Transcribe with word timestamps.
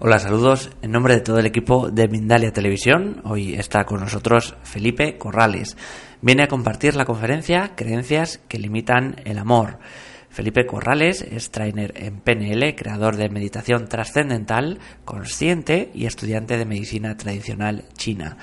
Hola, 0.00 0.18
saludos 0.18 0.70
en 0.82 0.90
nombre 0.90 1.14
de 1.14 1.20
todo 1.20 1.38
el 1.38 1.46
equipo 1.46 1.88
de 1.90 2.08
Mindalia 2.08 2.52
Televisión. 2.52 3.20
Hoy 3.22 3.54
está 3.54 3.84
con 3.84 4.00
nosotros 4.00 4.56
Felipe 4.64 5.16
Corrales. 5.16 5.76
Viene 6.20 6.42
a 6.42 6.48
compartir 6.48 6.96
la 6.96 7.04
conferencia 7.04 7.76
Creencias 7.76 8.40
que 8.48 8.58
limitan 8.58 9.20
el 9.24 9.38
amor. 9.38 9.78
Felipe 10.30 10.64
Corrales 10.64 11.22
es 11.22 11.50
trainer 11.50 11.92
en 11.96 12.20
PNL, 12.20 12.76
creador 12.76 13.16
de 13.16 13.28
meditación 13.28 13.88
trascendental, 13.88 14.78
consciente 15.04 15.90
y 15.92 16.06
estudiante 16.06 16.56
de 16.56 16.64
medicina 16.64 17.16
tradicional 17.16 17.84
china 17.96 18.38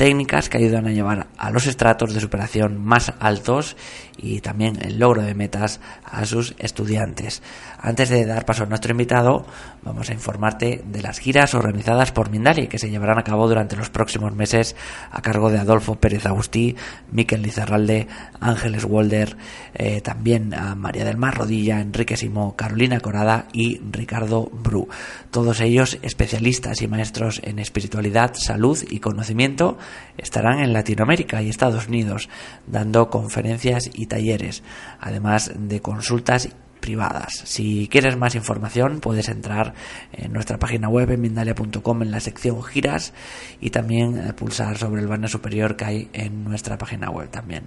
técnicas 0.00 0.48
que 0.48 0.56
ayudan 0.56 0.86
a 0.86 0.92
llevar 0.92 1.26
a 1.36 1.50
los 1.50 1.66
estratos 1.66 2.14
de 2.14 2.20
superación 2.22 2.82
más 2.82 3.12
altos 3.20 3.76
y 4.22 4.40
también 4.40 4.78
el 4.82 4.98
logro 4.98 5.22
de 5.22 5.34
metas 5.34 5.80
a 6.04 6.24
sus 6.26 6.54
estudiantes. 6.58 7.42
Antes 7.78 8.10
de 8.10 8.26
dar 8.26 8.44
paso 8.44 8.64
a 8.64 8.66
nuestro 8.66 8.92
invitado, 8.92 9.46
vamos 9.82 10.10
a 10.10 10.12
informarte 10.12 10.82
de 10.86 11.02
las 11.02 11.18
giras 11.18 11.54
organizadas 11.54 12.12
por 12.12 12.30
Mindali 12.30 12.66
que 12.66 12.78
se 12.78 12.90
llevarán 12.90 13.18
a 13.18 13.24
cabo 13.24 13.48
durante 13.48 13.76
los 13.76 13.88
próximos 13.88 14.34
meses 14.34 14.76
a 15.10 15.22
cargo 15.22 15.50
de 15.50 15.58
Adolfo 15.58 15.94
Pérez 15.94 16.26
Agustí, 16.26 16.76
Miquel 17.10 17.42
Lizarralde, 17.42 18.06
Ángeles 18.40 18.84
Walder, 18.84 19.36
eh, 19.74 20.00
también 20.02 20.52
a 20.52 20.74
María 20.74 21.04
del 21.04 21.16
Mar 21.16 21.38
Rodilla, 21.38 21.80
Enrique 21.80 22.16
Simó, 22.16 22.56
Carolina 22.56 23.00
Corada 23.00 23.46
y 23.52 23.80
Ricardo 23.90 24.50
Bru. 24.52 24.88
Todos 25.30 25.60
ellos 25.60 25.98
especialistas 26.02 26.82
y 26.82 26.88
maestros 26.88 27.40
en 27.44 27.58
espiritualidad, 27.58 28.32
salud 28.34 28.78
y 28.90 29.00
conocimiento 29.00 29.78
estarán 30.18 30.60
en 30.60 30.72
Latinoamérica 30.72 31.40
y 31.42 31.48
Estados 31.48 31.88
Unidos 31.88 32.28
dando 32.66 33.08
conferencias 33.08 33.90
y 33.94 34.06
talleres, 34.10 34.62
además 35.00 35.52
de 35.56 35.80
consultas 35.80 36.50
privadas. 36.80 37.42
Si 37.44 37.88
quieres 37.88 38.16
más 38.16 38.34
información 38.34 39.00
puedes 39.00 39.28
entrar 39.28 39.74
en 40.12 40.32
nuestra 40.32 40.58
página 40.58 40.88
web 40.88 41.10
en 41.10 41.20
mindalia.com 41.20 42.02
en 42.02 42.10
la 42.10 42.20
sección 42.20 42.62
giras 42.62 43.12
y 43.60 43.70
también 43.70 44.18
eh, 44.18 44.32
pulsar 44.32 44.76
sobre 44.76 45.00
el 45.00 45.06
banner 45.08 45.30
superior 45.30 45.76
que 45.76 45.84
hay 45.84 46.08
en 46.12 46.44
nuestra 46.44 46.78
página 46.78 47.10
web 47.10 47.30
también. 47.30 47.64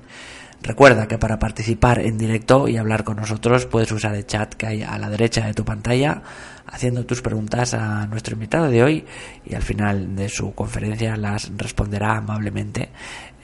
Recuerda 0.62 1.08
que 1.08 1.18
para 1.18 1.40
participar 1.40 2.00
en 2.00 2.18
directo 2.18 2.70
y 2.70 2.78
hablar 2.78 3.04
con 3.04 3.18
nosotros 3.18 3.66
puedes 3.66 3.92
usar 3.92 4.16
el 4.16 4.26
chat 4.26 4.54
que 4.54 4.66
hay 4.66 4.84
a 4.84 4.98
la 4.98 5.10
derecha 5.10 5.46
de 5.46 5.54
tu 5.54 5.66
pantalla 5.66 6.24
haciendo 6.66 7.06
tus 7.06 7.22
preguntas 7.22 7.74
a 7.74 8.08
nuestro 8.08 8.34
invitado 8.34 8.70
de 8.70 8.82
hoy 8.82 9.06
y 9.46 9.56
al 9.56 9.62
final 9.62 10.16
de 10.16 10.30
su 10.30 10.54
conferencia 10.56 11.18
las 11.18 11.52
responderá 11.58 12.18
amablemente. 12.18 12.90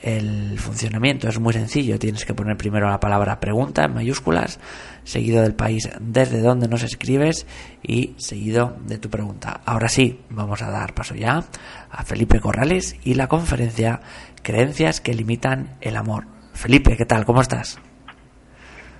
El 0.02 0.58
funcionamiento 0.58 1.28
es 1.28 1.40
muy 1.40 1.54
sencillo, 1.54 2.00
tienes 2.00 2.26
que 2.26 2.34
poner 2.34 2.56
primero 2.56 2.90
la 2.90 3.00
palabra 3.00 3.40
pregunta 3.40 3.84
en 3.84 3.94
mayúsculas, 3.94 4.60
seguido 5.04 5.42
del 5.42 5.56
país 5.56 5.90
desde 6.00 6.42
donde 6.42 6.68
nos 6.68 6.84
escribes 6.84 7.46
y 7.84 8.16
seguido 8.18 8.78
de 8.86 8.98
tu 8.98 9.10
pregunta. 9.10 9.62
Ahora 9.66 9.90
sí, 9.90 10.22
vamos 10.30 10.62
a 10.62 10.72
dar 10.72 10.94
paso 10.94 11.16
ya 11.16 11.44
a 11.92 12.04
Felipe 12.06 12.40
Corrales 12.40 12.98
y 13.04 13.16
la 13.16 13.28
conferencia 13.28 14.00
Creencias 14.42 15.02
que 15.02 15.14
limitan 15.14 15.76
el 15.82 15.98
amor 15.98 16.40
Felipe, 16.60 16.98
¿qué 16.98 17.06
tal? 17.06 17.24
¿Cómo 17.24 17.40
estás? 17.40 17.80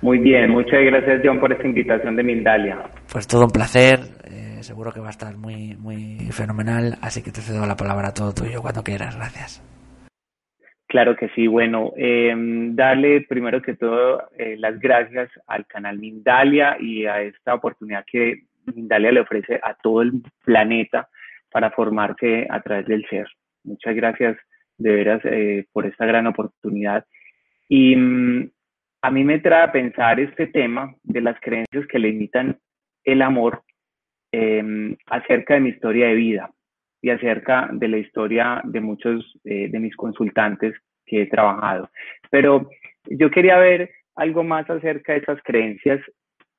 Muy 0.00 0.18
bien, 0.18 0.50
muchas 0.50 0.80
gracias 0.82 1.20
John 1.22 1.38
por 1.38 1.52
esta 1.52 1.66
invitación 1.66 2.16
de 2.16 2.22
Mindalia. 2.22 2.78
Pues 3.12 3.26
todo 3.26 3.44
un 3.44 3.50
placer, 3.50 4.00
eh, 4.24 4.62
seguro 4.62 4.92
que 4.92 5.00
va 5.00 5.08
a 5.08 5.10
estar 5.10 5.36
muy, 5.36 5.76
muy 5.76 6.16
fenomenal, 6.30 6.96
así 7.02 7.22
que 7.22 7.30
te 7.30 7.42
cedo 7.42 7.66
la 7.66 7.76
palabra 7.76 8.14
todo 8.14 8.32
tuyo 8.32 8.62
cuando 8.62 8.82
quieras, 8.82 9.14
gracias. 9.14 9.62
Claro 10.90 11.14
que 11.14 11.28
sí, 11.28 11.46
bueno, 11.46 11.92
eh, 11.96 12.34
darle 12.72 13.20
primero 13.20 13.62
que 13.62 13.76
todo 13.76 14.28
eh, 14.36 14.56
las 14.58 14.76
gracias 14.80 15.30
al 15.46 15.64
canal 15.66 16.00
Mindalia 16.00 16.76
y 16.80 17.06
a 17.06 17.22
esta 17.22 17.54
oportunidad 17.54 18.04
que 18.10 18.42
Mindalia 18.74 19.12
le 19.12 19.20
ofrece 19.20 19.60
a 19.62 19.74
todo 19.74 20.02
el 20.02 20.14
planeta 20.44 21.08
para 21.48 21.70
formarse 21.70 22.48
a 22.50 22.60
través 22.60 22.86
del 22.86 23.06
ser. 23.08 23.28
Muchas 23.62 23.94
gracias 23.94 24.36
de 24.78 24.90
veras 24.92 25.22
por 25.72 25.86
esta 25.86 26.06
gran 26.06 26.26
oportunidad. 26.26 27.06
Y 27.68 27.94
mm, 27.94 28.50
a 29.02 29.10
mí 29.12 29.22
me 29.22 29.38
trae 29.38 29.62
a 29.62 29.72
pensar 29.72 30.18
este 30.18 30.48
tema 30.48 30.92
de 31.04 31.20
las 31.20 31.38
creencias 31.40 31.86
que 31.86 32.00
limitan 32.00 32.58
el 33.04 33.22
amor 33.22 33.62
em, 34.32 34.96
acerca 35.06 35.54
de 35.54 35.60
mi 35.60 35.68
historia 35.68 36.08
de 36.08 36.14
vida 36.14 36.50
y 37.02 37.10
acerca 37.10 37.68
de 37.72 37.88
la 37.88 37.98
historia 37.98 38.60
de 38.64 38.80
muchos 38.80 39.38
eh, 39.44 39.68
de 39.70 39.78
mis 39.78 39.96
consultantes 39.96 40.74
que 41.06 41.22
he 41.22 41.26
trabajado. 41.26 41.90
Pero 42.30 42.68
yo 43.06 43.30
quería 43.30 43.58
ver 43.58 43.90
algo 44.16 44.44
más 44.44 44.68
acerca 44.68 45.12
de 45.12 45.20
esas 45.20 45.42
creencias 45.42 46.00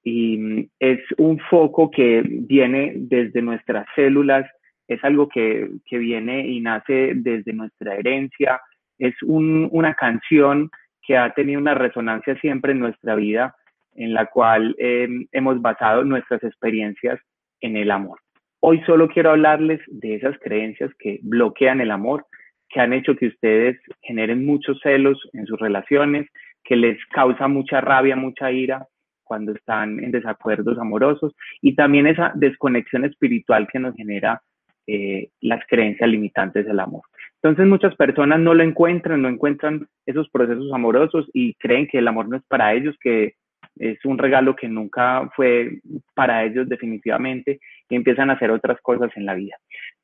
y 0.03 0.37
mm, 0.37 0.69
es 0.79 0.99
un 1.17 1.39
foco 1.49 1.91
que 1.91 2.23
viene 2.25 2.93
desde 2.95 3.41
nuestras 3.41 3.85
células, 3.95 4.49
es 4.87 5.03
algo 5.03 5.29
que, 5.29 5.69
que 5.85 5.97
viene 5.97 6.47
y 6.47 6.59
nace 6.59 7.13
desde 7.15 7.53
nuestra 7.53 7.95
herencia, 7.95 8.59
es 8.97 9.15
un, 9.23 9.69
una 9.71 9.93
canción 9.93 10.69
que 11.01 11.17
ha 11.17 11.33
tenido 11.33 11.59
una 11.59 11.73
resonancia 11.73 12.39
siempre 12.39 12.73
en 12.73 12.79
nuestra 12.79 13.15
vida, 13.15 13.55
en 13.95 14.13
la 14.13 14.27
cual 14.27 14.75
em, 14.77 15.27
hemos 15.31 15.61
basado 15.61 16.03
nuestras 16.03 16.43
experiencias 16.43 17.19
en 17.61 17.77
el 17.77 17.91
amor. 17.91 18.19
Hoy 18.63 18.79
solo 18.85 19.07
quiero 19.07 19.31
hablarles 19.31 19.81
de 19.87 20.15
esas 20.15 20.37
creencias 20.37 20.91
que 20.99 21.19
bloquean 21.23 21.81
el 21.81 21.89
amor, 21.89 22.27
que 22.69 22.79
han 22.79 22.93
hecho 22.93 23.15
que 23.15 23.27
ustedes 23.27 23.79
generen 24.03 24.45
muchos 24.45 24.79
celos 24.83 25.19
en 25.33 25.47
sus 25.47 25.59
relaciones, 25.59 26.27
que 26.63 26.75
les 26.75 27.03
causa 27.07 27.47
mucha 27.47 27.81
rabia, 27.81 28.15
mucha 28.15 28.51
ira 28.51 28.87
cuando 29.23 29.53
están 29.53 30.03
en 30.03 30.11
desacuerdos 30.11 30.77
amorosos 30.77 31.33
y 31.59 31.73
también 31.73 32.05
esa 32.05 32.33
desconexión 32.35 33.03
espiritual 33.03 33.67
que 33.71 33.79
nos 33.79 33.95
genera 33.95 34.43
eh, 34.85 35.29
las 35.41 35.65
creencias 35.67 36.07
limitantes 36.07 36.63
del 36.65 36.79
amor. 36.79 37.01
Entonces 37.41 37.65
muchas 37.65 37.95
personas 37.95 38.39
no 38.39 38.53
lo 38.53 38.61
encuentran, 38.61 39.23
no 39.23 39.29
encuentran 39.29 39.87
esos 40.05 40.29
procesos 40.29 40.71
amorosos 40.71 41.27
y 41.33 41.55
creen 41.55 41.87
que 41.87 41.97
el 41.97 42.07
amor 42.07 42.29
no 42.29 42.37
es 42.37 42.43
para 42.43 42.75
ellos, 42.75 42.95
que 43.01 43.33
es 43.77 44.03
un 44.05 44.17
regalo 44.17 44.55
que 44.55 44.67
nunca 44.67 45.29
fue 45.35 45.79
para 46.13 46.43
ellos 46.43 46.67
definitivamente 46.67 47.59
y 47.89 47.95
empiezan 47.95 48.29
a 48.29 48.33
hacer 48.33 48.51
otras 48.51 48.79
cosas 48.81 49.11
en 49.15 49.25
la 49.25 49.35
vida. 49.35 49.55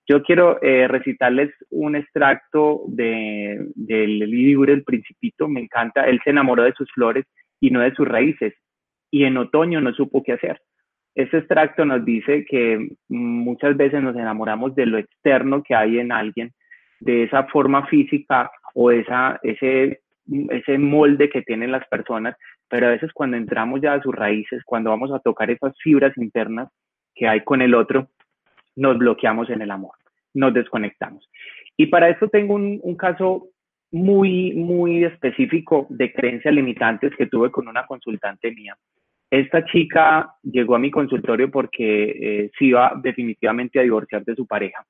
Yo 0.07 0.23
quiero 0.23 0.61
eh, 0.61 0.88
recitarles 0.88 1.51
un 1.69 1.95
extracto 1.95 2.83
de, 2.88 3.66
del 3.75 4.19
libro 4.19 4.72
El 4.72 4.83
Principito, 4.83 5.47
me 5.47 5.59
encanta, 5.59 6.05
él 6.05 6.19
se 6.23 6.29
enamoró 6.29 6.63
de 6.63 6.73
sus 6.73 6.89
flores 6.94 7.25
y 7.59 7.72
no 7.72 7.81
de 7.81 7.94
sus 7.94 8.07
raíces 8.07 8.53
y 9.11 9.25
en 9.25 9.38
otoño 9.38 9.81
no 9.81 9.94
supo 9.94 10.23
qué 10.23 10.34
hacer. 10.34 10.61
Este 11.16 11.39
extracto 11.39 11.84
nos 11.84 12.05
dice 12.05 12.45
que 12.45 12.89
muchas 13.09 13.75
veces 13.75 14.03
nos 14.03 14.16
enamoramos 14.16 14.75
de 14.75 14.85
lo 14.85 14.97
externo 14.97 15.63
que 15.63 15.75
hay 15.75 15.99
en 15.99 16.11
alguien 16.11 16.53
de 16.99 17.23
esa 17.23 17.45
forma 17.45 17.88
física 17.88 18.51
o 18.75 18.91
esa, 18.91 19.39
ese, 19.41 20.01
ese 20.49 20.78
molde 20.78 21.29
que 21.29 21.41
tienen 21.41 21.72
las 21.72 21.88
personas, 21.88 22.35
pero 22.69 22.88
a 22.88 22.91
veces 22.91 23.11
cuando 23.13 23.38
entramos 23.38 23.81
ya 23.81 23.94
a 23.94 24.01
sus 24.01 24.13
raíces, 24.13 24.63
cuando 24.66 24.89
vamos 24.89 25.11
a 25.11 25.19
tocar 25.19 25.50
esas 25.50 25.73
fibras 25.81 26.17
internas 26.17 26.69
que 27.16 27.28
hay 27.28 27.41
con 27.41 27.61
el 27.61 27.73
otro, 27.73 28.09
nos 28.75 28.97
bloqueamos 28.97 29.50
en 29.50 29.61
el 29.61 29.72
amor, 29.72 29.95
nos 30.33 30.53
desconectamos. 30.53 31.28
Y 31.75 31.88
para 31.88 32.09
esto 32.09 32.28
tengo 32.28 32.55
un, 32.55 32.95
caso 32.95 33.49
muy, 33.91 34.53
muy 34.53 35.03
específico 35.03 35.87
de 35.90 36.11
creencias 36.11 36.53
limitantes 36.53 37.16
que 37.16 37.28
tuve 37.28 37.52
con 37.52 37.67
una 37.67 37.85
consultante 37.85 38.52
mía. 38.52 38.75
Esta 39.29 39.66
chica 39.66 40.34
llegó 40.43 40.75
a 40.75 40.79
mi 40.79 40.90
consultorio 40.90 41.52
porque 41.52 42.46
eh, 42.46 42.52
se 42.58 42.66
iba 42.66 42.93
definitivamente 43.02 43.79
a 43.79 43.84
divorciar 43.84 44.23
de 44.23 44.35
su 44.35 44.46
pareja 44.47 44.85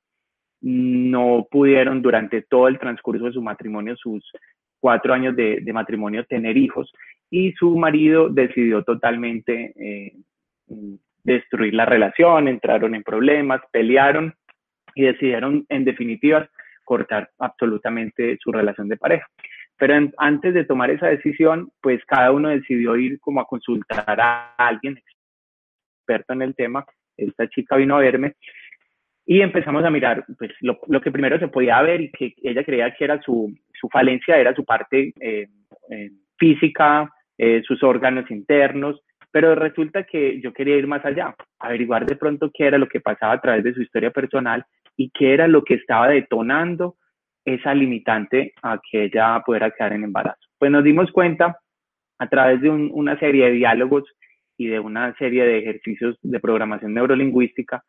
no 0.62 1.48
pudieron 1.50 2.02
durante 2.02 2.42
todo 2.42 2.68
el 2.68 2.80
transcurso 2.80 3.26
de 3.26 3.34
su 3.34 3.42
matrimonio, 3.42 3.96
sus 3.96 4.24
cuatro 4.80 5.14
años 5.14 5.36
de, 5.36 5.62
matrimonio, 5.74 6.26
tener 6.26 6.58
hijos 6.58 6.92
y 7.30 7.52
su 7.54 7.78
marido 7.78 8.30
decidió 8.30 8.84
totalmente 8.84 9.74
eh, 9.76 10.14
destruir 11.24 11.74
la 11.74 11.86
relación, 11.86 12.48
entraron 12.48 12.96
en 12.96 13.04
problemas, 13.04 13.62
pelearon 13.72 14.34
y 14.96 15.04
decidieron 15.04 15.66
en 15.70 15.86
definitiva 15.86 16.50
cortar 16.84 17.30
absolutamente 17.40 18.38
su 18.42 18.52
relación 18.52 18.88
de 18.88 18.98
pareja. 18.98 19.28
Pero 19.78 19.94
antes 20.18 20.54
de 20.54 20.64
tomar 20.64 20.90
esa 20.90 21.08
decisión, 21.08 21.70
pues 21.82 22.04
cada 22.06 22.32
uno 22.32 22.50
decidió 22.50 22.96
ir 22.96 23.20
como 23.20 23.42
a 23.42 23.46
consultar 23.46 24.20
a 24.20 24.56
alguien 24.58 24.98
experto 26.00 26.34
en 26.34 26.42
el 26.42 26.56
tema. 26.56 26.86
Esta 27.16 27.48
chica 27.48 27.76
vino 27.76 27.96
a 27.96 28.00
verme 28.00 28.36
y 29.26 29.42
empezamos 29.42 29.84
a 29.84 29.90
mirar, 29.90 30.26
pues 30.38 30.52
lo, 30.62 31.02
que 31.02 31.12
primero 31.12 31.38
se 31.38 31.50
podía 31.50 31.82
ver 31.82 32.00
y 32.00 32.12
que 32.12 32.34
ella 32.42 32.64
creía 32.64 32.94
que 32.96 33.04
era 33.04 33.22
su, 33.22 33.54
su 33.74 33.90
falencia, 33.90 34.38
era 34.38 34.56
su 34.56 34.64
parte 34.64 35.14
eh, 35.20 35.48
eh, 35.90 36.12
física, 36.38 37.12
eh, 37.38 37.62
sus 37.66 37.84
órganos 37.84 38.30
internos, 38.32 39.02
pero 39.32 39.56
resulta 39.56 40.04
que 40.04 40.40
yo 40.42 40.54
quería 40.54 40.78
ir 40.78 40.88
más 40.88 41.06
allá, 41.06 41.36
averiguar 41.60 42.06
de 42.06 42.16
pronto 42.16 42.50
qué 42.54 42.68
era 42.68 42.78
lo 42.78 42.88
que 42.88 43.02
pasaba 43.02 43.34
a 43.34 43.42
través 43.42 43.64
de 43.64 43.74
su 43.74 43.82
historia 43.82 44.12
personal 44.12 44.66
y 44.96 45.10
qué 45.12 45.34
era 45.34 45.48
lo 45.48 45.64
que 45.64 45.76
estaba 45.76 46.08
detonando 46.10 46.96
esa 47.46 47.74
limitante 47.74 48.54
a 48.62 48.80
que 48.92 49.06
ella 49.06 49.42
pudiera 49.46 49.72
quedar 49.72 49.94
en 49.94 50.04
embarazo. 50.04 50.40
Pues 50.58 50.72
nos 50.72 50.84
dimos 50.84 51.12
cuenta 51.12 51.58
a 52.20 52.28
través 52.28 52.62
de 52.62 52.70
una 52.70 53.18
serie 53.20 53.46
de 53.46 53.52
diálogos 53.52 54.04
y 54.58 54.68
de 54.68 54.80
una 54.80 55.16
serie 55.16 55.46
de 55.46 55.60
ejercicios 55.60 56.18
de 56.22 56.40
programación 56.40 56.94
neurolingüística 56.94 57.84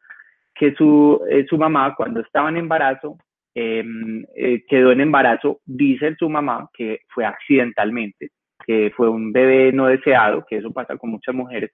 que 0.54 0.74
su, 0.74 1.20
eh, 1.30 1.46
su 1.48 1.56
mamá 1.56 1.94
cuando 1.96 2.20
estaba 2.20 2.50
en 2.50 2.58
embarazo 2.58 3.16
em, 3.54 4.24
eh, 4.36 4.64
quedó 4.68 4.92
en 4.92 5.00
embarazo, 5.00 5.60
dice 5.64 6.14
su 6.16 6.28
mamá 6.28 6.68
que 6.72 7.00
fue 7.08 7.24
accidentalmente, 7.24 8.30
que 8.68 8.92
fue 8.94 9.08
un 9.08 9.32
bebé 9.32 9.72
no 9.72 9.86
deseado, 9.86 10.44
que 10.46 10.58
eso 10.58 10.70
pasa 10.70 10.98
con 10.98 11.08
muchas 11.08 11.34
mujeres, 11.34 11.72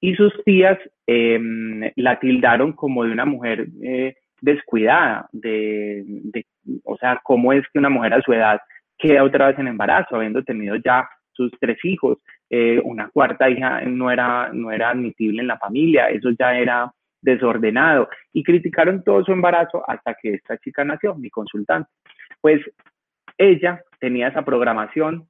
y 0.00 0.14
sus 0.14 0.32
tías 0.42 0.78
em, 1.06 1.82
la 1.96 2.18
tildaron 2.18 2.72
como 2.72 3.04
de 3.04 3.12
una 3.12 3.26
mujer 3.26 3.66
eh, 3.82 4.14
descuidada, 4.40 5.28
de, 5.32 6.02
de, 6.06 6.46
o 6.84 6.96
sea, 6.96 7.20
cómo 7.22 7.52
es 7.52 7.62
que 7.70 7.78
una 7.78 7.90
mujer 7.90 8.14
a 8.14 8.22
su 8.22 8.32
edad 8.32 8.58
queda 8.96 9.22
otra 9.22 9.48
vez 9.48 9.58
en 9.58 9.68
embarazo, 9.68 10.16
habiendo 10.16 10.42
tenido 10.42 10.76
ya 10.76 11.06
sus 11.32 11.52
tres 11.60 11.76
hijos, 11.84 12.16
eh, 12.48 12.80
una 12.84 13.10
cuarta 13.10 13.50
hija 13.50 13.82
no 13.82 14.10
era, 14.10 14.48
no 14.50 14.72
era 14.72 14.88
admitible 14.88 15.42
en 15.42 15.48
la 15.48 15.58
familia, 15.58 16.08
eso 16.08 16.30
ya 16.38 16.56
era 16.56 16.90
desordenado, 17.20 18.08
y 18.32 18.42
criticaron 18.42 19.04
todo 19.04 19.22
su 19.26 19.32
embarazo 19.32 19.84
hasta 19.86 20.14
que 20.14 20.32
esta 20.36 20.56
chica 20.56 20.86
nació, 20.86 21.14
mi 21.16 21.28
consultante. 21.28 21.90
Pues 22.40 22.62
ella 23.36 23.82
tenía 23.98 24.28
esa 24.28 24.42
programación 24.42 25.28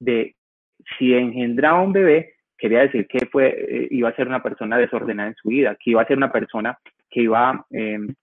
de 0.00 0.34
si 0.98 1.14
engendraba 1.14 1.82
un 1.82 1.92
bebé, 1.92 2.34
quería 2.56 2.80
decir 2.80 3.06
que 3.06 3.26
fue, 3.26 3.48
eh, 3.48 3.88
iba 3.90 4.08
a 4.08 4.16
ser 4.16 4.28
una 4.28 4.42
persona 4.42 4.76
desordenada 4.76 5.30
en 5.30 5.34
su 5.34 5.48
vida, 5.48 5.76
que 5.82 5.90
iba 5.90 6.02
a 6.02 6.06
ser 6.06 6.16
una 6.16 6.30
persona 6.30 6.78
que 7.08 7.22
iba, 7.22 7.64
em, 7.70 8.14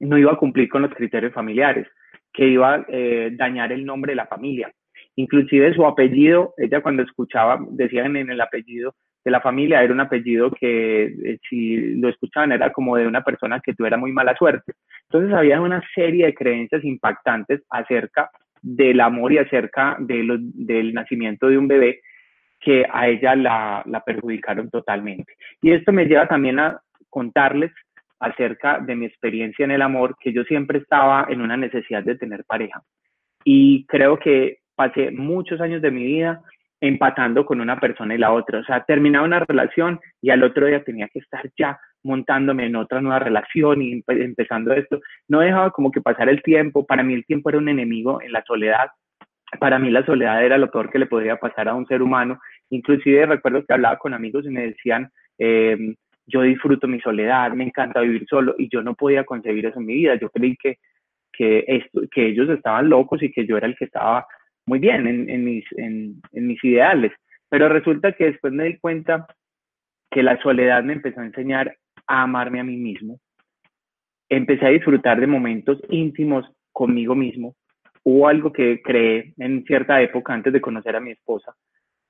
no 0.00 0.18
iba 0.18 0.32
a 0.32 0.36
cumplir 0.36 0.68
con 0.68 0.82
los 0.82 0.92
criterios 0.92 1.32
familiares, 1.32 1.86
que 2.32 2.48
iba 2.48 2.74
a 2.74 2.86
eh, 2.88 3.30
dañar 3.32 3.72
el 3.72 3.84
nombre 3.86 4.12
de 4.12 4.16
la 4.16 4.26
familia. 4.26 4.70
Inclusive 5.14 5.72
su 5.74 5.86
apellido, 5.86 6.52
ella 6.58 6.82
cuando 6.82 7.02
escuchaba, 7.02 7.58
decían 7.70 8.16
en 8.16 8.30
el 8.30 8.40
apellido 8.40 8.94
de 9.24 9.30
la 9.30 9.40
familia, 9.40 9.82
era 9.82 9.92
un 9.92 10.00
apellido 10.00 10.50
que 10.50 11.04
eh, 11.04 11.38
si 11.48 11.94
lo 11.96 12.08
escuchaban 12.08 12.52
era 12.52 12.70
como 12.72 12.96
de 12.96 13.06
una 13.06 13.22
persona 13.22 13.60
que 13.60 13.74
tuviera 13.74 13.96
muy 13.96 14.12
mala 14.12 14.36
suerte. 14.36 14.74
Entonces 15.08 15.32
había 15.34 15.60
una 15.60 15.82
serie 15.94 16.26
de 16.26 16.34
creencias 16.34 16.84
impactantes 16.84 17.62
acerca 17.70 18.30
del 18.66 19.00
amor 19.00 19.32
y 19.32 19.38
acerca 19.38 19.96
de 20.00 20.24
del 20.54 20.92
nacimiento 20.92 21.46
de 21.48 21.56
un 21.56 21.68
bebé 21.68 22.00
que 22.58 22.84
a 22.90 23.06
ella 23.06 23.36
la, 23.36 23.82
la 23.86 24.00
perjudicaron 24.00 24.70
totalmente. 24.70 25.34
Y 25.62 25.70
esto 25.70 25.92
me 25.92 26.06
lleva 26.06 26.26
también 26.26 26.58
a 26.58 26.80
contarles 27.08 27.70
acerca 28.18 28.80
de 28.80 28.96
mi 28.96 29.06
experiencia 29.06 29.64
en 29.64 29.70
el 29.70 29.82
amor, 29.82 30.16
que 30.18 30.32
yo 30.32 30.42
siempre 30.44 30.78
estaba 30.78 31.26
en 31.28 31.42
una 31.42 31.56
necesidad 31.56 32.02
de 32.02 32.16
tener 32.16 32.44
pareja. 32.44 32.82
Y 33.44 33.86
creo 33.86 34.18
que 34.18 34.58
pasé 34.74 35.12
muchos 35.12 35.60
años 35.60 35.80
de 35.80 35.92
mi 35.92 36.04
vida 36.04 36.42
empatando 36.80 37.46
con 37.46 37.60
una 37.60 37.78
persona 37.78 38.14
y 38.14 38.18
la 38.18 38.32
otra. 38.32 38.58
O 38.58 38.64
sea, 38.64 38.84
terminaba 38.84 39.24
una 39.24 39.40
relación 39.40 40.00
y 40.20 40.30
al 40.30 40.42
otro 40.42 40.66
día 40.66 40.82
tenía 40.82 41.08
que 41.08 41.20
estar 41.20 41.48
ya 41.56 41.78
montándome 42.06 42.66
en 42.66 42.76
otra 42.76 43.00
nueva 43.00 43.18
relación 43.18 43.82
y 43.82 44.02
empezando 44.08 44.72
esto. 44.72 45.00
No 45.28 45.40
dejaba 45.40 45.70
como 45.70 45.90
que 45.90 46.00
pasar 46.00 46.28
el 46.28 46.42
tiempo. 46.42 46.86
Para 46.86 47.02
mí 47.02 47.14
el 47.14 47.26
tiempo 47.26 47.50
era 47.50 47.58
un 47.58 47.68
enemigo 47.68 48.22
en 48.22 48.32
la 48.32 48.42
soledad. 48.46 48.90
Para 49.58 49.78
mí 49.78 49.90
la 49.90 50.04
soledad 50.04 50.44
era 50.44 50.58
lo 50.58 50.70
peor 50.70 50.90
que 50.90 50.98
le 50.98 51.06
podía 51.06 51.36
pasar 51.36 51.68
a 51.68 51.74
un 51.74 51.86
ser 51.86 52.02
humano 52.02 52.38
Inclusive 52.70 53.26
recuerdo 53.26 53.64
que 53.64 53.74
hablaba 53.74 53.98
con 53.98 54.14
amigos 54.14 54.44
y 54.44 54.50
me 54.50 54.66
decían, 54.66 55.10
em, 55.38 55.94
yo 56.26 56.42
disfruto 56.42 56.88
mi 56.88 57.00
soledad, 57.00 57.52
me 57.52 57.64
encanta 57.64 58.00
vivir 58.00 58.26
solo 58.28 58.54
y 58.58 58.68
yo 58.68 58.82
no 58.82 58.94
podía 58.94 59.24
concebir 59.24 59.66
eso 59.66 59.78
en 59.78 59.86
mi 59.86 59.94
vida. 59.94 60.16
Yo 60.16 60.30
creí 60.30 60.56
que, 60.56 60.78
que, 61.32 61.64
ellos 62.16 62.48
estaban 62.50 62.88
locos 62.88 63.22
y 63.22 63.30
que 63.30 63.46
yo 63.46 63.56
era 63.56 63.66
el 63.66 63.76
que 63.76 63.84
estaba 63.84 64.26
muy 64.66 64.80
bien 64.80 65.06
en, 65.06 65.44
mis, 65.44 65.64
en 65.76 66.20
mis 66.32 66.64
ideales. 66.64 67.12
Pero 67.48 67.68
resulta 67.68 68.12
que 68.12 68.24
después 68.26 68.52
me 68.52 68.64
di 68.64 68.78
cuenta 68.78 69.26
que 70.10 70.22
la 70.22 70.40
soledad 70.42 70.82
me 70.82 70.94
empezó 70.94 71.20
a 71.20 71.26
enseñar 71.26 71.76
a 72.06 72.22
amarme 72.22 72.60
a 72.60 72.64
mí 72.64 72.76
mismo. 72.76 73.18
Empecé 74.28 74.66
a 74.66 74.70
disfrutar 74.70 75.20
de 75.20 75.26
momentos 75.26 75.80
íntimos 75.88 76.46
conmigo 76.72 77.14
mismo. 77.14 77.54
Hubo 78.02 78.28
algo 78.28 78.52
que 78.52 78.82
creé 78.82 79.34
en 79.38 79.64
cierta 79.64 80.00
época 80.00 80.32
antes 80.32 80.52
de 80.52 80.60
conocer 80.60 80.94
a 80.96 81.00
mi 81.00 81.10
esposa, 81.10 81.54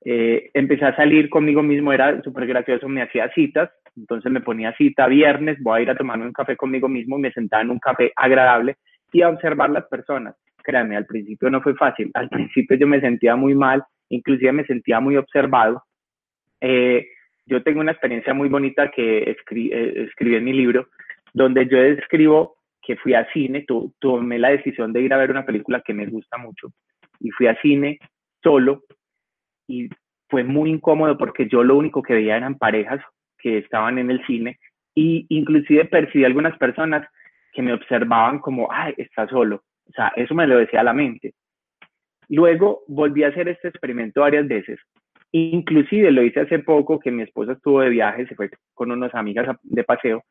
eh, 0.09 0.51
empecé 0.55 0.85
a 0.85 0.95
salir 0.95 1.29
conmigo 1.29 1.65
mismo, 1.65 1.93
era 1.93 2.23
súper 2.23 2.47
gracioso, 2.47 2.89
me 2.89 3.03
hacía 3.03 3.29
citas, 3.35 3.71
entonces 3.97 4.31
me 4.31 4.41
ponía 4.41 4.73
cita 4.77 5.09
viernes, 5.09 5.59
voy 5.61 5.81
a 5.81 5.83
ir 5.83 5.91
a 5.91 5.97
tomarme 5.97 6.27
un 6.27 6.33
café 6.33 6.57
conmigo 6.57 6.89
mismo, 6.89 7.19
me 7.19 7.33
sentaba 7.33 7.65
en 7.65 7.71
un 7.71 7.81
café 7.81 8.13
agradable 8.15 8.77
y 9.13 9.23
a 9.23 9.29
observar 9.29 9.71
las 9.71 9.87
personas. 9.87 10.37
Créanme, 10.63 10.97
al 10.97 11.07
principio 11.07 11.51
no 11.51 11.61
fue 11.61 11.75
fácil, 11.75 12.13
al 12.15 12.29
principio 12.29 12.77
yo 12.77 12.87
me 12.87 13.01
sentía 13.01 13.35
muy 13.35 13.57
mal, 13.57 13.83
inclusive 14.09 14.53
me 14.53 14.65
sentía 14.65 15.01
muy 15.01 15.17
observado. 15.17 15.83
Eh, 16.61 17.09
yo 17.47 17.63
tengo 17.63 17.81
una 17.81 17.93
experiencia 17.93 18.35
muy 18.35 18.49
bonita 18.49 18.91
que 18.91 19.19
eh, 19.19 19.37
escribí 20.09 20.35
en 20.35 20.45
mi 20.45 20.53
libro, 20.53 20.89
donde 21.33 21.67
yo 21.67 21.79
describo 21.79 22.57
que 22.83 22.97
fui 22.97 23.15
a 23.15 23.27
cine, 23.33 23.65
tomé 23.99 24.39
la 24.39 24.51
decisión 24.51 24.93
de 24.93 25.03
ir 25.03 25.13
a 25.13 25.17
ver 25.17 25.31
una 25.31 25.45
película 25.45 25.83
que 25.85 25.95
me 25.95 26.07
gusta 26.07 26.39
mucho 26.39 26.69
y 27.21 27.31
fui 27.31 27.47
a 27.49 27.61
cine 27.61 27.99
solo 28.43 28.83
y 29.67 29.89
fue 30.29 30.45
muy 30.45 30.71
incómodo 30.71 31.19
porque 31.19 31.49
yo 31.49 31.65
lo 31.65 31.77
único 31.77 32.03
que 32.03 32.15
veía 32.15 32.37
eran 32.37 32.59
parejas 32.59 33.01
que 33.39 33.59
estaban 33.59 33.99
en 33.99 34.11
el 34.11 34.25
cine 34.27 34.59
y 34.95 35.27
inclusive 35.29 35.85
percibí 35.87 36.25
algunas 36.25 36.57
personas 36.59 37.07
que 37.53 37.63
me 37.63 37.73
observaban 37.73 38.39
como, 38.39 38.69
ay, 38.71 38.95
está 38.97 39.27
solo. 39.29 39.63
O 39.89 39.93
sea, 39.93 40.13
eso 40.17 40.35
me 40.35 40.47
lo 40.47 40.59
decía 40.59 40.81
a 40.81 40.85
la 40.85 40.93
mente. 40.93 41.35
Luego 42.29 42.83
volví 42.89 43.23
a 43.25 43.29
hacer 43.29 43.49
este 43.49 43.69
experimento 43.69 44.21
varias 44.21 44.47
veces. 44.49 44.79
Inclusive 45.39 46.11
lo 46.13 46.23
hice 46.23 46.41
hace 46.41 46.61
poco 46.61 46.99
que 46.99 47.11
mi 47.11 47.23
esposa 47.23 47.53
estuvo 47.53 47.83
de 47.83 47.91
viaje, 47.91 48.27
se 48.27 48.35
fue 48.35 48.49
con 48.73 48.91
unas 48.91 49.15
amigas 49.15 49.55
de 49.65 49.85
paseo 49.85 50.25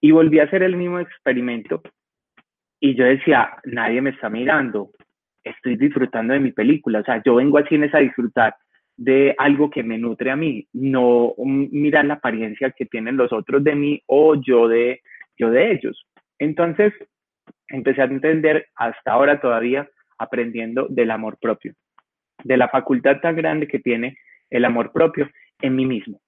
y 0.00 0.12
volví 0.12 0.38
a 0.38 0.44
hacer 0.44 0.62
el 0.62 0.76
mismo 0.76 1.00
experimento 1.00 1.82
y 2.78 2.94
yo 2.94 3.04
decía, 3.04 3.56
nadie 3.64 4.00
me 4.00 4.10
está 4.10 4.28
mirando, 4.28 4.90
estoy 5.42 5.76
disfrutando 5.76 6.34
de 6.34 6.38
mi 6.38 6.52
película, 6.52 7.00
o 7.00 7.02
sea, 7.02 7.20
yo 7.24 7.34
vengo 7.34 7.58
a 7.58 7.66
cines 7.66 7.92
a 7.96 7.98
disfrutar 7.98 8.54
de 8.96 9.34
algo 9.38 9.70
que 9.70 9.82
me 9.82 9.98
nutre 9.98 10.30
a 10.30 10.36
mí, 10.36 10.68
no 10.72 11.34
mirar 11.36 12.04
la 12.04 12.14
apariencia 12.14 12.70
que 12.70 12.86
tienen 12.86 13.16
los 13.16 13.32
otros 13.32 13.64
de 13.64 13.74
mí 13.74 14.02
o 14.06 14.36
yo 14.40 14.68
de, 14.68 15.00
yo 15.36 15.50
de 15.50 15.72
ellos. 15.72 16.06
Entonces, 16.38 16.92
empecé 17.66 18.02
a 18.02 18.04
entender 18.04 18.68
hasta 18.76 19.10
ahora 19.10 19.40
todavía 19.40 19.88
aprendiendo 20.16 20.86
del 20.88 21.10
amor 21.10 21.38
propio, 21.40 21.74
de 22.44 22.56
la 22.56 22.68
facultad 22.68 23.20
tan 23.20 23.34
grande 23.34 23.66
que 23.66 23.80
tiene 23.80 24.16
el 24.50 24.64
amor 24.64 24.92
propio 24.92 25.28
en 25.60 25.76
mí 25.76 25.86
mismo. 25.86 26.20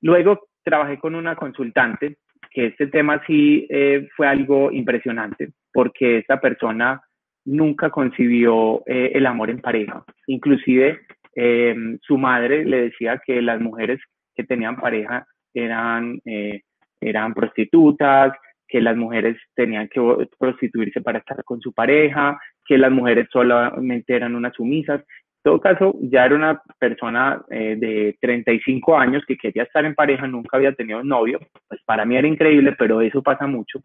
Luego 0.00 0.48
trabajé 0.62 0.98
con 0.98 1.14
una 1.14 1.36
consultante, 1.36 2.18
que 2.50 2.66
este 2.66 2.86
tema 2.86 3.22
sí 3.26 3.66
eh, 3.68 4.08
fue 4.16 4.26
algo 4.26 4.70
impresionante, 4.70 5.50
porque 5.72 6.18
esta 6.18 6.40
persona 6.40 7.02
nunca 7.44 7.90
concibió 7.90 8.82
eh, 8.86 9.12
el 9.14 9.26
amor 9.26 9.50
en 9.50 9.60
pareja. 9.60 10.04
Inclusive 10.26 11.00
eh, 11.34 11.74
su 12.02 12.18
madre 12.18 12.64
le 12.64 12.82
decía 12.82 13.20
que 13.24 13.40
las 13.42 13.60
mujeres 13.60 14.00
que 14.34 14.44
tenían 14.44 14.76
pareja 14.76 15.26
eran, 15.54 16.20
eh, 16.24 16.62
eran 17.00 17.34
prostitutas, 17.34 18.32
que 18.66 18.80
las 18.80 18.96
mujeres 18.96 19.36
tenían 19.54 19.88
que 19.88 20.00
prostituirse 20.38 21.00
para 21.00 21.20
estar 21.20 21.42
con 21.44 21.60
su 21.60 21.72
pareja, 21.72 22.38
que 22.66 22.76
las 22.76 22.92
mujeres 22.92 23.28
solamente 23.32 24.14
eran 24.14 24.34
unas 24.34 24.54
sumisas. 24.54 25.02
Todo 25.48 25.60
caso, 25.60 25.94
ya 26.02 26.26
era 26.26 26.34
una 26.34 26.62
persona 26.78 27.42
eh, 27.48 27.74
de 27.78 28.18
35 28.20 28.98
años 28.98 29.24
que 29.26 29.38
quería 29.38 29.62
estar 29.62 29.82
en 29.82 29.94
pareja, 29.94 30.26
nunca 30.26 30.58
había 30.58 30.74
tenido 30.74 31.02
novio. 31.02 31.40
Pues 31.66 31.80
para 31.86 32.04
mí 32.04 32.18
era 32.18 32.28
increíble, 32.28 32.76
pero 32.78 33.00
eso 33.00 33.22
pasa 33.22 33.46
mucho. 33.46 33.80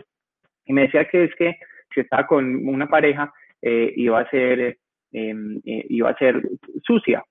Y 0.65 0.73
me 0.73 0.81
decía 0.81 1.05
que 1.05 1.23
es 1.23 1.35
que 1.35 1.55
si 1.93 2.01
estaba 2.01 2.27
con 2.27 2.67
una 2.67 2.89
pareja, 2.89 3.31
iba, 3.61 4.19
a 4.19 4.29
ser, 4.29 4.77
em, 5.13 5.61
iba 5.63 6.09
a 6.09 6.17
ser 6.17 6.41
sucia, 6.83 7.23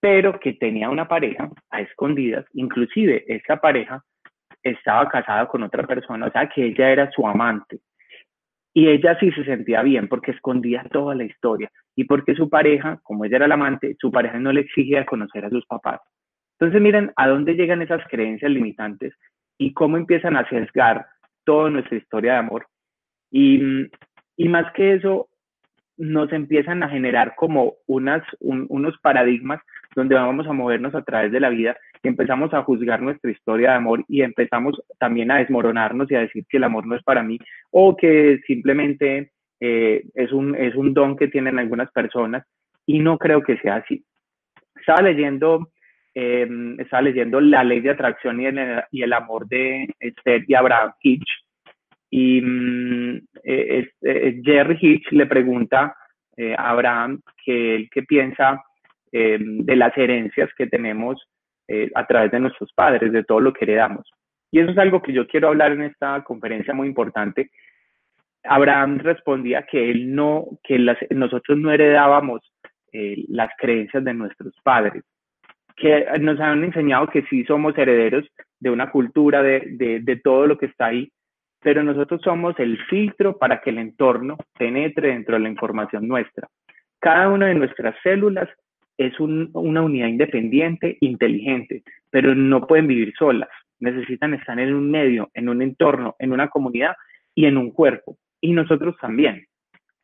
pero 0.00 0.40
que 0.40 0.54
tenía 0.54 0.88
una 0.88 1.06
pareja 1.06 1.50
a 1.68 1.82
escondidas, 1.82 2.46
inclusive 2.54 3.22
esa 3.26 3.58
pareja 3.58 4.02
estaba 4.62 5.10
casada 5.10 5.46
con 5.46 5.62
otra 5.62 5.86
persona, 5.86 6.28
o 6.28 6.32
sea 6.32 6.48
que 6.48 6.64
ella 6.68 6.88
era 6.88 7.10
su 7.10 7.28
amante. 7.28 7.80
Y 8.74 8.88
ella 8.88 9.18
sí 9.20 9.30
se 9.32 9.44
sentía 9.44 9.82
bien 9.82 10.08
porque 10.08 10.30
escondía 10.30 10.84
toda 10.90 11.14
la 11.14 11.24
historia 11.24 11.70
y 11.94 12.04
porque 12.04 12.34
su 12.34 12.48
pareja, 12.48 13.00
como 13.02 13.24
ella 13.24 13.36
era 13.36 13.48
la 13.48 13.54
amante, 13.54 13.96
su 14.00 14.10
pareja 14.10 14.38
no 14.38 14.52
le 14.52 14.62
exigía 14.62 15.04
conocer 15.04 15.44
a 15.44 15.50
sus 15.50 15.66
papás. 15.66 16.00
Entonces 16.58 16.80
miren 16.80 17.12
a 17.16 17.28
dónde 17.28 17.54
llegan 17.54 17.82
esas 17.82 18.02
creencias 18.08 18.50
limitantes 18.50 19.14
y 19.58 19.74
cómo 19.74 19.96
empiezan 19.96 20.36
a 20.36 20.48
sesgar 20.48 21.06
toda 21.44 21.70
nuestra 21.70 21.96
historia 21.96 22.32
de 22.32 22.38
amor. 22.38 22.66
Y, 23.30 23.60
y 24.36 24.48
más 24.48 24.72
que 24.72 24.94
eso, 24.94 25.28
nos 26.02 26.32
empiezan 26.32 26.82
a 26.82 26.88
generar 26.88 27.34
como 27.36 27.74
unas, 27.86 28.24
unos 28.40 28.98
paradigmas 28.98 29.60
donde 29.94 30.16
vamos 30.16 30.48
a 30.48 30.52
movernos 30.52 30.96
a 30.96 31.02
través 31.02 31.30
de 31.30 31.38
la 31.38 31.48
vida 31.48 31.76
y 32.02 32.08
empezamos 32.08 32.52
a 32.52 32.64
juzgar 32.64 33.00
nuestra 33.00 33.30
historia 33.30 33.70
de 33.70 33.76
amor 33.76 34.04
y 34.08 34.22
empezamos 34.22 34.82
también 34.98 35.30
a 35.30 35.38
desmoronarnos 35.38 36.10
y 36.10 36.16
a 36.16 36.22
decir 36.22 36.44
que 36.48 36.56
el 36.56 36.64
amor 36.64 36.88
no 36.88 36.96
es 36.96 37.04
para 37.04 37.22
mí 37.22 37.38
o 37.70 37.96
que 37.96 38.40
simplemente 38.48 39.30
eh, 39.60 40.02
es, 40.14 40.32
un, 40.32 40.56
es 40.56 40.74
un 40.74 40.92
don 40.92 41.16
que 41.16 41.28
tienen 41.28 41.60
algunas 41.60 41.88
personas 41.92 42.44
Y 42.84 42.98
no 42.98 43.16
creo 43.16 43.42
que 43.42 43.58
sea 43.58 43.76
así. 43.76 44.04
Estaba 44.74 45.02
leyendo, 45.02 45.70
eh, 46.16 46.48
estaba 46.78 47.02
leyendo 47.02 47.40
La 47.40 47.62
ley 47.62 47.80
de 47.80 47.90
atracción 47.90 48.40
y 48.40 48.46
el, 48.46 48.58
y 48.90 49.02
el 49.02 49.12
amor 49.12 49.46
de 49.46 49.86
Esther 50.00 50.42
y 50.48 50.54
Abraham 50.54 50.94
Hitch. 51.00 51.28
Y 52.12 52.42
mm, 52.42 53.16
eh, 53.42 53.88
eh, 54.02 54.40
Jerry 54.44 54.78
Hitch 54.80 55.10
le 55.12 55.26
pregunta 55.26 55.96
a 56.56 56.70
Abraham 56.70 57.20
que 57.44 57.74
él 57.74 57.88
qué 57.90 58.02
piensa 58.02 58.62
de 59.12 59.76
las 59.76 59.96
herencias 59.96 60.48
que 60.56 60.66
tenemos 60.66 61.22
a 61.94 62.06
través 62.06 62.30
de 62.30 62.40
nuestros 62.40 62.72
padres, 62.72 63.12
de 63.12 63.22
todo 63.22 63.40
lo 63.40 63.52
que 63.52 63.66
heredamos. 63.66 64.10
Y 64.50 64.60
eso 64.60 64.70
es 64.70 64.78
algo 64.78 65.02
que 65.02 65.12
yo 65.12 65.26
quiero 65.26 65.48
hablar 65.48 65.72
en 65.72 65.82
esta 65.82 66.24
conferencia 66.24 66.72
muy 66.72 66.88
importante. 66.88 67.50
Abraham 68.44 68.98
respondía 68.98 69.66
que 69.70 69.90
él 69.90 70.14
no, 70.14 70.46
que 70.64 70.78
nosotros 71.10 71.58
no 71.58 71.70
heredábamos 71.70 72.40
eh, 72.92 73.24
las 73.28 73.50
creencias 73.56 74.04
de 74.04 74.12
nuestros 74.12 74.54
padres, 74.62 75.02
que 75.76 76.06
nos 76.20 76.38
han 76.40 76.62
enseñado 76.62 77.06
que 77.06 77.22
sí 77.30 77.44
somos 77.44 77.76
herederos 77.78 78.26
de 78.60 78.70
una 78.70 78.90
cultura, 78.90 79.42
de, 79.42 80.00
de, 80.02 80.16
todo 80.16 80.46
lo 80.46 80.58
que 80.58 80.66
está 80.66 80.86
ahí, 80.86 81.10
pero 81.62 81.82
nosotros 81.82 82.20
somos 82.22 82.58
el 82.58 82.76
filtro 82.86 83.38
para 83.38 83.60
que 83.60 83.70
el 83.70 83.78
entorno 83.78 84.36
penetre 84.58 85.08
dentro 85.08 85.34
de 85.34 85.40
la 85.40 85.48
información 85.48 86.08
nuestra. 86.08 86.48
Cada 86.98 87.28
una 87.28 87.46
de 87.46 87.54
nuestras 87.54 87.94
células 88.02 88.48
es 88.98 89.18
una 89.18 89.82
unidad 89.82 90.08
independiente, 90.08 90.98
inteligente, 91.00 91.82
pero 92.10 92.34
no 92.34 92.66
pueden 92.66 92.86
vivir 92.86 93.14
solas. 93.18 93.48
Necesitan 93.80 94.34
estar 94.34 94.58
en 94.58 94.74
un 94.74 94.90
medio, 94.90 95.30
en 95.34 95.48
un 95.48 95.62
entorno, 95.62 96.14
en 96.18 96.32
una 96.32 96.48
comunidad 96.48 96.94
y 97.34 97.46
en 97.46 97.56
un 97.56 97.70
cuerpo. 97.70 98.16
Y 98.40 98.52
nosotros 98.52 98.96
también. 99.00 99.46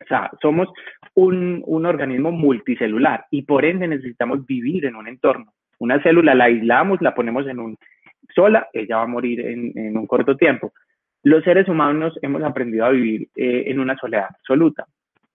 O 0.01 0.07
sea, 0.07 0.31
somos 0.41 0.69
un, 1.15 1.65
organismo 1.67 2.31
multicelular 2.31 3.27
y 3.31 3.43
por 3.43 3.65
ende 3.65 3.87
necesitamos 3.89 4.47
vivir 4.47 4.87
en 4.87 4.97
un 4.97 5.09
entorno. 5.09 5.53
Una 5.79 6.03
célula 6.03 6.35
la 6.35 6.45
aislamos, 6.45 7.01
la 7.01 7.15
ponemos 7.15 7.47
en 7.47 7.59
un 7.61 7.77
sola, 8.35 8.69
ella 8.73 8.97
va 8.99 9.03
a 9.03 9.07
morir 9.07 9.41
en 9.41 9.97
un 9.97 10.07
corto 10.07 10.37
tiempo. 10.37 10.73
Los 11.23 11.45
seres 11.45 11.69
humanos 11.69 12.19
hemos 12.23 12.43
aprendido 12.43 12.87
a 12.87 12.91
vivir 12.91 13.29
eh, 13.37 13.65
en 13.67 13.81
una 13.81 13.97
soledad 13.97 14.27
absoluta, 14.31 14.87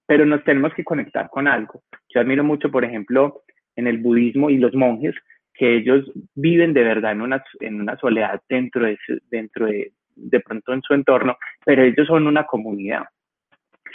pero 0.06 0.26
nos 0.26 0.44
tenemos 0.44 0.74
que 0.74 0.84
conectar 0.84 1.30
con 1.30 1.48
algo. 1.48 1.82
Yo 2.10 2.22
admiro 2.22 2.44
mucho, 2.44 2.72
por 2.72 2.86
ejemplo, 2.86 3.42
en 3.76 3.88
el 3.88 3.98
budismo 3.98 4.50
y 4.50 4.58
los 4.58 4.74
monjes, 4.74 5.16
que 5.54 5.76
ellos 5.78 6.10
viven 6.36 6.74
de 6.74 6.84
verdad 6.84 7.12
en 7.12 7.22
una, 7.22 7.44
en 7.60 7.82
una 7.82 7.98
soledad 7.98 8.42
dentro 8.50 8.86
de, 8.86 8.98
dentro 9.30 9.68
de, 9.68 9.92
de 10.16 10.40
pronto 10.40 10.74
en 10.74 10.82
su 10.82 10.94
entorno, 10.94 11.38
pero 11.66 11.84
ellos 11.84 12.08
son 12.08 12.28
una 12.28 12.46
comunidad 12.46 13.04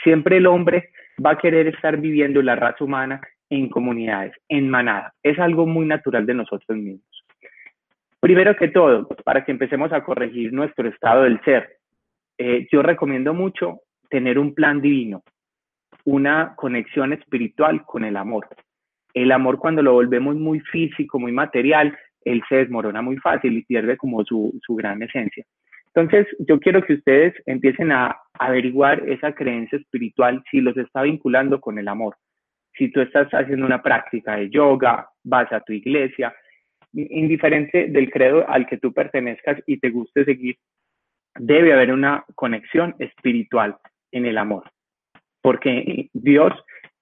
siempre 0.02 0.38
el 0.38 0.47
hombre 0.47 0.90
va 1.25 1.33
a 1.33 1.38
querer 1.38 1.66
estar 1.68 1.97
viviendo 1.99 2.42
la 2.42 2.57
raza 2.57 2.85
humana 2.85 3.21
en 3.50 3.68
comunidades, 3.68 4.33
en 4.49 4.68
manada. 4.68 5.14
Es 5.23 5.38
algo 5.38 5.66
muy 5.66 5.87
natural 5.87 6.26
de 6.26 6.35
nosotros 6.35 6.76
mismos. 6.78 7.25
Primero 8.21 8.57
que 8.57 8.68
todo, 8.68 9.07
para 9.25 9.45
que 9.45 9.52
empecemos 9.52 9.92
a 9.92 10.02
corregir 10.02 10.52
nuestro 10.52 10.88
estado 10.88 11.23
del 11.23 11.40
ser, 11.45 11.77
eh, 12.38 12.68
yo 12.71 12.83
recomiendo 12.83 13.35
mucho 13.35 13.80
tener 14.09 14.38
un 14.38 14.54
plan 14.54 14.80
divino, 14.80 15.23
una 16.04 16.54
conexión 16.57 17.12
espiritual 17.12 17.85
con 17.85 18.04
el 18.04 18.16
amor. 18.16 18.47
El 19.12 19.33
amor 19.33 19.59
cuando 19.59 19.83
lo 19.83 19.92
volvemos 19.92 20.37
muy 20.37 20.61
físico, 20.61 21.18
muy 21.18 21.33
material, 21.33 21.97
él 22.25 22.42
se 22.49 22.57
desmorona 22.57 23.02
muy 23.02 23.16
fácil 23.16 23.57
y 23.57 23.62
pierde 23.62 23.97
como 23.97 24.25
su, 24.25 24.59
su 24.64 24.75
gran 24.75 25.02
esencia. 25.02 25.45
Entonces, 25.95 26.26
yo 26.38 26.61
quiero 26.61 26.83
que 26.83 26.95
ustedes 26.95 27.35
empiecen 27.47 27.90
a 27.90 28.16
averiguar 28.35 29.09
esa 29.09 29.33
creencia 29.33 29.78
espiritual 29.78 30.42
si 30.50 30.61
los 30.61 30.76
está 30.76 31.02
vinculando 31.02 31.61
con 31.61 31.78
el 31.78 31.88
amor. 31.88 32.16
Si 32.76 32.88
tú 32.92 33.00
estás 33.00 33.28
haciendo 33.33 33.66
una 33.66 33.83
práctica 33.83 34.37
de 34.37 34.49
yoga, 34.50 35.09
vas 35.25 35.52
a 35.52 35.61
tu 35.61 35.73
iglesia, 35.73 36.33
indiferente 36.92 37.88
del 37.88 38.11
credo 38.11 38.49
al 38.49 38.66
que 38.66 38.78
tú 38.78 38.92
pertenezcas 38.92 39.59
y 39.66 39.78
te 39.78 39.90
guste 39.90 40.25
seguir, 40.25 40.57
debe 41.38 41.73
haber 41.73 41.92
una 41.92 42.25
conexión 42.35 42.95
espiritual 42.99 43.76
en 44.12 44.26
el 44.26 44.38
amor, 44.38 44.71
porque 45.42 46.09
Dios 46.12 46.52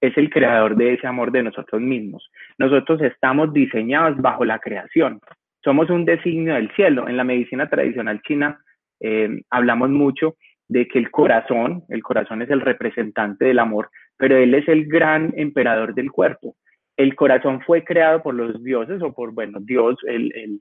es 0.01 0.17
el 0.17 0.31
creador 0.31 0.77
de 0.77 0.95
ese 0.95 1.07
amor 1.07 1.33
de 1.33 1.43
nosotros 1.43 1.81
mismos. 1.81 2.31
Nosotros 2.59 3.01
estamos 3.03 3.53
diseñados 3.53 4.17
bajo 4.19 4.45
la 4.45 4.59
creación. 4.59 5.21
Somos 5.65 5.91
un 5.91 6.05
designio 6.05 6.55
del 6.55 6.71
cielo. 6.75 7.09
En 7.09 7.17
la 7.17 7.25
medicina 7.25 7.69
tradicional 7.69 8.21
china 8.23 8.59
eh, 9.01 9.43
hablamos 9.51 9.91
mucho 9.91 10.37
de 10.69 10.87
que 10.87 10.99
el 10.99 11.11
corazón, 11.11 11.85
el 11.89 12.03
corazón 12.03 12.43
es 12.43 12.51
el 12.51 12.61
representante 12.61 13.45
del 13.47 13.59
amor, 13.59 13.91
pero 14.17 14.37
él 14.37 14.55
es 14.55 14.69
el 14.69 14.87
gran 14.87 15.33
emperador 15.37 15.95
del 15.95 16.11
cuerpo. 16.11 16.57
El 16.97 17.15
corazón 17.15 17.61
fue 17.63 17.85
creado 17.85 18.23
por 18.23 18.35
los 18.35 18.63
dioses 18.63 19.03
o 19.03 19.13
por, 19.13 19.33
bueno, 19.33 19.59
Dios, 19.61 19.97
el, 20.07 20.33
el, 20.35 20.61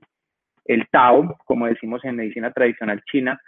el 0.66 0.86
Tao, 0.90 1.36
como 1.44 1.66
decimos 1.66 2.04
en 2.04 2.16
medicina 2.16 2.52
tradicional 2.52 3.02
china, 3.10 3.40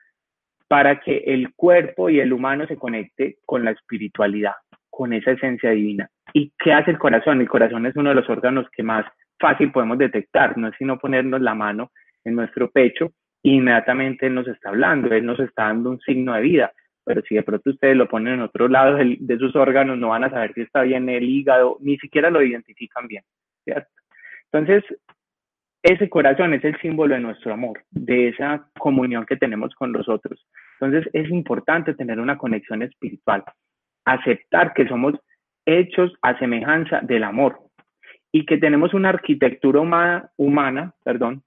para 0.68 1.00
que 1.00 1.24
el 1.26 1.54
cuerpo 1.54 2.10
y 2.10 2.20
el 2.20 2.32
humano 2.32 2.66
se 2.66 2.76
conecte 2.76 3.38
con 3.44 3.64
la 3.64 3.70
espiritualidad, 3.72 4.54
con 4.90 5.12
esa 5.12 5.32
esencia 5.32 5.70
divina. 5.70 6.08
¿Y 6.32 6.52
qué 6.58 6.72
hace 6.72 6.90
el 6.90 6.98
corazón? 6.98 7.40
El 7.40 7.48
corazón 7.48 7.86
es 7.86 7.96
uno 7.96 8.10
de 8.10 8.16
los 8.16 8.28
órganos 8.28 8.68
que 8.70 8.82
más 8.82 9.06
fácil 9.40 9.72
podemos 9.72 9.98
detectar, 9.98 10.58
no 10.58 10.68
es 10.68 10.74
sino 10.78 10.98
ponernos 10.98 11.40
la 11.40 11.54
mano 11.54 11.90
en 12.24 12.34
nuestro 12.34 12.70
pecho 12.70 13.12
inmediatamente 13.42 14.26
Él 14.26 14.34
nos 14.34 14.48
está 14.48 14.70
hablando, 14.70 15.14
Él 15.14 15.24
nos 15.24 15.38
está 15.40 15.64
dando 15.64 15.90
un 15.90 16.00
signo 16.00 16.34
de 16.34 16.42
vida. 16.42 16.72
Pero 17.04 17.22
si 17.22 17.36
de 17.36 17.42
pronto 17.42 17.70
ustedes 17.70 17.96
lo 17.96 18.08
ponen 18.08 18.34
en 18.34 18.40
otro 18.42 18.68
lado 18.68 18.96
de 18.96 19.38
sus 19.38 19.56
órganos, 19.56 19.98
no 19.98 20.08
van 20.08 20.24
a 20.24 20.30
saber 20.30 20.52
si 20.54 20.62
está 20.62 20.82
bien 20.82 21.08
el 21.08 21.24
hígado, 21.24 21.78
ni 21.80 21.96
siquiera 21.96 22.30
lo 22.30 22.42
identifican 22.42 23.08
bien, 23.08 23.22
¿cierto? 23.64 23.88
Entonces, 24.52 24.84
ese 25.82 26.08
corazón 26.08 26.54
es 26.54 26.64
el 26.64 26.78
símbolo 26.80 27.14
de 27.14 27.20
nuestro 27.20 27.52
amor, 27.52 27.82
de 27.90 28.28
esa 28.28 28.68
comunión 28.78 29.24
que 29.26 29.36
tenemos 29.36 29.74
con 29.74 29.92
los 29.92 30.08
otros. 30.08 30.44
Entonces, 30.80 31.08
es 31.12 31.30
importante 31.30 31.94
tener 31.94 32.18
una 32.18 32.36
conexión 32.36 32.82
espiritual, 32.82 33.44
aceptar 34.04 34.74
que 34.74 34.88
somos 34.88 35.14
hechos 35.64 36.12
a 36.22 36.38
semejanza 36.38 37.00
del 37.02 37.24
amor 37.24 37.60
y 38.32 38.44
que 38.44 38.58
tenemos 38.58 38.94
una 38.94 39.10
arquitectura 39.10 39.80
humana, 39.80 40.30
humana 40.36 40.94
perdón, 41.04 41.42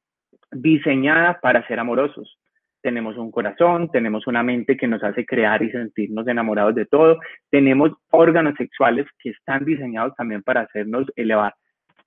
diseñada 0.51 1.39
para 1.41 1.65
ser 1.67 1.79
amorosos. 1.79 2.37
Tenemos 2.81 3.17
un 3.17 3.31
corazón, 3.31 3.91
tenemos 3.91 4.25
una 4.27 4.41
mente 4.41 4.75
que 4.75 4.87
nos 4.87 5.03
hace 5.03 5.25
crear 5.25 5.61
y 5.61 5.71
sentirnos 5.71 6.27
enamorados 6.27 6.73
de 6.73 6.85
todo. 6.85 7.19
Tenemos 7.49 7.91
órganos 8.09 8.55
sexuales 8.57 9.05
que 9.19 9.29
están 9.29 9.65
diseñados 9.65 10.15
también 10.15 10.41
para 10.41 10.61
hacernos 10.61 11.05
elevar 11.15 11.53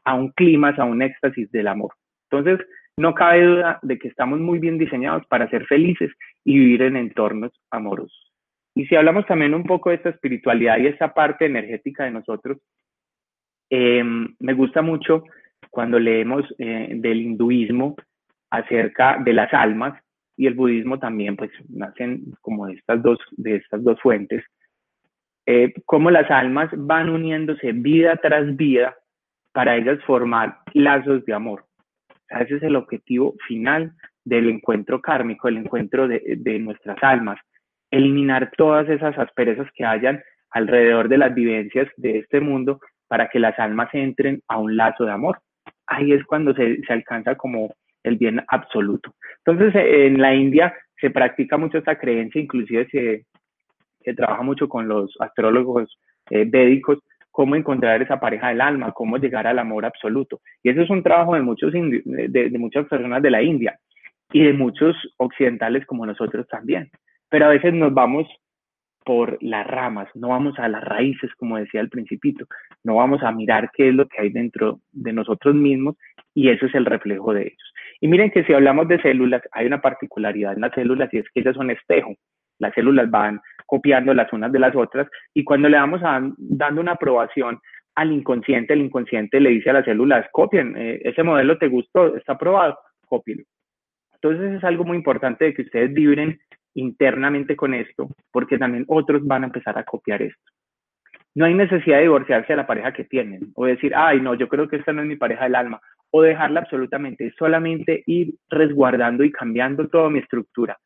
a 0.04 0.14
un 0.14 0.30
clima, 0.30 0.74
a 0.76 0.84
un 0.84 1.02
éxtasis 1.02 1.50
del 1.52 1.68
amor. 1.68 1.92
Entonces, 2.38 2.66
no 2.96 3.14
cabe 3.14 3.44
duda 3.44 3.78
de 3.82 3.98
que 3.98 4.08
estamos 4.08 4.38
muy 4.40 4.58
bien 4.58 4.78
diseñados 4.78 5.26
para 5.26 5.48
ser 5.50 5.66
felices 5.66 6.12
y 6.44 6.58
vivir 6.58 6.82
en 6.82 6.96
entornos 6.96 7.52
amorosos. 7.70 8.32
Y 8.74 8.86
si 8.86 8.96
hablamos 8.96 9.26
también 9.26 9.54
un 9.54 9.64
poco 9.64 9.90
de 9.90 9.96
esta 9.96 10.10
espiritualidad 10.10 10.78
y 10.78 10.86
esta 10.86 11.14
parte 11.14 11.46
energética 11.46 12.04
de 12.04 12.10
nosotros, 12.10 12.58
em, 13.70 14.34
me 14.38 14.54
gusta 14.54 14.82
mucho 14.82 15.24
cuando 15.70 15.98
leemos 15.98 16.44
eh, 16.58 16.92
del 16.96 17.20
hinduismo 17.20 17.96
acerca 18.50 19.18
de 19.18 19.32
las 19.32 19.52
almas 19.52 20.00
y 20.36 20.46
el 20.46 20.54
budismo 20.54 20.98
también 20.98 21.36
pues 21.36 21.50
nacen 21.68 22.32
como 22.40 22.66
de 22.66 22.74
estas 22.74 23.02
dos, 23.02 23.18
de 23.32 23.56
estas 23.56 23.82
dos 23.82 24.00
fuentes, 24.00 24.44
eh, 25.46 25.72
cómo 25.84 26.10
las 26.10 26.30
almas 26.30 26.70
van 26.76 27.10
uniéndose 27.10 27.72
vida 27.72 28.16
tras 28.16 28.56
vida 28.56 28.96
para 29.52 29.76
ellas 29.76 29.98
formar 30.04 30.58
lazos 30.72 31.24
de 31.24 31.34
amor. 31.34 31.64
Ese 32.28 32.56
es 32.56 32.62
el 32.62 32.76
objetivo 32.76 33.34
final 33.46 33.92
del 34.24 34.48
encuentro 34.48 35.00
kármico, 35.00 35.48
el 35.48 35.58
encuentro 35.58 36.08
de, 36.08 36.36
de 36.38 36.58
nuestras 36.58 36.96
almas, 37.02 37.38
eliminar 37.90 38.50
todas 38.56 38.88
esas 38.88 39.16
asperezas 39.18 39.68
que 39.74 39.84
hayan 39.84 40.22
alrededor 40.50 41.08
de 41.08 41.18
las 41.18 41.34
vivencias 41.34 41.88
de 41.96 42.18
este 42.18 42.40
mundo 42.40 42.80
para 43.08 43.28
que 43.28 43.38
las 43.38 43.58
almas 43.58 43.88
entren 43.92 44.40
a 44.48 44.58
un 44.58 44.76
lazo 44.76 45.04
de 45.04 45.12
amor. 45.12 45.40
Ahí 45.86 46.12
es 46.12 46.24
cuando 46.24 46.54
se, 46.54 46.80
se 46.82 46.92
alcanza 46.92 47.34
como 47.36 47.74
el 48.02 48.16
bien 48.16 48.42
absoluto. 48.48 49.14
Entonces, 49.44 49.74
en 49.74 50.20
la 50.20 50.34
India 50.34 50.74
se 51.00 51.10
practica 51.10 51.56
mucho 51.56 51.78
esta 51.78 51.98
creencia, 51.98 52.40
inclusive 52.40 52.88
se, 52.90 53.26
se 54.00 54.14
trabaja 54.14 54.42
mucho 54.42 54.68
con 54.68 54.88
los 54.88 55.14
astrólogos 55.20 55.98
eh, 56.30 56.44
védicos, 56.46 56.98
cómo 57.34 57.56
encontrar 57.56 58.00
esa 58.00 58.20
pareja 58.20 58.50
del 58.50 58.60
alma, 58.60 58.92
cómo 58.92 59.16
llegar 59.16 59.48
al 59.48 59.58
amor 59.58 59.84
absoluto. 59.84 60.40
Y 60.62 60.70
eso 60.70 60.82
es 60.82 60.88
un 60.88 61.02
trabajo 61.02 61.34
de, 61.34 61.42
muchos, 61.42 61.72
de, 61.72 62.56
muchas 62.60 62.86
personas 62.86 63.20
de 63.22 63.30
la 63.32 63.42
India 63.42 63.76
y 64.32 64.44
de 64.44 64.52
muchos 64.52 64.94
occidentales 65.16 65.84
como 65.84 66.06
nosotros 66.06 66.46
también. 66.46 66.92
Pero 67.28 67.46
a 67.46 67.48
veces 67.48 67.74
nos 67.74 67.92
vamos 67.92 68.28
por 69.04 69.36
las 69.42 69.66
ramas, 69.66 70.08
no 70.14 70.28
vamos 70.28 70.56
a 70.60 70.68
las 70.68 70.84
raíces, 70.84 71.28
como 71.34 71.58
decía 71.58 71.80
el 71.80 71.88
principito, 71.88 72.46
no 72.84 72.94
vamos 72.94 73.20
a 73.24 73.32
mirar 73.32 73.68
qué 73.76 73.88
es 73.88 73.94
lo 73.96 74.06
que 74.06 74.22
hay 74.22 74.30
dentro 74.30 74.78
de 74.92 75.12
nosotros 75.12 75.56
mismos 75.56 75.96
y 76.34 76.50
eso 76.50 76.66
es 76.66 76.74
el 76.76 76.86
reflejo 76.86 77.34
de 77.34 77.48
ellos. 77.48 77.72
Y 78.00 78.06
miren 78.06 78.30
que 78.30 78.44
si 78.44 78.52
hablamos 78.52 78.86
de 78.86 79.02
células, 79.02 79.42
hay 79.50 79.66
una 79.66 79.80
particularidad 79.80 80.52
en 80.52 80.60
las 80.60 80.72
células 80.72 81.12
y 81.12 81.18
es 81.18 81.26
que 81.34 81.40
ellas 81.40 81.56
son 81.56 81.72
espejo. 81.72 82.14
Las 82.64 82.74
células 82.74 83.10
van 83.10 83.40
copiando 83.66 84.14
las 84.14 84.32
unas 84.32 84.50
de 84.52 84.58
las 84.58 84.74
otras 84.74 85.08
y 85.32 85.44
cuando 85.44 85.68
le 85.68 85.76
vamos 85.76 86.00
a, 86.02 86.20
dando 86.36 86.80
una 86.80 86.92
aprobación 86.92 87.58
al 87.94 88.12
inconsciente, 88.12 88.74
el 88.74 88.80
inconsciente 88.80 89.38
le 89.40 89.50
dice 89.50 89.70
a 89.70 89.74
las 89.74 89.84
células, 89.84 90.26
copien, 90.32 90.74
eh, 90.76 91.00
ese 91.04 91.22
modelo 91.22 91.58
te 91.58 91.68
gustó, 91.68 92.16
está 92.16 92.32
aprobado, 92.32 92.78
cópienlo. 93.06 93.44
Entonces 94.14 94.54
es 94.54 94.64
algo 94.64 94.84
muy 94.84 94.96
importante 94.96 95.44
de 95.44 95.54
que 95.54 95.62
ustedes 95.62 95.92
vibren 95.92 96.40
internamente 96.74 97.54
con 97.54 97.74
esto, 97.74 98.08
porque 98.32 98.58
también 98.58 98.84
otros 98.88 99.24
van 99.24 99.44
a 99.44 99.46
empezar 99.46 99.78
a 99.78 99.84
copiar 99.84 100.22
esto. 100.22 100.42
No 101.34 101.44
hay 101.44 101.54
necesidad 101.54 101.96
de 101.96 102.04
divorciarse 102.04 102.52
de 102.52 102.56
la 102.56 102.66
pareja 102.66 102.92
que 102.92 103.04
tienen 103.04 103.52
o 103.54 103.66
decir, 103.66 103.92
ay, 103.94 104.20
no, 104.20 104.34
yo 104.34 104.48
creo 104.48 104.68
que 104.68 104.76
esta 104.76 104.92
no 104.92 105.02
es 105.02 105.08
mi 105.08 105.16
pareja 105.16 105.44
del 105.44 105.56
alma, 105.56 105.80
o 106.10 106.22
dejarla 106.22 106.60
absolutamente, 106.60 107.32
solamente 107.36 108.02
ir 108.06 108.34
resguardando 108.48 109.24
y 109.24 109.32
cambiando 109.32 109.88
toda 109.88 110.10
mi 110.10 110.20
estructura 110.20 110.78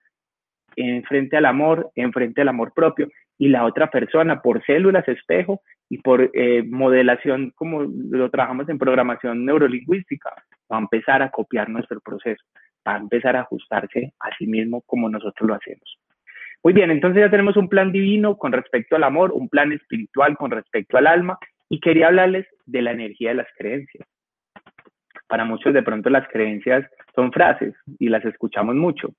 en 0.76 1.02
frente 1.04 1.36
al 1.36 1.46
amor, 1.46 1.90
en 1.94 2.12
frente 2.12 2.42
al 2.42 2.48
amor 2.48 2.72
propio, 2.74 3.08
y 3.38 3.48
la 3.48 3.64
otra 3.64 3.90
persona 3.90 4.42
por 4.42 4.64
células 4.64 5.06
espejo 5.08 5.60
y 5.88 5.98
por 5.98 6.30
eh, 6.34 6.62
modelación, 6.64 7.52
como 7.54 7.82
lo 7.82 8.30
trabajamos 8.30 8.68
en 8.68 8.78
programación 8.78 9.44
neurolingüística, 9.44 10.30
va 10.70 10.76
a 10.76 10.80
empezar 10.80 11.22
a 11.22 11.30
copiar 11.30 11.68
nuestro 11.68 12.00
proceso, 12.00 12.44
va 12.86 12.94
a 12.94 12.98
empezar 12.98 13.36
a 13.36 13.40
ajustarse 13.40 14.12
a 14.20 14.36
sí 14.36 14.46
mismo 14.46 14.82
como 14.82 15.08
nosotros 15.08 15.48
lo 15.48 15.54
hacemos. 15.54 15.98
Muy 16.64 16.72
bien, 16.72 16.90
entonces 16.90 17.22
ya 17.22 17.30
tenemos 17.30 17.56
un 17.56 17.68
plan 17.68 17.92
divino 17.92 18.36
con 18.36 18.52
respecto 18.52 18.96
al 18.96 19.04
amor, 19.04 19.30
un 19.32 19.48
plan 19.48 19.72
espiritual 19.72 20.36
con 20.36 20.50
respecto 20.50 20.98
al 20.98 21.06
alma 21.06 21.38
y 21.68 21.80
quería 21.80 22.08
hablarles 22.08 22.46
de 22.66 22.82
la 22.82 22.90
energía 22.90 23.30
de 23.30 23.36
las 23.36 23.48
creencias. 23.56 24.06
Para 25.28 25.44
muchos 25.44 25.72
de 25.72 25.82
pronto 25.82 26.10
las 26.10 26.26
creencias 26.28 26.84
son 27.14 27.32
frases 27.32 27.74
y 27.98 28.08
las 28.08 28.24
escuchamos 28.24 28.74
mucho. 28.74 29.10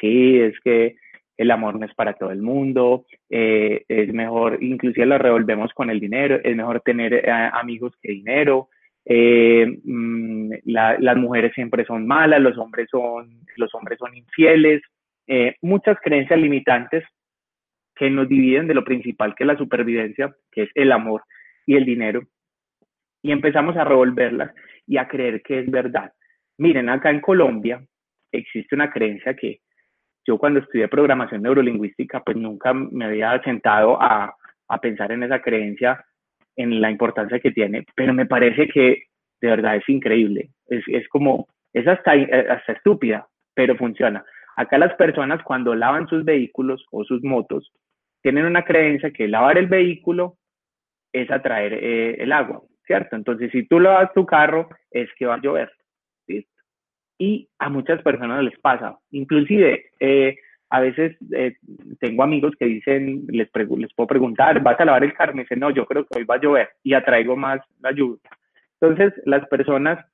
Sí, 0.00 0.38
es 0.38 0.58
que 0.60 0.96
el 1.36 1.50
amor 1.50 1.78
no 1.78 1.86
es 1.86 1.94
para 1.94 2.14
todo 2.14 2.30
el 2.30 2.42
mundo, 2.42 3.06
eh, 3.30 3.84
es 3.88 4.12
mejor, 4.12 4.62
inclusive 4.62 5.06
lo 5.06 5.18
revolvemos 5.18 5.72
con 5.72 5.90
el 5.90 6.00
dinero, 6.00 6.38
es 6.42 6.56
mejor 6.56 6.80
tener 6.80 7.14
eh, 7.14 7.30
amigos 7.30 7.92
que 8.00 8.12
dinero, 8.12 8.68
eh, 9.04 9.78
mm, 9.82 10.52
las 10.64 11.16
mujeres 11.16 11.52
siempre 11.54 11.84
son 11.84 12.06
malas, 12.06 12.40
los 12.40 12.56
hombres 12.58 12.88
son, 12.90 13.40
los 13.56 13.74
hombres 13.74 13.98
son 13.98 14.14
infieles, 14.14 14.82
muchas 15.62 15.96
creencias 16.02 16.38
limitantes 16.38 17.04
que 17.94 18.10
nos 18.10 18.28
dividen 18.28 18.66
de 18.66 18.74
lo 18.74 18.84
principal 18.84 19.34
que 19.34 19.44
es 19.44 19.46
la 19.46 19.56
supervivencia, 19.56 20.34
que 20.50 20.64
es 20.64 20.70
el 20.74 20.92
amor 20.92 21.22
y 21.64 21.76
el 21.76 21.84
dinero, 21.84 22.22
y 23.22 23.32
empezamos 23.32 23.76
a 23.76 23.84
revolverlas 23.84 24.52
y 24.86 24.98
a 24.98 25.08
creer 25.08 25.42
que 25.42 25.60
es 25.60 25.70
verdad. 25.70 26.12
Miren, 26.58 26.88
acá 26.88 27.10
en 27.10 27.20
Colombia 27.20 27.82
existe 28.30 28.74
una 28.74 28.90
creencia 28.90 29.34
que 29.34 29.60
yo 30.24 30.38
cuando 30.38 30.60
estudié 30.60 30.88
programación 30.88 31.42
neurolingüística, 31.42 32.20
pues 32.20 32.36
nunca 32.36 32.72
me 32.72 33.04
había 33.04 33.40
sentado 33.42 34.00
a, 34.00 34.34
a 34.68 34.80
pensar 34.80 35.12
en 35.12 35.22
esa 35.22 35.40
creencia, 35.40 36.04
en 36.56 36.80
la 36.80 36.90
importancia 36.90 37.40
que 37.40 37.50
tiene, 37.50 37.84
pero 37.94 38.12
me 38.12 38.26
parece 38.26 38.68
que 38.68 39.04
de 39.40 39.48
verdad 39.48 39.76
es 39.76 39.88
increíble. 39.88 40.50
Es, 40.68 40.84
es 40.86 41.08
como, 41.08 41.48
es 41.72 41.86
hasta, 41.86 42.12
hasta 42.12 42.72
estúpida, 42.72 43.26
pero 43.54 43.76
funciona. 43.76 44.24
Acá 44.56 44.78
las 44.78 44.94
personas 44.94 45.42
cuando 45.42 45.74
lavan 45.74 46.06
sus 46.08 46.24
vehículos 46.24 46.84
o 46.90 47.04
sus 47.04 47.22
motos, 47.22 47.72
tienen 48.22 48.44
una 48.44 48.64
creencia 48.64 49.10
que 49.10 49.26
lavar 49.26 49.58
el 49.58 49.66
vehículo 49.66 50.36
es 51.12 51.30
atraer 51.30 51.74
eh, 51.74 52.22
el 52.22 52.32
agua, 52.32 52.62
¿cierto? 52.86 53.16
Entonces, 53.16 53.50
si 53.50 53.64
tú 53.66 53.80
lavas 53.80 54.12
tu 54.12 54.24
carro, 54.24 54.68
es 54.90 55.08
que 55.18 55.26
va 55.26 55.34
a 55.34 55.40
llover 55.40 55.72
y 57.22 57.48
a 57.60 57.68
muchas 57.68 58.02
personas 58.02 58.42
les 58.42 58.58
pasa. 58.58 58.98
Inclusive, 59.12 59.84
eh, 60.00 60.36
a 60.70 60.80
veces 60.80 61.16
eh, 61.32 61.54
tengo 62.00 62.24
amigos 62.24 62.52
que 62.58 62.64
dicen, 62.64 63.26
les, 63.28 63.48
les 63.54 63.94
puedo 63.94 64.06
preguntar, 64.08 64.60
¿vas 64.60 64.80
a 64.80 64.84
lavar 64.84 65.04
el 65.04 65.14
carro? 65.14 65.32
Me 65.32 65.42
dicen, 65.42 65.60
no, 65.60 65.70
yo 65.70 65.86
creo 65.86 66.04
que 66.04 66.18
hoy 66.18 66.24
va 66.24 66.34
a 66.34 66.40
llover 66.40 66.70
y 66.82 66.94
atraigo 66.94 67.36
más 67.36 67.60
la 67.80 67.92
lluvia. 67.92 68.28
Entonces, 68.80 69.12
las 69.24 69.46
personas 69.46 70.04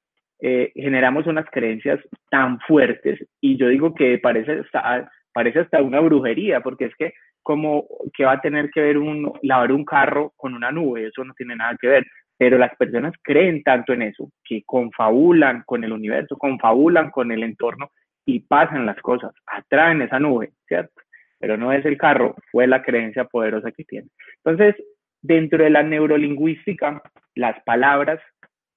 eh, 0.41 0.71
generamos 0.75 1.27
unas 1.27 1.47
creencias 1.51 1.99
tan 2.31 2.61
fuertes 2.61 3.19
y 3.41 3.57
yo 3.57 3.69
digo 3.69 3.95
que 3.95 4.19
parece 4.19 4.61
hasta, 4.61 5.11
parece 5.33 5.61
hasta 5.61 5.81
una 5.81 6.01
brujería, 6.01 6.61
porque 6.61 6.85
es 6.85 6.97
que 6.97 7.15
como 7.43 7.87
que 8.13 8.27
va 8.27 8.33
a 8.33 8.41
tener 8.43 8.69
que 8.71 8.83
ver 8.83 8.99
un, 8.99 9.33
lavar 9.41 9.73
un 9.73 9.87
carro 9.87 10.35
con 10.37 10.53
una 10.53 10.71
nube, 10.71 11.07
eso 11.07 11.25
no 11.25 11.33
tiene 11.33 11.57
nada 11.57 11.75
que 11.81 11.89
ver 11.89 12.07
pero 12.39 12.57
las 12.57 12.75
personas 12.77 13.13
creen 13.23 13.63
tanto 13.65 13.93
en 13.93 14.03
eso 14.03 14.31
que 14.45 14.63
confabulan 14.65 15.65
con 15.67 15.83
el 15.83 15.93
universo, 15.93 16.39
confabulan 16.39 17.11
con 17.11 17.33
el 17.33 17.43
entorno 17.43 17.91
y 18.25 18.41
pasan 18.41 18.87
las 18.87 18.99
cosas, 19.01 19.33
atraen 19.47 20.03
esa 20.03 20.21
nube, 20.21 20.53
¿cierto? 20.67 20.95
Pero 21.41 21.57
no 21.57 21.73
es 21.73 21.85
el 21.85 21.99
carro, 21.99 22.37
fue 22.53 22.67
la 22.67 22.83
creencia 22.83 23.25
poderosa 23.25 23.73
que 23.73 23.85
tiene. 23.85 24.09
Entonces, 24.45 24.77
dentro 25.21 25.65
de 25.65 25.71
la 25.71 25.83
neurolingüística, 25.83 27.03
las 27.35 27.61
palabras 27.65 28.21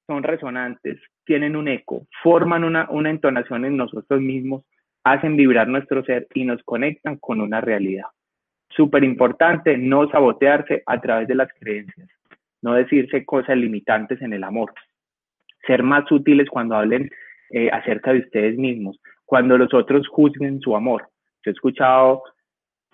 son 0.08 0.24
resonantes, 0.24 1.00
tienen 1.26 1.56
un 1.56 1.68
eco, 1.68 2.08
forman 2.24 2.64
una, 2.64 2.88
entonación 3.10 3.66
en 3.66 3.78
nosotros 3.78 4.22
mismos, 4.22 4.64
hacen 5.04 5.38
vibrar 5.38 5.68
nuestro 5.68 6.04
ser 6.04 6.28
y 6.34 6.46
nos 6.46 6.64
conectan 6.64 7.18
con 7.18 7.42
una 7.42 7.62
realidad. 7.62 8.06
Súper 8.70 9.04
importante 9.04 9.78
no 9.78 10.10
sabotearse 10.10 10.82
a 10.86 11.00
través 11.00 11.28
de 11.28 11.36
las 11.36 11.50
creencias 11.60 12.10
no 12.62 12.74
decirse 12.74 13.26
cosas 13.26 13.58
limitantes 13.58 14.22
en 14.22 14.34
el 14.34 14.44
amor, 14.44 14.74
ser 15.66 15.84
más 15.84 16.10
útiles 16.12 16.50
cuando 16.50 16.76
hablen 16.76 17.10
eh, 17.50 17.70
acerca 17.72 18.14
de 18.14 18.20
ustedes 18.20 18.58
mismos, 18.58 19.00
cuando 19.26 19.58
los 19.58 19.74
otros 19.74 20.08
juzguen 20.08 20.60
su 20.62 20.76
amor. 20.76 21.08
Yo 21.44 21.52
he 21.52 21.54
escuchado 21.54 22.24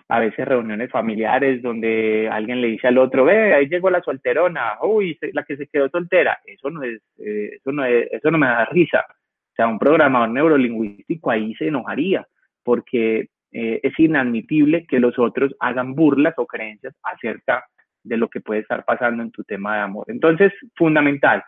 a 0.08 0.20
veces 0.20 0.48
reuniones 0.48 0.90
familiares 0.90 1.62
donde 1.62 2.28
alguien 2.32 2.62
le 2.62 2.68
dice 2.68 2.88
al 2.88 2.98
otro, 2.98 3.24
ve, 3.24 3.54
ahí 3.54 3.68
llegó 3.68 3.90
la 3.90 4.00
solterona, 4.02 4.78
uy, 4.82 5.18
la 5.32 5.42
que 5.44 5.56
se 5.56 5.66
quedó 5.66 5.88
soltera. 5.90 6.38
Eso 6.46 6.70
no 6.70 6.82
es, 6.82 7.02
eh, 7.18 7.56
eso 7.56 7.72
no 7.72 7.84
es, 7.84 8.08
eso 8.10 8.30
no 8.30 8.38
me 8.38 8.46
da 8.46 8.64
risa. 8.66 9.04
O 9.08 9.54
sea, 9.54 9.68
un 9.68 9.78
programador 9.78 10.30
neurolingüístico 10.30 11.30
ahí 11.30 11.54
se 11.56 11.68
enojaría, 11.68 12.26
porque 12.62 13.28
eh, 13.52 13.80
es 13.82 13.98
inadmitible 13.98 14.86
que 14.86 14.98
los 14.98 15.18
otros 15.18 15.54
hagan 15.60 15.94
burlas 15.94 16.34
o 16.38 16.46
creencias 16.46 16.94
acerca 17.02 17.66
de 18.02 18.16
lo 18.16 18.28
que 18.28 18.40
puede 18.40 18.60
estar 18.60 18.84
pasando 18.84 19.22
en 19.22 19.30
tu 19.30 19.44
tema 19.44 19.76
de 19.76 19.82
amor. 19.82 20.06
Entonces, 20.08 20.52
fundamental, 20.76 21.42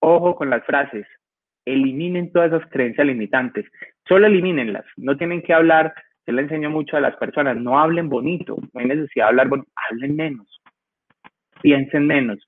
ojo 0.00 0.34
con 0.34 0.50
las 0.50 0.64
frases, 0.64 1.06
eliminen 1.64 2.32
todas 2.32 2.52
esas 2.52 2.68
creencias 2.70 3.06
limitantes, 3.06 3.66
solo 4.06 4.26
elimínenlas, 4.26 4.84
no 4.96 5.16
tienen 5.16 5.42
que 5.42 5.52
hablar, 5.52 5.92
yo 6.26 6.32
le 6.32 6.42
enseño 6.42 6.70
mucho 6.70 6.96
a 6.96 7.00
las 7.00 7.16
personas, 7.16 7.56
no 7.56 7.78
hablen 7.78 8.08
bonito, 8.08 8.56
no 8.56 8.80
hay 8.80 8.86
necesidad 8.86 9.26
de 9.26 9.28
hablar 9.28 9.48
bonito, 9.48 9.70
hablen 9.90 10.16
menos, 10.16 10.62
piensen 11.60 12.06
menos, 12.06 12.38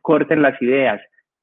corten 0.00 0.42
las 0.42 0.60
ideas, 0.62 1.00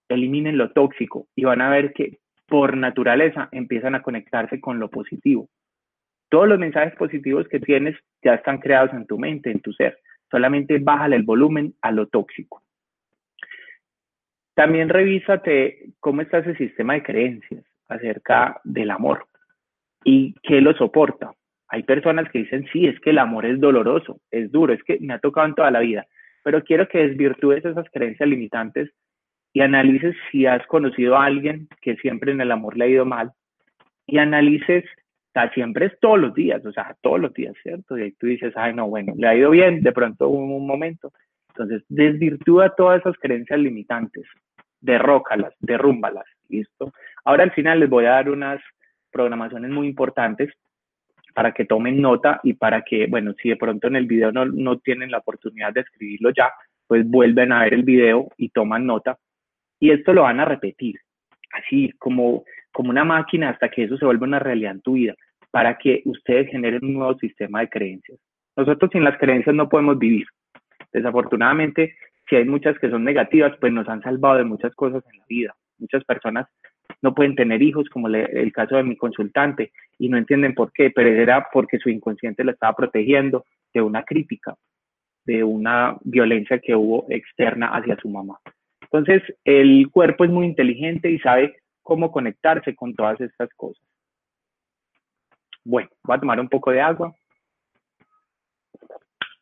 eliminen 0.09 0.57
lo 0.57 0.71
tóxico 0.71 1.27
y 1.35 1.43
van 1.43 1.61
a 1.61 1.69
ver 1.69 1.93
que 1.93 2.17
por 2.47 2.77
naturaleza 2.77 3.49
empiezan 3.51 3.93
a 3.93 4.01
conectarse 4.01 4.59
con 4.59 4.79
lo 4.79 4.89
positivo. 4.89 5.49
Todos 6.29 6.47
los 6.47 6.59
mensajes 6.59 6.95
positivos 6.95 7.47
que 7.47 7.59
tienes 7.59 7.95
ya 8.23 8.35
están 8.35 8.59
creados 8.59 8.93
en 8.93 9.05
tu 9.05 9.17
mente, 9.17 9.51
en 9.51 9.59
tu 9.59 9.73
ser 9.73 9.97
solamente 10.29 10.79
bájale 10.79 11.15
el 11.15 11.23
volumen 11.23 11.73
a 11.81 11.91
lo 11.91 12.07
tóxico. 12.07 12.63
También 14.55 14.89
revísate 14.89 15.91
cómo 15.99 16.21
está 16.21 16.39
ese 16.39 16.55
sistema 16.55 16.93
de 16.93 17.03
creencias 17.03 17.63
acerca 17.87 18.59
del 18.63 18.91
amor 18.91 19.27
y 20.03 20.33
qué 20.43 20.61
lo 20.61 20.73
soporta. 20.73 21.33
Hay 21.69 21.83
personas 21.83 22.29
que 22.31 22.39
dicen, 22.39 22.65
sí, 22.71 22.87
es 22.87 22.99
que 23.01 23.11
el 23.11 23.19
amor 23.19 23.45
es 23.45 23.59
doloroso, 23.59 24.19
es 24.31 24.51
duro, 24.51 24.73
es 24.73 24.81
que 24.83 24.97
me 24.99 25.13
ha 25.13 25.19
tocado 25.19 25.47
en 25.47 25.55
toda 25.55 25.69
la 25.69 25.81
vida, 25.81 26.07
pero 26.43 26.63
quiero 26.63 26.87
que 26.87 26.99
desvirtúes 26.99 27.63
esas 27.65 27.85
creencias 27.91 28.27
limitantes 28.27 28.89
y 29.53 29.61
analices 29.61 30.15
si 30.31 30.45
has 30.45 30.65
conocido 30.67 31.17
a 31.17 31.25
alguien 31.25 31.67
que 31.81 31.95
siempre 31.97 32.31
en 32.31 32.41
el 32.41 32.51
amor 32.51 32.77
le 32.77 32.85
ha 32.85 32.87
ido 32.87 33.05
mal 33.05 33.31
y 34.05 34.17
analices 34.17 34.85
siempre 35.53 35.87
es 35.87 35.99
todos 35.99 36.19
los 36.19 36.33
días, 36.33 36.65
o 36.65 36.71
sea, 36.71 36.95
todos 37.01 37.19
los 37.19 37.33
días, 37.33 37.53
¿cierto? 37.61 37.97
Y 37.97 38.11
tú 38.13 38.27
dices, 38.27 38.53
ay, 38.55 38.73
no, 38.73 38.87
bueno, 38.87 39.13
le 39.15 39.27
ha 39.27 39.35
ido 39.35 39.51
bien, 39.51 39.81
de 39.81 39.91
pronto 39.91 40.27
hubo 40.29 40.57
un 40.57 40.67
momento. 40.67 41.11
Entonces, 41.49 41.83
desvirtúa 41.89 42.75
todas 42.75 43.01
esas 43.01 43.15
creencias 43.17 43.59
limitantes, 43.59 44.25
derrócalas, 44.81 45.53
derrúmbalas, 45.59 46.25
¿listo? 46.49 46.91
Ahora 47.23 47.43
al 47.43 47.51
final 47.51 47.79
les 47.79 47.89
voy 47.89 48.05
a 48.05 48.11
dar 48.11 48.29
unas 48.29 48.61
programaciones 49.11 49.71
muy 49.71 49.87
importantes 49.87 50.53
para 51.33 51.51
que 51.51 51.65
tomen 51.65 52.01
nota 52.01 52.39
y 52.43 52.53
para 52.53 52.81
que, 52.81 53.07
bueno, 53.07 53.33
si 53.41 53.49
de 53.49 53.57
pronto 53.57 53.87
en 53.87 53.95
el 53.95 54.07
video 54.07 54.31
no, 54.31 54.45
no 54.45 54.79
tienen 54.79 55.11
la 55.11 55.19
oportunidad 55.19 55.73
de 55.73 55.81
escribirlo 55.81 56.31
ya, 56.31 56.51
pues 56.87 57.07
vuelven 57.07 57.51
a 57.51 57.63
ver 57.63 57.73
el 57.73 57.83
video 57.83 58.29
y 58.37 58.49
toman 58.49 58.85
nota. 58.85 59.17
Y 59.79 59.91
esto 59.91 60.13
lo 60.13 60.23
van 60.23 60.39
a 60.39 60.45
repetir, 60.45 60.99
así 61.51 61.91
como, 61.99 62.43
como 62.71 62.89
una 62.89 63.03
máquina 63.03 63.49
hasta 63.49 63.69
que 63.69 63.83
eso 63.83 63.97
se 63.97 64.05
vuelva 64.05 64.25
una 64.25 64.39
realidad 64.39 64.71
en 64.71 64.81
tu 64.81 64.93
vida 64.93 65.15
para 65.57 65.75
que 65.75 66.03
ustedes 66.05 66.51
generen 66.51 66.85
un 66.85 66.93
nuevo 66.93 67.17
sistema 67.17 67.61
de 67.61 67.69
creencias. 67.69 68.19
Nosotros 68.55 68.91
sin 68.93 69.03
las 69.03 69.17
creencias 69.17 69.55
no 69.55 69.67
podemos 69.67 69.97
vivir. 69.97 70.27
Desafortunadamente, 70.93 71.95
si 72.29 72.35
hay 72.35 72.45
muchas 72.45 72.77
que 72.77 72.91
son 72.91 73.03
negativas, 73.03 73.57
pues 73.59 73.73
nos 73.73 73.89
han 73.89 74.03
salvado 74.03 74.37
de 74.37 74.43
muchas 74.43 74.75
cosas 74.75 75.03
en 75.11 75.17
la 75.17 75.25
vida. 75.27 75.55
Muchas 75.79 76.03
personas 76.03 76.45
no 77.01 77.15
pueden 77.15 77.33
tener 77.33 77.63
hijos, 77.63 77.89
como 77.89 78.07
el 78.07 78.51
caso 78.53 78.75
de 78.75 78.83
mi 78.83 78.95
consultante, 78.95 79.71
y 79.97 80.09
no 80.09 80.17
entienden 80.19 80.53
por 80.53 80.71
qué, 80.71 80.91
pero 80.91 81.09
era 81.09 81.47
porque 81.51 81.79
su 81.79 81.89
inconsciente 81.89 82.43
la 82.43 82.51
estaba 82.51 82.75
protegiendo 82.75 83.43
de 83.73 83.81
una 83.81 84.03
crítica, 84.03 84.53
de 85.25 85.43
una 85.43 85.97
violencia 86.03 86.59
que 86.59 86.75
hubo 86.75 87.07
externa 87.09 87.69
hacia 87.69 87.97
su 87.97 88.09
mamá. 88.09 88.37
Entonces, 88.83 89.23
el 89.43 89.89
cuerpo 89.89 90.23
es 90.23 90.29
muy 90.29 90.45
inteligente 90.45 91.09
y 91.09 91.17
sabe 91.17 91.55
cómo 91.81 92.11
conectarse 92.11 92.75
con 92.75 92.93
todas 92.93 93.19
estas 93.21 93.49
cosas. 93.55 93.83
Bueno, 95.69 95.89
voy 96.03 96.15
a 96.15 96.19
tomar 96.21 96.39
un 96.39 96.47
poco 96.47 96.71
de 96.71 96.79
agua. 96.79 97.13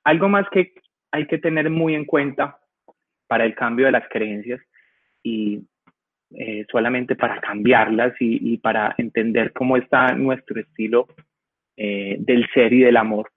Algo 0.03 0.27
más 0.27 0.49
que 0.49 0.73
hay 1.11 1.27
que 1.27 1.37
tener 1.37 1.69
muy 1.69 1.93
en 1.93 2.03
cuenta 2.03 2.57
para 3.27 3.45
el 3.45 3.53
cambio 3.53 3.85
de 3.85 3.91
las 3.91 4.09
creencias 4.09 4.59
y 5.21 5.61
eh, 6.31 6.65
solamente 6.71 7.15
para 7.15 7.39
cambiarlas 7.39 8.15
y, 8.19 8.57
para 8.57 8.95
entender 8.97 9.53
cómo 9.53 9.77
está 9.77 10.15
nuestro 10.15 10.59
estilo 10.59 11.05
eh, 11.77 12.15
del 12.17 12.49
ser 12.55 12.73
y 12.73 12.79
del 12.79 12.97
amor, 12.97 13.31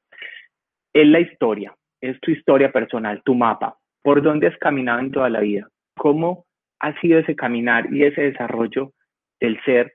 es 0.94 1.06
la 1.06 1.20
historia, 1.20 1.74
es 2.00 2.18
tu 2.20 2.30
historia 2.30 2.72
personal, 2.72 3.20
tu 3.22 3.34
mapa, 3.34 3.76
por 4.02 4.22
dónde 4.22 4.46
has 4.46 4.56
caminado 4.56 5.00
en 5.00 5.12
toda 5.12 5.28
la 5.28 5.40
vida, 5.40 5.68
cómo 5.94 6.46
ha 6.80 6.98
sido 7.02 7.18
ese 7.18 7.36
caminar 7.36 7.92
y 7.92 8.04
ese 8.04 8.22
desarrollo 8.22 8.94
del 9.40 9.62
ser, 9.64 9.92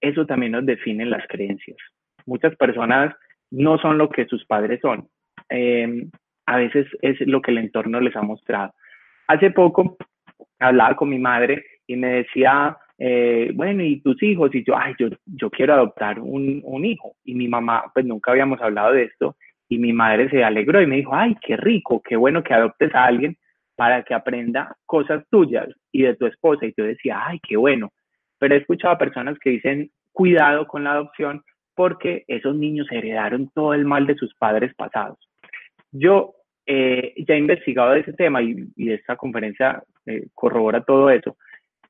eso 0.00 0.24
también 0.24 0.52
nos 0.52 0.64
define 0.64 1.04
las 1.04 1.26
creencias. 1.28 1.76
Muchas 2.26 2.54
personas 2.56 3.14
no 3.50 3.78
son 3.78 3.98
lo 3.98 4.08
que 4.08 4.26
sus 4.26 4.44
padres 4.46 4.80
son. 4.80 5.08
Em, 5.48 6.10
a 6.46 6.58
veces 6.58 6.86
es 7.02 7.20
lo 7.26 7.40
que 7.40 7.50
el 7.50 7.58
entorno 7.58 8.00
les 8.00 8.14
ha 8.16 8.22
mostrado. 8.22 8.72
Hace 9.28 9.50
poco 9.50 9.96
hablaba 10.58 10.96
con 10.96 11.08
mi 11.08 11.18
madre 11.18 11.64
y 11.86 11.96
me 11.96 12.08
decía, 12.08 12.76
eh, 12.98 13.50
bueno, 13.54 13.82
¿y 13.82 14.00
tus 14.00 14.22
hijos? 14.22 14.54
Y 14.54 14.64
yo, 14.64 14.76
ay, 14.76 14.94
yo, 14.98 15.08
yo 15.26 15.50
quiero 15.50 15.74
adoptar 15.74 16.20
un, 16.20 16.60
un 16.64 16.84
hijo. 16.84 17.16
Y 17.24 17.34
mi 17.34 17.48
mamá, 17.48 17.84
pues 17.92 18.04
nunca 18.06 18.30
habíamos 18.30 18.60
hablado 18.60 18.92
de 18.92 19.04
esto. 19.04 19.36
Y 19.68 19.78
mi 19.78 19.92
madre 19.92 20.28
se 20.30 20.44
alegró 20.44 20.80
y 20.80 20.86
me 20.86 20.96
dijo, 20.96 21.14
ay, 21.14 21.36
qué 21.40 21.56
rico, 21.56 22.00
qué 22.02 22.16
bueno 22.16 22.42
que 22.42 22.54
adoptes 22.54 22.94
a 22.94 23.04
alguien 23.04 23.36
para 23.74 24.02
que 24.04 24.14
aprenda 24.14 24.74
cosas 24.86 25.24
tuyas 25.30 25.68
y 25.92 26.02
de 26.02 26.14
tu 26.14 26.26
esposa. 26.26 26.66
Y 26.66 26.74
yo 26.76 26.84
decía, 26.84 27.20
ay, 27.24 27.40
qué 27.46 27.56
bueno. 27.56 27.92
Pero 28.38 28.54
he 28.54 28.58
escuchado 28.58 28.94
a 28.94 28.98
personas 28.98 29.38
que 29.38 29.50
dicen, 29.50 29.90
cuidado 30.12 30.66
con 30.66 30.84
la 30.84 30.92
adopción 30.92 31.42
porque 31.76 32.24
esos 32.26 32.56
niños 32.56 32.88
heredaron 32.90 33.50
todo 33.54 33.74
el 33.74 33.84
mal 33.84 34.06
de 34.06 34.16
sus 34.16 34.34
padres 34.34 34.74
pasados. 34.74 35.18
Yo 35.92 36.34
eh, 36.66 37.14
ya 37.28 37.34
he 37.34 37.38
investigado 37.38 37.94
ese 37.94 38.12
tema 38.14 38.42
y, 38.42 38.56
y 38.74 38.90
esta 38.90 39.16
conferencia 39.16 39.82
eh, 40.06 40.26
corrobora 40.34 40.82
todo 40.82 41.10
eso. 41.10 41.36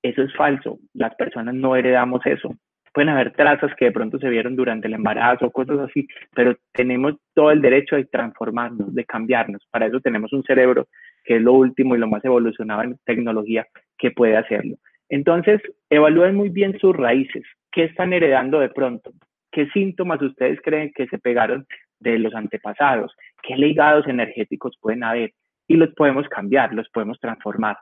Eso 0.02 0.22
es 0.22 0.34
falso. 0.34 0.78
Las 0.92 1.14
personas 1.14 1.54
no 1.54 1.76
heredamos 1.76 2.24
eso. 2.26 2.54
Pueden 2.92 3.10
haber 3.10 3.32
trazas 3.32 3.74
que 3.76 3.86
de 3.86 3.92
pronto 3.92 4.18
se 4.18 4.28
vieron 4.28 4.56
durante 4.56 4.88
el 4.88 4.94
embarazo, 4.94 5.50
cosas 5.50 5.78
así, 5.80 6.08
pero 6.34 6.56
tenemos 6.72 7.14
todo 7.34 7.50
el 7.50 7.60
derecho 7.60 7.96
de 7.96 8.06
transformarnos, 8.06 8.94
de 8.94 9.04
cambiarnos. 9.04 9.62
Para 9.70 9.86
eso 9.86 10.00
tenemos 10.00 10.32
un 10.32 10.42
cerebro 10.44 10.88
que 11.24 11.36
es 11.36 11.42
lo 11.42 11.52
último 11.52 11.94
y 11.94 11.98
lo 11.98 12.08
más 12.08 12.24
evolucionado 12.24 12.82
en 12.82 12.98
tecnología 13.04 13.66
que 13.98 14.12
puede 14.12 14.36
hacerlo. 14.36 14.76
Entonces, 15.08 15.60
evalúen 15.90 16.34
muy 16.36 16.48
bien 16.48 16.78
sus 16.78 16.96
raíces. 16.96 17.44
¿Qué 17.70 17.84
están 17.84 18.12
heredando 18.12 18.60
de 18.60 18.70
pronto? 18.70 19.12
¿Qué 19.56 19.66
síntomas 19.70 20.20
ustedes 20.20 20.60
creen 20.62 20.92
que 20.94 21.06
se 21.06 21.18
pegaron 21.18 21.66
de 21.98 22.18
los 22.18 22.34
antepasados? 22.34 23.16
¿Qué 23.42 23.56
legados 23.56 24.06
energéticos 24.06 24.76
pueden 24.82 25.02
haber? 25.02 25.32
Y 25.66 25.76
los 25.76 25.94
podemos 25.94 26.28
cambiar, 26.28 26.74
los 26.74 26.86
podemos 26.90 27.18
transformar. 27.20 27.78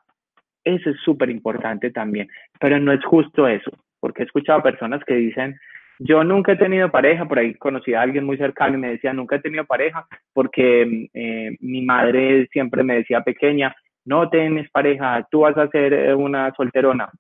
Eso 0.63 0.91
es 0.91 0.97
súper 1.01 1.31
importante 1.31 1.91
también. 1.91 2.29
Pero 2.61 2.79
no 2.79 2.93
es 2.93 3.05
justo 3.05 3.49
eso, 3.49 3.73
porque 3.99 4.23
he 4.23 4.27
escuchado 4.27 4.63
personas 4.63 5.03
que 5.05 5.15
dicen, 5.15 5.59
yo 5.99 6.23
nunca 6.23 6.53
he 6.53 6.57
tenido 6.57 6.93
pareja, 6.93 7.27
por 7.27 7.41
ahí 7.41 7.55
conocí 7.55 7.93
a 7.93 8.03
alguien 8.03 8.25
muy 8.25 8.37
cercano 8.37 8.77
y 8.77 8.81
me 8.81 8.91
decía, 8.91 9.13
nunca 9.13 9.35
he 9.35 9.41
tenido 9.41 9.65
pareja 9.65 10.07
porque 10.33 11.09
eh, 11.13 11.57
mi 11.59 11.83
madre 11.83 12.47
siempre 12.53 12.85
me 12.85 12.99
decía 12.99 13.23
pequeña, 13.23 13.75
no 14.05 14.31
tienes 14.31 14.71
pareja, 14.71 15.27
tú 15.29 15.41
vas 15.41 15.59
a 15.59 15.67
ser 15.71 15.93
eh, 15.93 16.15
una 16.15 16.53
solterona. 16.57 17.11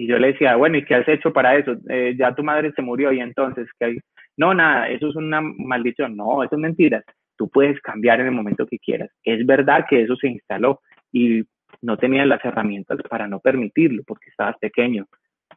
Y 0.00 0.06
yo 0.06 0.18
le 0.18 0.28
decía, 0.28 0.56
bueno, 0.56 0.78
¿y 0.78 0.84
qué 0.86 0.94
has 0.94 1.06
hecho 1.08 1.30
para 1.30 1.56
eso? 1.56 1.76
Eh, 1.90 2.14
ya 2.18 2.34
tu 2.34 2.42
madre 2.42 2.72
se 2.74 2.80
murió 2.80 3.12
y 3.12 3.20
entonces, 3.20 3.68
¿qué? 3.78 3.98
No, 4.34 4.54
nada, 4.54 4.88
eso 4.88 5.10
es 5.10 5.14
una 5.14 5.42
maldición. 5.42 6.16
No, 6.16 6.42
eso 6.42 6.54
es 6.54 6.58
mentira. 6.58 7.04
Tú 7.36 7.50
puedes 7.50 7.78
cambiar 7.82 8.18
en 8.18 8.28
el 8.28 8.32
momento 8.32 8.66
que 8.66 8.78
quieras. 8.78 9.10
Es 9.22 9.44
verdad 9.44 9.84
que 9.90 10.00
eso 10.00 10.16
se 10.16 10.28
instaló 10.28 10.80
y 11.12 11.42
no 11.82 11.98
tenías 11.98 12.26
las 12.26 12.42
herramientas 12.42 12.96
para 13.10 13.28
no 13.28 13.40
permitirlo 13.40 14.02
porque 14.06 14.30
estabas 14.30 14.56
pequeño, 14.56 15.04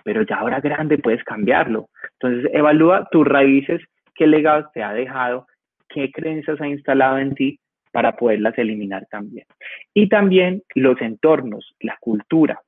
pero 0.03 0.23
ya 0.23 0.35
ahora 0.35 0.59
grande 0.59 0.97
puedes 0.97 1.23
cambiarlo. 1.23 1.87
Entonces, 2.19 2.51
evalúa 2.53 3.07
tus 3.09 3.25
raíces, 3.25 3.81
qué 4.13 4.27
legados 4.27 4.69
te 4.73 4.83
ha 4.83 4.91
dejado, 4.91 5.47
qué 5.87 6.11
creencias 6.11 6.59
ha 6.59 6.67
instalado 6.67 7.17
en 7.17 7.33
ti 7.33 7.61
para 7.93 8.17
poderlas 8.17 8.57
eliminar 8.57 9.07
también. 9.09 9.45
Y 9.93 10.09
también 10.09 10.63
los 10.75 10.99
entornos, 10.99 11.77
la 11.79 11.95
cultura 12.01 12.59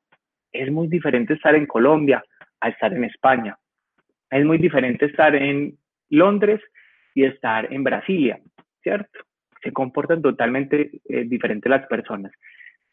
es 0.61 0.71
muy 0.71 0.87
diferente 0.87 1.33
estar 1.33 1.55
en 1.55 1.65
Colombia 1.65 2.23
a 2.61 2.69
estar 2.69 2.93
en 2.93 3.03
España. 3.03 3.57
Es 4.29 4.45
muy 4.45 4.57
diferente 4.57 5.05
estar 5.05 5.35
en 5.35 5.77
Londres 6.09 6.61
y 7.13 7.23
estar 7.23 7.71
en 7.71 7.83
Brasilia, 7.83 8.39
¿cierto? 8.81 9.19
Se 9.61 9.71
comportan 9.71 10.21
totalmente 10.21 10.91
eh, 11.07 11.23
diferentes 11.25 11.69
las 11.69 11.85
personas. 11.87 12.31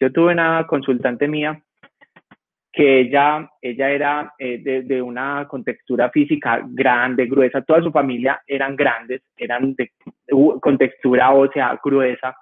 Yo 0.01 0.13
tuve 0.13 0.33
una 0.33 0.67
consultante 0.67 1.29
mía 1.29 1.63
que 2.73 3.01
ella, 3.01 3.51
ella 3.61 3.91
era 3.91 4.33
eh, 4.39 4.83
de, 4.85 5.03
una 5.03 5.47
contextura 5.47 6.11
física 6.11 6.63
grande, 6.67 7.27
gruesa, 7.27 7.61
toda 7.63 7.83
su 7.83 7.93
familia 7.93 8.41
eran 8.47 8.75
grandes, 8.75 9.23
eran 9.37 9.75
de 9.75 9.93
contextura 10.61 11.33
ósea 11.33 11.79
gruesa, 11.85 12.35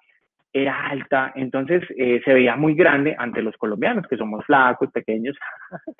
era 0.53 0.87
alta, 0.89 1.33
entonces 1.37 1.83
eh, 1.97 2.21
se 2.25 2.35
veía 2.35 2.57
muy 2.57 2.75
grande 2.75 3.15
ante 3.17 3.43
los 3.43 3.57
colombianos, 3.57 4.07
que 4.09 4.17
somos 4.17 4.45
flacos, 4.45 4.91
pequeños. 4.91 5.37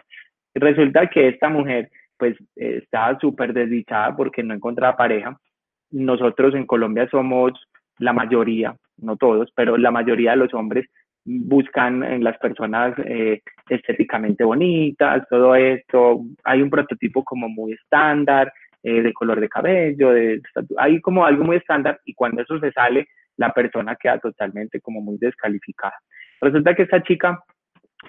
Resulta 0.55 1.07
que 1.09 1.29
esta 1.29 1.49
mujer, 1.49 1.91
pues, 2.17 2.37
eh, 2.57 2.81
estaba 2.83 3.19
súper 3.19 3.53
desdichada 3.53 4.17
porque 4.17 4.43
no 4.43 4.55
encontraba 4.55 4.97
pareja. 4.97 5.39
Nosotros 5.93 6.55
en 6.55 6.67
Colombia 6.67 7.09
somos 7.11 7.53
la 7.99 8.13
mayoría, 8.13 8.75
no 8.99 9.17
todos, 9.17 9.53
pero 9.55 9.77
la 9.77 9.91
mayoría 9.91 10.33
de 10.33 10.39
los 10.39 10.55
hombres 10.55 10.87
buscan 11.25 12.03
en 12.03 12.25
las 12.25 12.39
personas 12.39 12.95
eh, 13.05 13.43
estéticamente 13.69 14.43
bonitas, 14.43 15.29
todo 15.29 15.55
esto. 15.55 16.23
Hay 16.45 16.63
un 16.63 16.71
prototipo 16.71 17.23
como 17.23 17.49
muy 17.49 17.73
estándar, 17.73 18.53
de 18.83 19.13
color 19.13 19.41
de 19.41 19.49
cabello, 19.51 20.11
hay 20.79 21.03
como 21.03 21.27
algo 21.27 21.45
muy 21.45 21.57
estándar 21.57 22.01
y 22.07 22.15
cuando 22.15 22.41
eso 22.41 22.59
se 22.61 22.73
sale 22.73 23.09
la 23.41 23.53
persona 23.55 23.97
queda 23.97 24.19
totalmente 24.19 24.81
como 24.81 25.01
muy 25.01 25.17
descalificada. 25.19 25.95
Resulta 26.43 26.75
que 26.75 26.83
esta 26.83 27.03
chica 27.03 27.43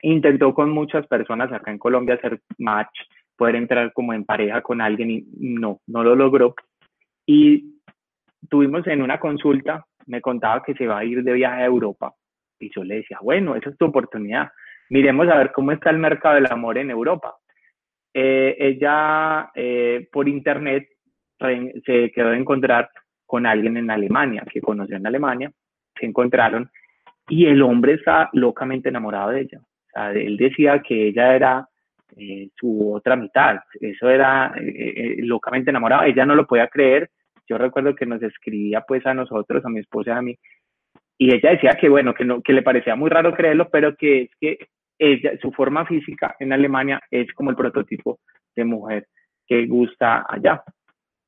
intentó 0.01 0.53
con 0.53 0.69
muchas 0.69 1.07
personas 1.07 1.51
acá 1.53 1.71
en 1.71 1.79
Colombia 1.79 2.15
hacer 2.15 2.41
match, 2.57 2.99
poder 3.37 3.55
entrar 3.55 3.93
como 3.93 4.13
en 4.13 4.25
pareja 4.25 4.61
con 4.61 4.81
alguien 4.81 5.09
y 5.09 5.25
no, 5.39 5.79
no 5.87 6.03
lo 6.03 6.15
logró. 6.15 6.53
Y 7.25 7.79
tuvimos 8.49 8.85
en 8.87 9.01
una 9.01 9.19
consulta, 9.19 9.85
me 10.05 10.19
contaba 10.19 10.63
que 10.63 10.73
se 10.73 10.85
va 10.85 10.99
a 10.99 11.05
ir 11.05 11.23
de 11.23 11.33
viaje 11.33 11.61
a 11.61 11.65
Europa 11.65 12.13
y 12.59 12.69
yo 12.75 12.83
le 12.83 12.95
decía, 12.95 13.17
bueno, 13.21 13.55
esa 13.55 13.69
es 13.69 13.77
tu 13.77 13.85
oportunidad. 13.85 14.49
Miremos 14.89 15.29
a 15.29 15.37
ver 15.37 15.53
cómo 15.53 15.71
está 15.71 15.91
el 15.91 15.97
mercado 15.97 16.35
del 16.35 16.51
amor 16.51 16.77
en 16.77 16.91
Europa. 16.91 17.35
Eh, 18.13 18.57
ella 18.59 19.49
eh, 19.55 20.09
por 20.11 20.27
internet 20.27 20.89
se 21.85 22.11
quedó 22.11 22.31
de 22.31 22.37
encontrar 22.37 22.89
con 23.31 23.45
alguien 23.45 23.77
en 23.77 23.89
Alemania, 23.89 24.43
que 24.51 24.59
conoció 24.59 24.97
en 24.97 25.07
Alemania, 25.07 25.49
se 25.97 26.05
encontraron 26.05 26.69
y 27.29 27.45
el 27.45 27.61
hombre 27.61 27.93
está 27.93 28.29
locamente 28.33 28.89
enamorado 28.89 29.29
de 29.29 29.41
ella. 29.43 29.61
Él 30.13 30.35
decía 30.35 30.81
que 30.81 31.07
ella 31.07 31.33
era 31.33 31.65
eh, 32.17 32.49
su 32.59 32.93
otra 32.93 33.15
mitad, 33.15 33.61
eso 33.79 34.09
era 34.09 34.51
eh, 34.57 34.65
eh, 34.97 35.15
locamente 35.19 35.69
enamorado, 35.69 36.03
ella 36.03 36.25
no 36.25 36.35
lo 36.35 36.45
podía 36.45 36.67
creer. 36.67 37.09
Yo 37.47 37.57
recuerdo 37.57 37.95
que 37.95 38.05
nos 38.05 38.21
escribía 38.21 38.81
pues 38.81 39.05
a 39.05 39.13
nosotros, 39.13 39.63
a 39.63 39.69
mi 39.69 39.79
esposa 39.79 40.17
a 40.17 40.21
mí, 40.21 40.37
y 41.17 41.33
ella 41.33 41.51
decía 41.51 41.77
que 41.79 41.87
bueno, 41.87 42.13
que, 42.13 42.25
no, 42.25 42.41
que 42.41 42.51
le 42.51 42.63
parecía 42.63 42.97
muy 42.97 43.09
raro 43.09 43.33
creerlo, 43.33 43.69
pero 43.69 43.95
que 43.95 44.23
es 44.23 44.29
que 44.41 44.57
ella, 44.99 45.31
su 45.41 45.53
forma 45.53 45.85
física 45.85 46.35
en 46.37 46.51
Alemania 46.51 46.99
es 47.09 47.31
como 47.31 47.49
el 47.49 47.55
prototipo 47.55 48.19
de 48.57 48.65
mujer 48.65 49.07
que 49.47 49.67
gusta 49.67 50.25
allá. 50.27 50.61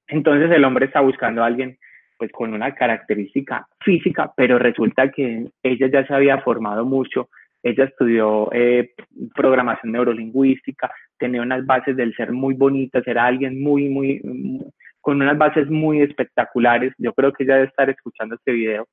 Entonces 0.09 0.51
el 0.51 0.65
hombre 0.65 0.87
está 0.87 0.99
buscando 0.99 1.41
a 1.41 1.45
alguien 1.45 1.77
pues 2.23 2.31
con 2.31 2.53
una 2.53 2.73
característica 2.73 3.67
física, 3.81 4.31
pero 4.37 4.57
resulta 4.57 5.11
que 5.11 5.47
ella 5.61 5.87
ya 5.91 6.07
se 6.07 6.13
había 6.13 6.39
formado 6.39 6.85
mucho, 6.85 7.27
ella 7.61 7.83
estudió 7.83 8.49
eh, 8.53 8.93
programación 9.35 9.91
neurolingüística, 9.91 10.89
tenía 11.17 11.41
unas 11.41 11.65
bases 11.65 11.97
del 11.97 12.15
ser 12.15 12.31
muy 12.31 12.53
bonitas, 12.53 13.05
era 13.05 13.25
alguien 13.25 13.61
muy, 13.61 13.89
muy, 13.89 14.21
con 15.01 15.21
unas 15.21 15.37
bases 15.37 15.69
muy 15.69 16.01
espectaculares. 16.01 16.93
Yo 16.97 17.11
creo 17.13 17.33
que 17.33 17.43
ella 17.43 17.55
debe 17.55 17.67
estar 17.67 17.89
escuchando 17.89 18.35
este 18.35 18.53
video 18.53 18.87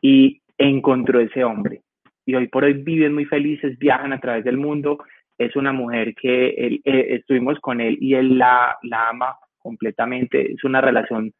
y 0.00 0.40
encontró 0.56 1.20
ese 1.20 1.44
hombre. 1.44 1.82
Y 2.24 2.34
hoy 2.34 2.48
por 2.48 2.64
hoy 2.64 2.72
viven 2.72 3.12
muy 3.12 3.26
felices, 3.26 3.78
viajan 3.78 4.14
a 4.14 4.20
través 4.20 4.44
del 4.44 4.56
mundo. 4.56 5.04
Es 5.36 5.54
una 5.54 5.72
mujer 5.72 6.14
que 6.14 6.48
eh, 6.48 6.80
estuvimos 7.14 7.58
con 7.60 7.82
él 7.82 7.98
y 8.00 8.14
él 8.14 8.38
la 8.38 8.78
ama 9.10 9.36
completamente. 9.58 10.52
Es 10.52 10.64
una 10.64 10.80
relación 10.80 11.34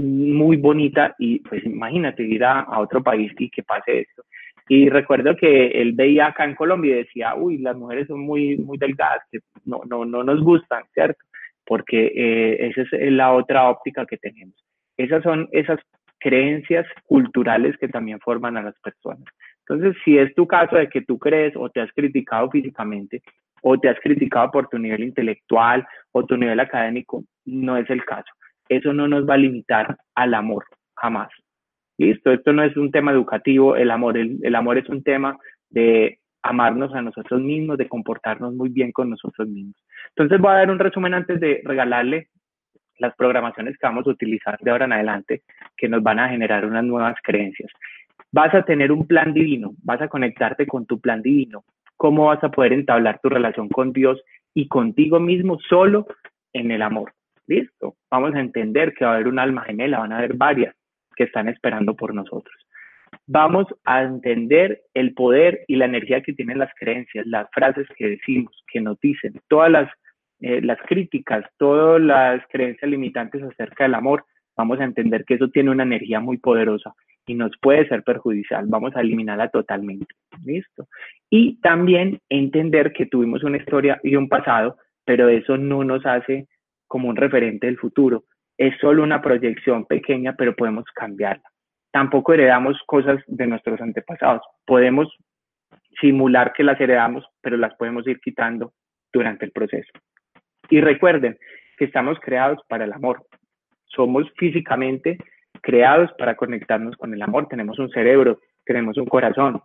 muy 0.00 0.56
bonita 0.56 1.14
y 1.18 1.40
pues 1.40 1.64
imagínate 1.64 2.22
ir 2.22 2.44
a, 2.44 2.78
otro 2.78 3.02
país 3.02 3.32
y 3.38 3.50
que 3.50 3.62
pase 3.62 4.00
esto. 4.00 4.24
Y 4.68 4.88
recuerdo 4.88 5.36
que 5.36 5.68
él 5.68 5.92
veía 5.92 6.26
acá 6.26 6.44
en 6.44 6.54
Colombia 6.54 6.94
y 6.94 6.98
decía, 6.98 7.34
uy, 7.34 7.58
las 7.58 7.76
mujeres 7.76 8.06
son 8.06 8.20
muy, 8.20 8.56
muy 8.56 8.78
delgadas, 8.78 9.22
que 9.30 9.40
no, 9.64 9.82
no, 9.88 10.04
no 10.04 10.22
nos 10.22 10.40
gustan, 10.42 10.84
¿cierto? 10.94 11.24
Porque 11.66 12.12
eh, 12.14 12.68
esa 12.68 12.82
es 12.96 13.12
la 13.12 13.32
otra 13.32 13.68
óptica 13.68 14.06
que 14.06 14.16
tenemos. 14.16 14.54
Esas 14.96 15.22
son 15.22 15.48
esas 15.50 15.80
creencias 16.20 16.86
culturales 17.06 17.76
que 17.78 17.88
también 17.88 18.20
forman 18.20 18.56
a 18.56 18.62
las 18.62 18.78
personas. 18.80 19.24
Entonces, 19.66 19.96
si 20.04 20.18
es 20.18 20.34
tu 20.34 20.46
caso 20.46 20.76
de 20.76 20.88
que 20.88 21.02
tú 21.02 21.18
crees 21.18 21.54
o 21.56 21.68
te 21.70 21.80
has 21.80 21.90
criticado 21.92 22.50
físicamente 22.50 23.22
o 23.62 23.78
te 23.78 23.88
has 23.88 23.98
criticado 24.00 24.50
por 24.50 24.68
tu 24.68 24.78
nivel 24.78 25.04
intelectual 25.04 25.86
o 26.12 26.24
tu 26.24 26.36
nivel 26.36 26.60
académico, 26.60 27.24
no 27.44 27.76
es 27.76 27.88
el 27.90 28.04
caso. 28.04 28.30
Eso 28.70 28.92
no 28.92 29.08
nos 29.08 29.28
va 29.28 29.34
a 29.34 29.38
limitar 29.38 29.96
al 30.14 30.32
amor, 30.32 30.64
jamás. 30.94 31.28
Listo, 31.98 32.30
esto 32.30 32.52
no 32.52 32.62
es 32.62 32.76
un 32.76 32.92
tema 32.92 33.10
educativo, 33.10 33.74
el 33.74 33.90
amor, 33.90 34.16
el, 34.16 34.54
amor 34.54 34.78
es 34.78 34.88
un 34.88 35.02
tema 35.02 35.36
de 35.68 36.20
amarnos 36.42 36.94
a 36.94 37.02
nosotros 37.02 37.42
mismos, 37.42 37.78
de 37.78 37.88
comportarnos 37.88 38.54
muy 38.54 38.68
bien 38.68 38.92
con 38.92 39.10
nosotros 39.10 39.48
mismos. 39.48 39.74
Entonces 40.10 40.40
voy 40.40 40.52
a 40.52 40.58
dar 40.58 40.70
un 40.70 40.78
resumen 40.78 41.14
antes 41.14 41.40
de 41.40 41.60
regalarle 41.64 42.28
las 42.98 43.14
programaciones 43.16 43.76
que 43.76 43.86
vamos 43.86 44.06
a 44.06 44.10
utilizar 44.10 44.56
de 44.60 44.70
ahora 44.70 44.84
en 44.84 44.92
adelante, 44.92 45.42
que 45.76 45.88
nos 45.88 46.02
van 46.02 46.20
a 46.20 46.28
generar 46.28 46.64
unas 46.64 46.84
nuevas 46.84 47.16
creencias. 47.24 47.72
Vas 48.30 48.54
a 48.54 48.62
tener 48.62 48.92
un 48.92 49.04
plan 49.08 49.34
divino, 49.34 49.72
vas 49.82 50.00
a 50.00 50.08
conectarte 50.08 50.64
con 50.68 50.86
tu 50.86 51.00
plan 51.00 51.22
divino. 51.22 51.64
¿Cómo 51.96 52.26
vas 52.26 52.42
a 52.44 52.52
poder 52.52 52.72
entablar 52.72 53.18
tu 53.20 53.30
relación 53.30 53.68
con 53.68 53.92
Dios 53.92 54.22
y 54.54 54.68
contigo 54.68 55.18
mismo 55.18 55.58
solo 55.68 56.06
en 56.52 56.70
el 56.70 56.82
amor? 56.82 57.12
Listo, 57.50 57.96
vamos 58.08 58.32
a 58.36 58.40
entender 58.40 58.94
que 58.94 59.04
va 59.04 59.10
a 59.10 59.14
haber 59.14 59.26
un 59.26 59.40
alma 59.40 59.62
gemela, 59.62 59.98
van 59.98 60.12
a 60.12 60.18
haber 60.18 60.34
varias 60.34 60.72
que 61.16 61.24
están 61.24 61.48
esperando 61.48 61.96
por 61.96 62.14
nosotros. 62.14 62.54
Vamos 63.26 63.66
a 63.84 64.04
entender 64.04 64.82
el 64.94 65.14
poder 65.14 65.64
y 65.66 65.74
la 65.74 65.86
energía 65.86 66.22
que 66.22 66.32
tienen 66.32 66.60
las 66.60 66.70
creencias, 66.78 67.26
las 67.26 67.48
frases 67.50 67.88
que 67.96 68.10
decimos, 68.10 68.56
que 68.72 68.80
nos 68.80 69.00
dicen, 69.00 69.32
todas 69.48 69.68
las, 69.68 69.90
eh, 70.38 70.60
las 70.62 70.78
críticas, 70.82 71.44
todas 71.58 72.00
las 72.00 72.40
creencias 72.52 72.88
limitantes 72.88 73.42
acerca 73.42 73.82
del 73.82 73.94
amor. 73.94 74.24
Vamos 74.56 74.78
a 74.78 74.84
entender 74.84 75.24
que 75.24 75.34
eso 75.34 75.48
tiene 75.48 75.72
una 75.72 75.82
energía 75.82 76.20
muy 76.20 76.36
poderosa 76.36 76.94
y 77.26 77.34
nos 77.34 77.50
puede 77.60 77.88
ser 77.88 78.04
perjudicial. 78.04 78.66
Vamos 78.68 78.94
a 78.94 79.00
eliminarla 79.00 79.48
totalmente. 79.48 80.14
¿Listo? 80.44 80.86
Y 81.28 81.60
también 81.62 82.20
entender 82.28 82.92
que 82.92 83.06
tuvimos 83.06 83.42
una 83.42 83.56
historia 83.56 83.98
y 84.04 84.14
un 84.14 84.28
pasado, 84.28 84.76
pero 85.04 85.28
eso 85.28 85.56
no 85.56 85.82
nos 85.82 86.06
hace 86.06 86.46
como 86.90 87.08
un 87.08 87.14
referente 87.14 87.68
del 87.68 87.78
futuro 87.78 88.24
es 88.58 88.76
solo 88.80 89.04
una 89.04 89.22
proyección 89.22 89.86
pequeña, 89.86 90.34
pero 90.36 90.56
podemos 90.56 90.84
cambiarla. 90.92 91.44
Tampoco 91.92 92.34
heredamos 92.34 92.76
cosas 92.84 93.22
de 93.28 93.46
nuestros 93.46 93.80
antepasados. 93.80 94.42
Podemos 94.66 95.08
simular 96.00 96.52
que 96.52 96.64
las 96.64 96.80
heredamos, 96.80 97.24
pero 97.40 97.56
las 97.56 97.74
podemos 97.76 98.06
ir 98.08 98.18
quitando 98.18 98.72
durante 99.12 99.44
el 99.44 99.52
proceso. 99.52 99.92
Y 100.68 100.80
recuerden 100.80 101.38
que 101.78 101.84
estamos 101.84 102.18
creados 102.18 102.58
para 102.68 102.84
el 102.84 102.92
amor. 102.92 103.24
Somos 103.84 104.26
físicamente 104.36 105.16
creados 105.62 106.10
para 106.18 106.34
conectarnos 106.34 106.96
con 106.96 107.14
el 107.14 107.22
amor. 107.22 107.46
Tenemos 107.46 107.78
un 107.78 107.90
cerebro, 107.90 108.40
tenemos 108.64 108.98
un 108.98 109.06
corazón, 109.06 109.62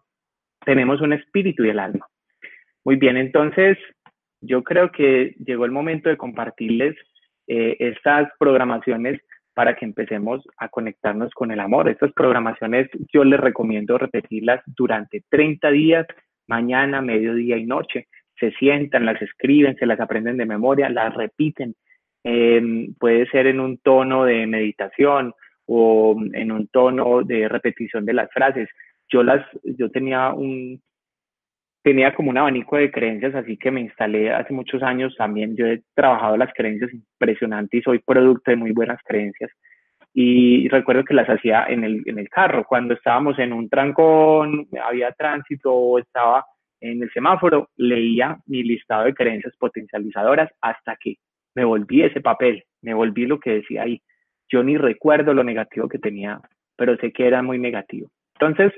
tenemos 0.63 1.01
un 1.01 1.13
espíritu 1.13 1.65
y 1.65 1.69
el 1.69 1.79
alma. 1.79 2.05
Muy 2.83 2.97
bien, 2.97 3.17
entonces 3.17 3.79
yo 4.41 4.63
creo 4.63 4.91
que 4.91 5.35
llegó 5.43 5.65
el 5.65 5.71
momento 5.71 6.07
de 6.07 6.17
compartirles 6.17 6.95
eh, 7.47 7.77
estas 7.79 8.29
programaciones 8.39 9.21
para 9.53 9.75
que 9.75 9.85
empecemos 9.85 10.45
a 10.57 10.67
conectarnos 10.67 11.31
con 11.33 11.49
el 11.51 11.59
amor. 11.59 11.87
Estas 11.89 12.11
programaciones 12.11 12.89
yo 13.13 13.23
les 13.23 13.39
recomiendo 13.39 13.97
repetirlas 13.97 14.61
durante 14.65 15.23
30 15.29 15.71
días, 15.71 16.05
mañana, 16.47 17.01
mediodía 17.01 17.57
y 17.57 17.65
noche. 17.65 18.07
Se 18.37 18.51
sientan, 18.51 19.05
las 19.05 19.21
escriben, 19.21 19.77
se 19.77 19.85
las 19.85 19.99
aprenden 19.99 20.37
de 20.37 20.45
memoria, 20.45 20.89
las 20.89 21.13
repiten. 21.13 21.73
Em, 22.23 22.93
puede 22.95 23.27
ser 23.27 23.47
en 23.47 23.61
un 23.61 23.77
tono 23.77 24.25
de 24.25 24.45
meditación 24.45 25.33
o 25.67 26.19
en 26.33 26.51
un 26.51 26.67
tono 26.67 27.21
de 27.23 27.47
repetición 27.47 28.05
de 28.05 28.13
las 28.13 28.29
frases. 28.31 28.67
Yo 29.07 29.23
las, 29.23 29.45
yo 29.63 29.89
tenía 29.89 30.33
un, 30.33 30.81
tenía 31.85 32.15
como 32.15 32.31
un 32.31 32.37
abanico 32.39 32.77
de 32.77 32.89
creencias, 32.89 33.35
así 33.35 33.57
que 33.57 33.69
me 33.69 33.79
instalé 33.79 34.33
hace 34.33 34.51
muchos 34.53 34.81
años 34.81 35.15
también. 35.15 35.55
Yo 35.55 35.67
he 35.67 35.83
trabajado 35.93 36.35
las 36.35 36.51
creencias 36.51 36.91
impresionantes 36.91 37.79
y 37.79 37.83
soy 37.83 37.99
producto 37.99 38.49
de 38.49 38.57
muy 38.57 38.71
buenas 38.71 38.99
creencias. 39.05 39.51
Y 40.11 40.67
recuerdo 40.69 41.03
que 41.03 41.13
las 41.13 41.29
hacía 41.29 41.67
en 41.67 41.83
el, 41.83 42.01
en 42.07 42.17
el 42.17 42.27
carro, 42.27 42.65
cuando 42.67 42.95
estábamos 42.95 43.37
en 43.37 43.53
un 43.53 43.69
trancón, 43.69 44.67
había 44.83 45.11
tránsito 45.11 45.71
o 45.71 45.99
estaba 45.99 46.43
en 46.81 47.03
el 47.03 47.11
semáforo, 47.11 47.69
leía 47.77 48.35
mi 48.47 48.63
listado 48.63 49.03
de 49.03 49.13
creencias 49.13 49.55
potencializadoras 49.55 50.49
hasta 50.61 50.95
que 50.99 51.17
me 51.53 51.65
volví 51.65 52.01
ese 52.01 52.19
papel, 52.19 52.63
me 52.81 52.95
volví 52.95 53.27
lo 53.27 53.39
que 53.39 53.57
decía 53.57 53.83
ahí. 53.83 54.01
Yo 54.49 54.63
ni 54.63 54.75
recuerdo 54.75 55.35
lo 55.35 55.43
negativo 55.43 55.87
que 55.87 55.99
tenía, 55.99 56.41
pero 56.75 56.97
sé 56.97 57.11
que 57.11 57.27
era 57.27 57.43
muy 57.43 57.59
negativo. 57.59 58.09
Entonces, 58.39 58.73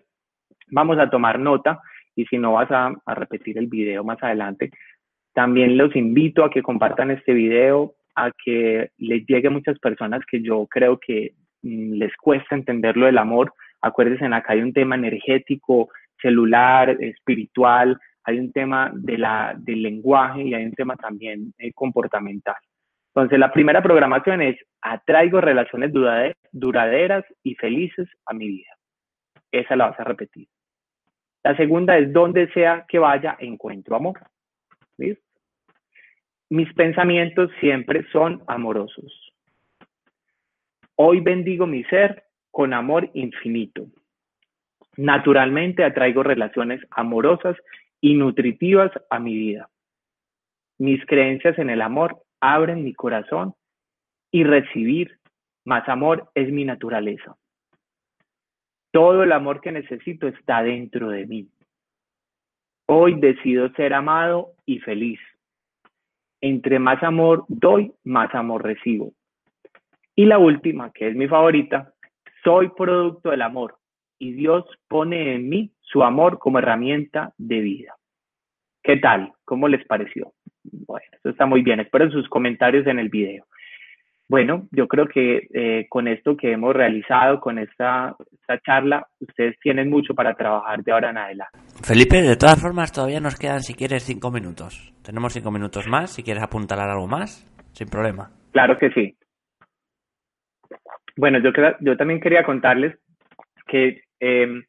vamos 0.70 1.00
a 1.00 1.10
tomar 1.10 1.39
nota 1.39 1.80
y 2.17 2.25
si 2.25 2.38
no 2.38 2.53
vas 2.53 2.69
a, 2.71 2.93
repetir 3.15 3.58
el 3.60 3.67
video 3.67 4.03
más 4.03 4.21
adelante. 4.21 4.71
También 5.34 5.77
los 5.77 5.95
invito 5.95 6.43
a 6.43 6.49
que 6.49 6.63
compartan 6.63 7.12
este 7.12 7.32
video, 7.32 7.93
a 8.15 8.32
que 8.43 8.89
les 8.97 9.23
llegue 9.27 9.47
a 9.47 9.51
muchas 9.51 9.77
personas 9.77 10.21
que 10.25 10.41
yo 10.41 10.65
creo 10.65 10.99
que 10.99 11.34
mm, 11.62 11.93
les 11.93 12.12
cuesta 12.17 12.56
entender 12.56 12.97
lo 12.97 13.06
del 13.06 13.19
amor. 13.19 13.53
Acuérdense, 13.82 14.25
acá 14.25 14.53
hay 14.53 14.62
un 14.62 14.73
tema 14.73 14.95
energético, 14.95 15.89
celular, 16.19 16.97
espiritual, 16.99 17.99
hay 18.23 18.39
un 18.39 18.51
tema 18.51 18.91
de 18.95 19.19
la, 19.19 19.53
del 19.56 19.84
lenguaje 19.84 20.41
y 20.41 20.56
hay 20.56 20.65
un 20.65 20.73
tema 20.73 20.95
también 20.95 21.53
eh, 21.60 21.71
comportamental. 21.73 22.58
Entonces, 23.13 23.38
la 23.38 23.51
primera 23.51 23.84
programación 23.84 24.41
es 24.41 24.58
atraigo 24.82 25.39
relaciones 25.39 25.91
duraderas 26.51 27.25
y 27.43 27.53
felices 27.56 28.10
a 28.25 28.34
mi 28.34 28.47
vida. 28.47 28.71
Esa 29.51 29.75
la 29.75 29.89
vas 29.89 29.99
a 29.99 30.03
repetir. 30.03 30.47
La 31.43 31.56
segunda 31.56 31.97
es 31.97 32.12
donde 32.12 32.52
sea 32.54 32.86
que 32.88 33.00
vaya, 33.00 33.38
encuentro 33.39 33.95
amor. 33.95 34.19
Mis 36.50 36.73
pensamientos 36.73 37.52
siempre 37.60 38.06
son 38.12 38.41
amorosos. 38.47 39.34
Hoy 40.95 41.19
bendigo 41.19 41.67
mi 41.67 41.84
ser 41.86 42.23
con 42.52 42.73
amor 42.73 43.10
infinito. 43.13 43.86
Naturalmente 44.95 45.84
atraigo 45.84 46.23
relaciones 46.23 46.82
amorosas 46.89 47.56
y 48.02 48.15
nutritivas 48.15 48.91
a 49.10 49.19
mi 49.19 49.36
vida. 49.36 49.69
Mis 50.80 51.06
creencias 51.06 51.60
en 51.60 51.69
el 51.69 51.82
amor 51.82 52.23
abren 52.39 52.84
mi 52.84 52.93
corazón 52.93 53.54
y 54.32 54.43
recibir 54.43 55.19
más 55.65 55.88
amor 55.89 56.32
es 56.34 56.52
mi 56.52 56.65
naturaleza. 56.65 57.36
Todo 58.98 59.22
el 59.22 59.32
amor 59.32 59.62
que 59.62 59.72
necesito 59.72 60.28
está 60.28 60.64
dentro 60.64 61.10
de 61.10 61.28
mí. 61.28 61.48
Hoy 62.88 63.14
decido 63.20 63.70
ser 63.74 63.94
amado 63.94 64.54
y 64.66 64.80
feliz. 64.80 65.20
Entre 66.42 66.80
más 66.80 67.04
amor 67.04 67.46
doy, 67.48 67.94
más 68.04 68.34
amor 68.34 68.64
recibo. 68.64 69.14
Y 70.16 70.26
la 70.26 70.40
última, 70.40 70.92
que 70.92 71.10
es 71.10 71.16
mi 71.16 71.28
favorita, 71.28 71.94
soy 72.44 72.70
producto 72.70 73.30
del 73.30 73.44
amor 73.44 73.78
y 74.18 74.32
Dios 74.32 74.66
pone 74.88 75.36
en 75.36 75.48
mí 75.48 75.72
su 75.82 76.02
amor 76.02 76.40
como 76.40 76.58
herramienta 76.58 77.36
de 77.38 77.60
vida. 77.60 77.96
¿Qué 78.82 78.98
tal? 78.98 79.32
¿Cómo 79.46 79.68
les 79.68 79.86
pareció? 79.86 80.34
Bueno, 80.64 81.06
eso 81.12 81.30
está 81.30 81.46
muy 81.46 81.62
bien. 81.62 81.82
Espero 81.82 82.10
sus 82.10 82.28
comentarios 82.30 82.88
en 82.88 82.98
el 82.98 83.10
video. 83.10 83.46
Bueno, 84.30 84.68
yo 84.72 84.88
creo 84.88 85.08
que 85.08 85.48
eh, 85.54 85.86
con 85.88 86.08
esto 86.08 86.36
que 86.36 86.52
hemos 86.52 86.76
realizado, 86.76 87.40
con 87.40 87.60
esta, 87.60 88.13
esta, 88.34 88.60
charla, 88.60 89.08
ustedes 89.22 89.58
tienen 89.62 89.90
mucho 89.90 90.13
para 90.13 90.34
trabajar 90.34 90.84
de 90.84 90.92
ahora 90.92 91.12
en 91.12 91.18
adelante. 91.18 91.58
Felipe, 91.82 92.22
de 92.22 92.36
todas 92.36 92.62
formas, 92.62 92.92
todavía 92.92 93.22
nos 93.22 93.38
quedan, 93.38 93.62
si 93.62 93.74
quieres, 93.74 94.04
cinco 94.04 94.30
minutos. 94.30 94.94
Tenemos 95.02 95.32
cinco 95.32 95.50
minutos 95.50 95.88
más, 95.88 96.13
si 96.13 96.24
quieres 96.24 96.44
apuntalar 96.44 96.90
algo 96.90 97.08
más, 97.08 97.46
sin 97.72 97.88
problema. 97.88 98.30
Claro 98.52 98.78
que 98.78 98.90
sí. 98.90 99.16
Bueno, 101.16 101.40
yo, 101.40 101.52
yo 101.80 101.96
también 101.96 102.20
quería 102.20 102.44
contarles 102.44 102.98
que 103.66 104.02
em, 104.20 104.63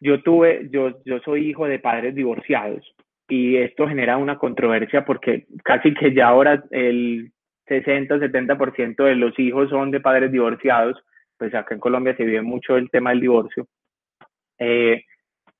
yo 0.00 0.22
tuve, 0.22 0.68
yo, 0.70 1.02
yo 1.04 1.20
soy 1.20 1.50
hijo 1.50 1.66
de 1.66 1.78
padres 1.78 2.16
divorciados 2.16 2.84
y 3.28 3.56
esto 3.56 3.86
genera 3.86 4.16
una 4.16 4.38
controversia 4.38 5.04
porque 5.04 5.46
casi 5.62 5.94
que 5.94 6.12
ya 6.12 6.28
ahora 6.28 6.64
el 6.70 7.32
60 7.66 8.16
70% 8.18 9.04
de 9.04 9.16
los 9.16 9.38
hijos 9.38 9.70
son 9.70 9.90
de 9.90 10.00
padres 10.00 10.30
divorciados, 10.30 11.02
pues 11.38 11.54
acá 11.54 11.74
en 11.74 11.80
Colombia 11.80 12.16
se 12.16 12.24
vive 12.24 12.42
mucho 12.42 12.76
el 12.76 12.90
tema 12.90 13.10
del 13.10 13.20
divorcio. 13.20 13.66
Eh, 14.58 15.04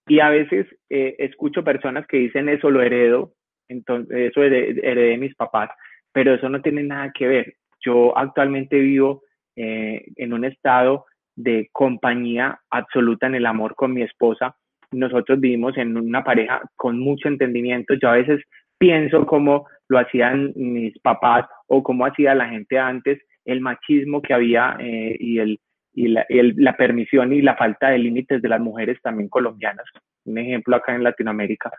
y 0.07 0.21
a 0.21 0.29
veces 0.29 0.67
eh, 0.91 1.17
escucho 1.19 1.65
personas 1.65 2.07
que 2.07 2.19
dicen 2.19 2.49
eso 2.49 2.71
lo 2.71 2.83
heredo, 2.83 3.33
entonces 3.69 4.31
eso 4.31 4.43
heredé, 4.43 4.83
de 4.83 5.19
mis 5.19 5.35
papás, 5.35 5.71
pero 6.13 6.35
eso 6.35 6.49
no 6.49 6.61
tiene 6.61 6.83
nada 6.83 7.11
que 7.13 7.27
ver. 7.27 7.55
Yo 7.81 8.17
actualmente 8.17 8.79
vivo 8.79 9.23
eh, 9.57 10.05
en 10.17 10.33
un 10.33 10.45
estado 10.45 11.07
de 11.37 11.69
compañía 11.73 12.61
absoluta 12.71 13.27
en 13.27 13.35
el 13.35 13.47
amor 13.47 13.75
con 13.75 13.93
mi 13.93 14.03
esposa 14.03 14.57
nosotros 14.95 15.41
vivimos 15.41 15.77
en 15.77 15.97
una 15.97 16.25
pareja 16.25 16.63
con 16.77 16.99
mucho 16.99 17.29
entendimiento. 17.29 17.95
Yo 17.95 18.09
a 18.09 18.17
veces 18.17 18.41
pienso 18.79 19.27
cómo 19.27 19.67
lo 19.89 19.99
hacían 19.99 20.53
mis 20.57 20.99
papás 21.01 21.47
o 21.67 21.83
cómo 21.83 22.07
hacía 22.07 22.35
la 22.35 22.49
gente 22.49 22.79
antes, 22.79 23.21
el 23.45 23.61
machismo 23.61 24.23
que 24.23 24.35
había 24.35 24.77
eh, 24.81 25.17
y, 25.19 25.39
el, 25.39 25.61
y, 25.93 26.09
la, 26.09 26.27
la 26.29 26.77
permisión 26.77 27.33
y 27.33 27.43
la 27.43 27.57
falta 27.57 27.91
de 27.91 27.99
límites 27.99 28.41
de 28.41 28.49
las 28.49 28.61
mujeres 28.61 28.99
también 29.03 29.29
colombianas. 29.29 29.85
Un 30.25 30.39
ejemplo 30.39 30.77
acá 30.77 30.95
en 30.95 31.05
Latinoamérica. 31.05 31.71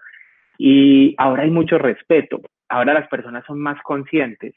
Y 0.58 1.16
ahora 1.18 1.44
hay 1.44 1.52
mucho 1.52 1.78
respeto. 1.78 2.42
Ahora 2.70 2.94
las 2.94 3.08
personas 3.08 3.44
son 3.46 3.60
más 3.60 3.82
conscientes, 3.84 4.54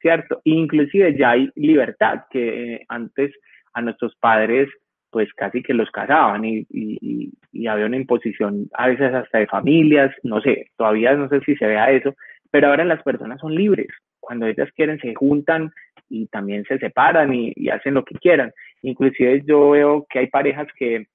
¿cierto? 0.00 0.40
Inclusive 0.44 1.16
ya 1.16 1.30
hay 1.30 1.50
libertad, 1.54 2.24
que 2.30 2.74
eh, 2.74 2.86
antes 2.88 3.32
a 3.72 3.82
nuestros 3.82 4.14
padres 4.16 4.68
pues 5.10 5.32
casi 5.34 5.62
que 5.62 5.74
los 5.74 5.90
casaban 5.90 6.44
y, 6.44 6.66
y, 6.70 7.66
había 7.66 7.86
una 7.86 7.96
imposición 7.96 8.68
a 8.72 8.88
veces 8.88 9.12
hasta 9.12 9.38
de 9.38 9.46
familias, 9.46 10.14
no 10.22 10.40
sé, 10.40 10.70
todavía 10.76 11.14
no 11.14 11.28
sé 11.28 11.40
si 11.40 11.54
se 11.56 11.66
vea 11.66 11.90
eso, 11.90 12.14
pero 12.50 12.68
ahora 12.68 12.84
las 12.84 13.02
personas 13.02 13.40
son 13.40 13.54
libres. 13.54 13.88
Cuando 14.18 14.46
ellas 14.46 14.70
quieren 14.74 14.98
se 14.98 15.14
juntan 15.14 15.70
y 16.08 16.26
también 16.28 16.64
se 16.64 16.78
separan 16.78 17.32
y, 17.34 17.52
hacen 17.68 17.94
lo 17.94 18.04
que 18.04 18.14
quieran. 18.14 18.52
Inclusive 18.82 19.42
yo 19.46 19.70
veo 19.70 20.06
que 20.08 20.20
hay 20.20 20.26
parejas 20.28 20.68
que, 20.76 21.06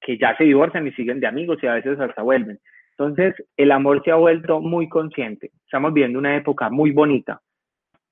que 0.00 0.18
ya 0.18 0.36
se 0.36 0.44
divorcian 0.44 0.86
y 0.86 0.92
siguen 0.92 1.20
de 1.20 1.26
amigos 1.26 1.58
y 1.62 1.66
a 1.66 1.74
veces 1.74 1.98
hasta 1.98 2.22
vuelven. 2.22 2.58
Entonces, 2.90 3.34
el 3.56 3.72
amor 3.72 4.02
se 4.04 4.10
ha 4.10 4.16
vuelto 4.16 4.60
muy 4.60 4.88
consciente. 4.88 5.50
Estamos 5.64 5.92
viviendo 5.92 6.18
una 6.18 6.36
época 6.36 6.70
muy 6.70 6.92
bonita. 6.92 7.40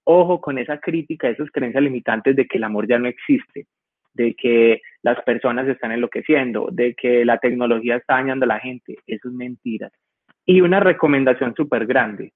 Ojo 0.05 0.41
con 0.41 0.59
esa 0.59 0.79
crítica, 0.79 1.29
esas 1.29 1.51
creencias 1.51 1.85
limitantes 1.85 2.35
de 2.35 2.47
que 2.47 2.59
el 2.59 2.65
amor 2.65 2.89
ya 2.89 2.99
no 2.99 3.09
existe 3.09 3.67
de 4.15 4.35
que 4.35 4.81
las 5.03 5.21
personas 5.23 5.69
están 5.69 5.93
enloqueciendo, 5.93 6.69
de 6.71 6.95
que 6.95 7.25
la 7.25 7.39
tecnología 7.39 7.97
está 7.97 8.15
dañando 8.15 8.45
a 8.45 8.49
la 8.49 8.61
gente. 8.61 8.97
Eso 9.07 9.29
es 9.29 9.35
mentira. 9.35 9.91
Y 10.45 10.61
una 10.61 10.81
recomendación 10.81 11.55
súper 11.55 11.87
grande. 11.87 12.33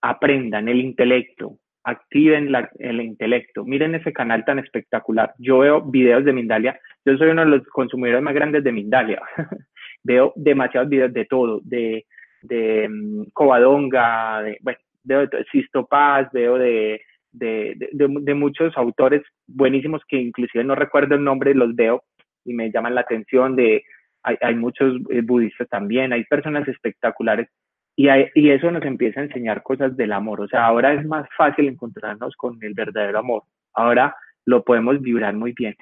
Aprendan 0.00 0.68
el 0.68 0.80
intelecto, 0.80 1.58
activen 1.84 2.52
el 2.78 3.00
intelecto. 3.00 3.64
Miren 3.64 3.94
ese 3.94 4.12
canal 4.12 4.44
tan 4.44 4.58
espectacular. 4.58 5.34
Yo 5.38 5.58
veo 5.58 5.82
videos 5.82 6.24
de 6.24 6.32
Mindalia. 6.32 6.78
Yo 7.04 7.16
soy 7.16 7.28
uno 7.30 7.44
de 7.44 7.50
los 7.50 7.66
consumidores 7.68 8.22
más 8.22 8.34
grandes 8.34 8.64
de 8.64 8.72
Mindalia. 8.72 9.20
veo 10.02 10.32
demasiados 10.36 10.88
videos 10.88 11.12
de 11.12 11.24
todo, 11.26 11.60
de, 11.62 12.06
de 12.42 12.88
um, 12.88 13.24
Covadonga, 13.32 14.42
de, 14.42 14.58
bueno, 14.60 14.78
veo 15.04 15.26
de 15.26 15.44
Sisto 15.50 15.86
Paz, 15.86 16.28
veo 16.32 16.58
de 16.58 17.00
de, 17.32 17.88
de, 17.92 18.34
muchos 18.34 18.76
autores 18.76 19.22
buenísimos 19.46 20.02
que 20.06 20.18
inclusive 20.18 20.64
no 20.64 20.74
recuerdo 20.74 21.14
el 21.14 21.24
nombre, 21.24 21.54
los 21.54 21.74
veo 21.74 22.02
y 22.44 22.52
me 22.52 22.70
llaman 22.70 22.94
la 22.94 23.00
atención, 23.00 23.56
de, 23.56 23.82
hay, 24.22 24.36
hay 24.40 24.54
muchos 24.54 25.00
eh, 25.10 25.22
budistas 25.22 25.68
también, 25.68 26.12
hay 26.12 26.24
personas 26.24 26.68
espectaculares 26.68 27.48
y, 27.96 28.08
y 28.34 28.50
eso 28.50 28.70
nos 28.70 28.84
empieza 28.84 29.20
a 29.20 29.24
enseñar 29.24 29.62
cosas 29.62 29.96
del 29.96 30.12
amor, 30.12 30.42
o 30.42 30.48
sea, 30.48 30.66
ahora 30.66 30.92
es 30.92 31.04
más 31.06 31.26
fácil 31.36 31.68
encontrarnos 31.68 32.36
con 32.36 32.58
el 32.62 32.74
verdadero 32.74 33.18
amor, 33.18 33.44
ahora 33.74 34.14
lo 34.44 34.62
podemos 34.64 35.00
vibrar 35.00 35.34
muy 35.34 35.52
bien. 35.52 35.76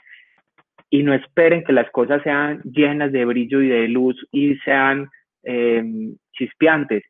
Y 0.93 1.05
no 1.05 1.15
esperen 1.15 1.63
que 1.63 1.73
las 1.73 1.89
cosas 1.93 2.21
sean 2.25 2.63
llenas 2.63 3.13
de 3.13 3.25
brillo 3.25 3.63
y 3.63 3.69
de 3.69 3.87
luz 3.87 4.17
y 4.33 4.57
sean 4.57 5.09
eh, 5.45 5.85
chispeantes. 6.33 7.05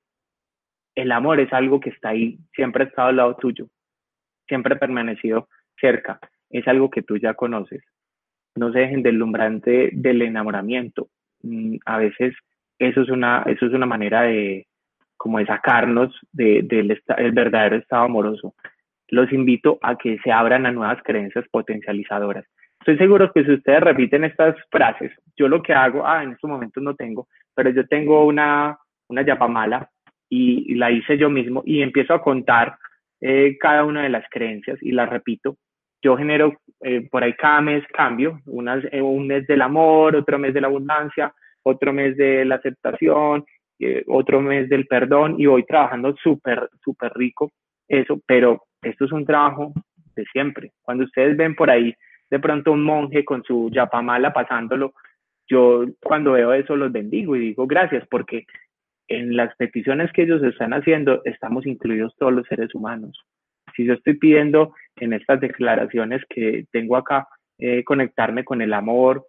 El 0.95 1.11
amor 1.13 1.41
es 1.41 1.51
algo 1.53 1.81
que 1.81 1.89
está 1.89 2.11
ahí, 2.11 2.39
siempre 2.55 2.85
ha 2.85 2.87
estado 2.89 3.09
al 3.09 3.17
lado 3.17 3.37
tuyo 3.37 3.69
siempre 4.51 4.75
ha 4.75 4.79
permanecido 4.79 5.49
cerca, 5.81 6.19
es 6.51 6.69
algo 6.69 6.91
que 6.91 7.03
tú 7.03 7.17
ya 7.17 7.33
conoces. 7.33 7.83
No 8.57 8.73
se 8.73 8.81
dejen 8.81 9.03
lumbrante 9.17 9.91
del 9.93 10.21
enamoramiento. 10.23 11.09
Mm, 11.43 11.77
a 11.87 11.97
veces 11.97 12.35
eso 12.79 13.03
es 13.03 13.09
una, 13.09 13.45
eso 13.47 13.67
es 13.67 13.73
una 13.73 13.87
manera 13.87 14.23
de, 14.23 14.67
como 15.17 15.39
de 15.39 15.47
sacarnos 15.47 16.15
del 16.33 17.01
el 17.17 17.33
verdadero 17.33 17.77
estado 17.77 18.05
amoroso. 18.05 18.55
Los 19.09 19.33
invito 19.33 19.79
a 19.83 19.97
que 19.97 20.19
se 20.23 20.33
abran 20.33 20.67
a 20.67 20.73
nuevas 20.73 21.03
creencias 21.03 21.45
potencializadoras. 21.51 22.45
Estoy 22.81 22.97
seguro 22.97 23.33
que 23.33 23.45
si 23.45 23.53
ustedes 23.53 23.81
repiten 23.81 24.25
estas 24.25 24.57
frases, 24.71 25.13
yo 25.37 25.49
lo 25.49 25.63
que 25.63 25.75
hago, 25.75 26.07
ah, 26.07 26.23
en 26.23 26.33
estos 26.33 26.49
momentos 26.49 26.83
no 26.83 26.95
tengo, 26.95 27.29
pero 27.55 27.71
yo 27.71 27.87
tengo 27.87 28.27
una, 28.27 28.79
una 29.09 29.23
yapamala 29.23 29.91
y 30.31 30.75
la 30.77 30.91
hice 30.91 31.19
yo 31.19 31.29
mismo 31.29 31.63
y 31.67 31.83
empiezo 31.83 32.15
a 32.15 32.23
contar 32.23 32.79
eh, 33.21 33.57
cada 33.59 33.85
una 33.85 34.03
de 34.03 34.09
las 34.09 34.25
creencias 34.31 34.79
y 34.83 34.93
las 34.93 35.09
repito. 35.09 35.57
Yo 36.03 36.17
genero 36.17 36.55
eh, 36.81 37.07
por 37.11 37.23
ahí 37.23 37.35
cada 37.35 37.61
mes 37.61 37.85
cambio, 37.93 38.41
eh, 38.91 39.03
un 39.03 39.27
mes 39.27 39.47
del 39.47 39.63
amor, 39.63 40.17
otro 40.17 40.39
mes 40.39 40.55
de 40.55 40.61
la 40.61 40.69
abundancia, 40.69 41.35
otro 41.63 41.93
mes 41.93 42.17
de 42.17 42.45
la 42.45 42.57
aceptación, 42.57 43.45
otro 44.09 44.43
mes 44.43 44.69
del 44.69 44.87
perdón 44.87 45.37
y 45.39 45.47
voy 45.47 45.65
trabajando 45.65 46.15
súper, 46.23 46.69
súper 46.85 47.13
rico 47.15 47.51
eso, 47.91 48.21
pero 48.25 48.63
esto 48.83 49.05
es 49.05 49.13
un 49.13 49.27
trabajo 49.27 49.73
de 50.15 50.25
siempre. 50.33 50.73
Cuando 50.83 51.05
ustedes 51.05 51.37
ven 51.37 51.55
por 51.55 51.71
ahí 51.71 51.95
de 52.31 52.39
pronto 52.39 52.73
un 52.73 52.85
monje 52.85 53.25
con 53.25 53.43
su 53.43 53.69
yapamala 53.73 54.33
pasándolo, 54.33 54.95
yo 55.49 55.85
cuando 56.01 56.33
veo 56.33 56.53
eso 56.53 56.77
los 56.77 56.93
bendigo 56.93 57.35
y 57.35 57.41
digo 57.41 57.67
gracias 57.67 58.07
porque 58.09 58.47
en 59.11 59.37
las 59.37 59.55
peticiones 59.57 60.11
que 60.13 60.23
ellos 60.23 60.43
están 60.43 60.73
haciendo 60.73 61.21
estamos 61.25 61.67
incluidos 61.67 62.15
todos 62.17 62.33
los 62.33 62.47
seres 62.47 62.75
humanos. 62.75 63.21
Si 63.77 63.85
yo 63.85 63.95
estoy 63.95 64.15
pidiendo 64.15 64.73
en 64.97 65.13
estas 65.13 65.41
declaraciones 65.41 66.23
que 66.29 66.65
tengo 66.71 66.97
acá, 66.97 67.29
eh, 67.59 67.85
conectarme 67.85 68.45
con 68.45 68.63
el 68.63 68.73
amor, 68.73 69.27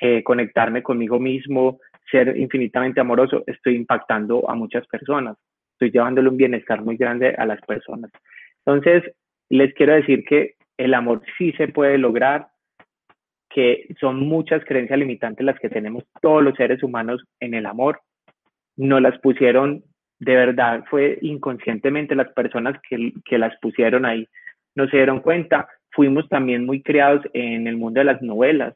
eh, 0.00 0.24
conectarme 0.24 0.82
conmigo 0.82 1.20
mismo, 1.20 1.78
ser 2.10 2.36
infinitamente 2.36 3.00
amoroso, 3.00 3.44
estoy 3.46 3.76
impactando 3.76 4.48
a 4.48 4.54
muchas 4.54 4.86
personas, 4.86 5.36
estoy 5.72 5.90
llevándole 5.90 6.30
un 6.30 6.36
bienestar 6.36 6.82
muy 6.82 6.96
grande 6.96 7.34
a 7.36 7.44
las 7.44 7.60
personas. 7.60 8.10
Entonces, 8.64 9.04
les 9.50 9.72
quiero 9.74 9.94
decir 9.94 10.24
que 10.24 10.54
el 10.78 10.94
amor 10.94 11.22
sí 11.36 11.52
se 11.52 11.68
puede 11.68 11.98
lograr, 11.98 12.48
que 13.50 13.94
son 14.00 14.18
muchas 14.20 14.64
creencias 14.64 14.98
limitantes 14.98 15.44
las 15.44 15.58
que 15.60 15.68
tenemos 15.68 16.04
todos 16.20 16.42
los 16.42 16.56
seres 16.56 16.82
humanos 16.82 17.22
en 17.38 17.54
el 17.54 17.66
amor, 17.66 18.00
no 18.76 19.00
las 19.00 19.18
pusieron, 19.20 19.82
de 20.18 20.34
verdad 20.34 20.84
fue 20.88 21.18
inconscientemente 21.22 22.14
las 22.14 22.32
personas 22.32 22.80
que, 22.88 23.12
que 23.24 23.38
las 23.38 23.56
pusieron 23.60 24.04
ahí, 24.04 24.26
no 24.74 24.88
se 24.88 24.96
dieron 24.96 25.20
cuenta. 25.20 25.68
Fuimos 25.90 26.28
también 26.28 26.66
muy 26.66 26.82
criados 26.82 27.22
en 27.34 27.66
el 27.66 27.76
mundo 27.76 28.00
de 28.00 28.04
las 28.04 28.20
novelas, 28.20 28.74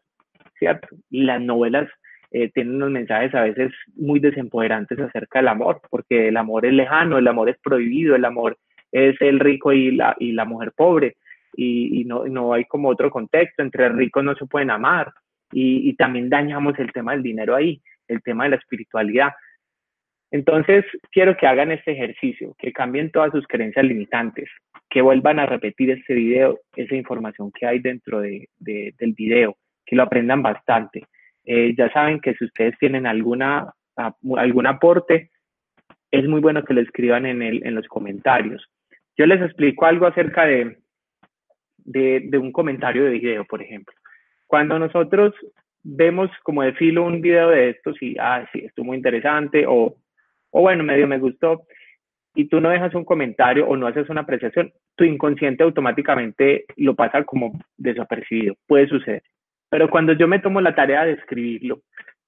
¿cierto? 0.59 0.89
Y 1.11 1.25
las 1.25 1.41
novelas 1.41 1.89
eh, 2.31 2.51
tienen 2.53 2.77
unos 2.77 2.91
mensajes 2.91 3.35
a 3.35 3.43
veces 3.43 3.73
muy 3.97 4.21
desempoderantes 4.21 4.99
acerca 5.01 5.41
del 5.41 5.49
amor, 5.49 5.81
porque 5.91 6.29
el 6.29 6.37
amor 6.37 6.67
es 6.67 6.75
lejano, 6.75 7.19
el 7.19 7.27
amor 7.27 7.49
es 7.49 7.59
prohibido, 7.59 8.15
el 8.15 8.25
amor 8.25 8.57
es 8.93 9.21
el 9.21 9.41
rico 9.41 9.73
y 9.73 9.91
la, 9.91 10.15
y 10.19 10.33
la 10.33 10.45
mujer 10.45 10.73
pobre, 10.77 11.17
y, 11.55 12.01
y 12.01 12.05
no, 12.05 12.27
no 12.27 12.53
hay 12.53 12.65
como 12.67 12.89
otro 12.89 13.11
contexto, 13.11 13.63
entre 13.63 13.89
ricos 13.89 14.23
no 14.23 14.35
se 14.37 14.47
pueden 14.47 14.71
amar, 14.71 15.13
y, 15.51 15.89
y 15.89 15.95
también 15.95 16.29
dañamos 16.29 16.79
el 16.79 16.93
tema 16.93 17.13
del 17.13 17.23
dinero 17.23 17.55
ahí, 17.55 17.81
el 18.07 18.23
tema 18.23 18.45
de 18.45 18.51
la 18.51 18.57
espiritualidad. 18.57 19.33
Entonces, 20.31 20.85
quiero 21.11 21.37
que 21.37 21.47
hagan 21.47 21.73
este 21.73 21.93
ejercicio, 21.93 22.55
que 22.59 22.73
cambien 22.73 23.11
todas 23.11 23.33
sus 23.33 23.47
creencias 23.47 23.85
limitantes, 23.85 24.49
que 24.91 25.01
vuelvan 25.01 25.39
a 25.39 25.47
repetir 25.47 25.91
este 25.91 26.15
video, 26.15 26.61
esa 26.77 26.95
información 26.95 27.51
que 27.53 27.67
hay 27.67 27.79
dentro 27.79 28.21
de, 28.21 28.49
del 28.59 29.13
video, 29.15 29.57
que 29.87 29.97
lo 29.97 30.03
aprendan 30.03 30.43
bastante. 30.43 31.05
Eh, 31.45 31.75
ya 31.77 31.91
saben 31.93 32.21
que 32.21 32.35
si 32.35 32.45
ustedes 32.45 32.77
tienen 32.79 33.07
alguna, 33.07 33.73
algún 34.37 34.67
aporte, 34.67 35.31
es 36.11 36.27
muy 36.27 36.41
bueno 36.41 36.63
que 36.63 36.75
lo 36.75 36.83
escriban 36.83 37.25
en, 37.25 37.41
el, 37.43 37.67
en 37.67 37.75
los 37.75 37.87
comentarios. 37.87 38.67
Yo 39.17 39.27
les 39.27 39.41
explico 39.41 39.87
algo 39.87 40.07
acerca 40.07 40.45
de, 40.47 40.79
de, 41.79 42.21
de 42.25 42.39
un 42.39 42.53
comentario 42.53 43.05
de 43.05 43.11
video, 43.11 43.45
por 43.47 43.63
ejemplo. 43.63 43.95
Cuando 44.47 44.79
nosotros 44.79 45.35
vemos 45.83 46.31
como 46.43 46.63
de 46.63 46.75
filo 46.75 47.05
un 47.05 47.21
video 47.21 47.49
de 47.49 47.71
estos 47.71 48.01
y, 48.03 48.17
ah, 48.19 48.47
sí, 48.53 48.61
esto 48.61 48.85
muy 48.85 48.99
interesante, 48.99 49.65
o 49.67 49.97
o 50.51 50.63
bueno, 50.63 50.85
medio 50.85 51.07
me 51.07 51.19
gustó, 51.19 51.67
y 52.35 52.45
tú 52.45 52.61
no 52.61 52.71
dejas 52.71 52.95
un 52.95 53.05
comentario 53.05 53.67
o 53.67 53.77
no 53.77 53.89
haces 53.89 54.09
una 54.11 54.21
apreciación, 54.21 54.73
tu 54.95 55.05
inconsciente 55.05 55.65
automáticamente 55.65 56.67
lo 56.77 56.95
pasa 56.95 57.25
como 57.25 57.59
desapercibido. 57.77 58.55
Puede 58.67 58.87
suceder. 58.87 59.23
Pero 59.69 59.91
cuando 59.91 60.13
yo 60.13 60.29
me 60.29 60.39
tomo 60.39 60.61
la 60.61 60.75
tarea 60.75 61.05
de 61.05 61.15
escribirlo 61.15 61.81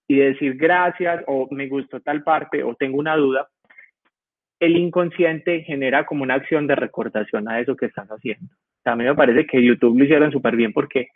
y 0.09 0.17
de 0.17 0.33
decir 0.33 0.57
gracias 0.57 1.23
o 1.29 1.47
me 1.53 1.69
gustó 1.69 2.01
tal 2.01 2.25
parte 2.25 2.65
o 2.65 2.75
tengo 2.75 2.99
una 2.99 3.15
duda, 3.15 3.49
el 4.59 4.77
inconsciente 4.77 5.63
genera 5.63 6.05
como 6.05 6.23
una 6.25 6.35
acción 6.35 6.67
de 6.67 6.75
recordación 6.75 7.49
a 7.49 7.61
eso 7.61 7.77
que 7.77 7.87
estás 7.87 8.09
haciendo. 8.09 8.53
También 8.83 9.11
me 9.11 9.17
parece 9.17 9.47
que 9.47 9.65
YouTube 9.65 9.97
lo 9.97 10.05
hicieron 10.05 10.33
súper 10.33 10.57
bien 10.57 10.73
porque 10.73 11.09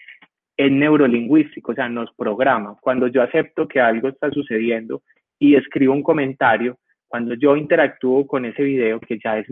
es 0.56 0.70
neurolingüístico, 0.70 1.72
o 1.72 1.74
sea, 1.74 1.88
nos 1.88 2.14
programa. 2.14 2.76
Cuando 2.80 3.08
yo 3.08 3.22
acepto 3.22 3.66
que 3.66 3.80
algo 3.80 4.08
está 4.08 4.30
sucediendo 4.30 5.02
y 5.38 5.56
escribo 5.56 5.92
un 5.92 6.02
comentario, 6.04 6.78
cuando 7.14 7.34
yo 7.36 7.54
interactúo 7.54 8.26
con 8.26 8.44
ese 8.44 8.64
video, 8.64 8.98
que 8.98 9.20
ya 9.22 9.38
es, 9.38 9.46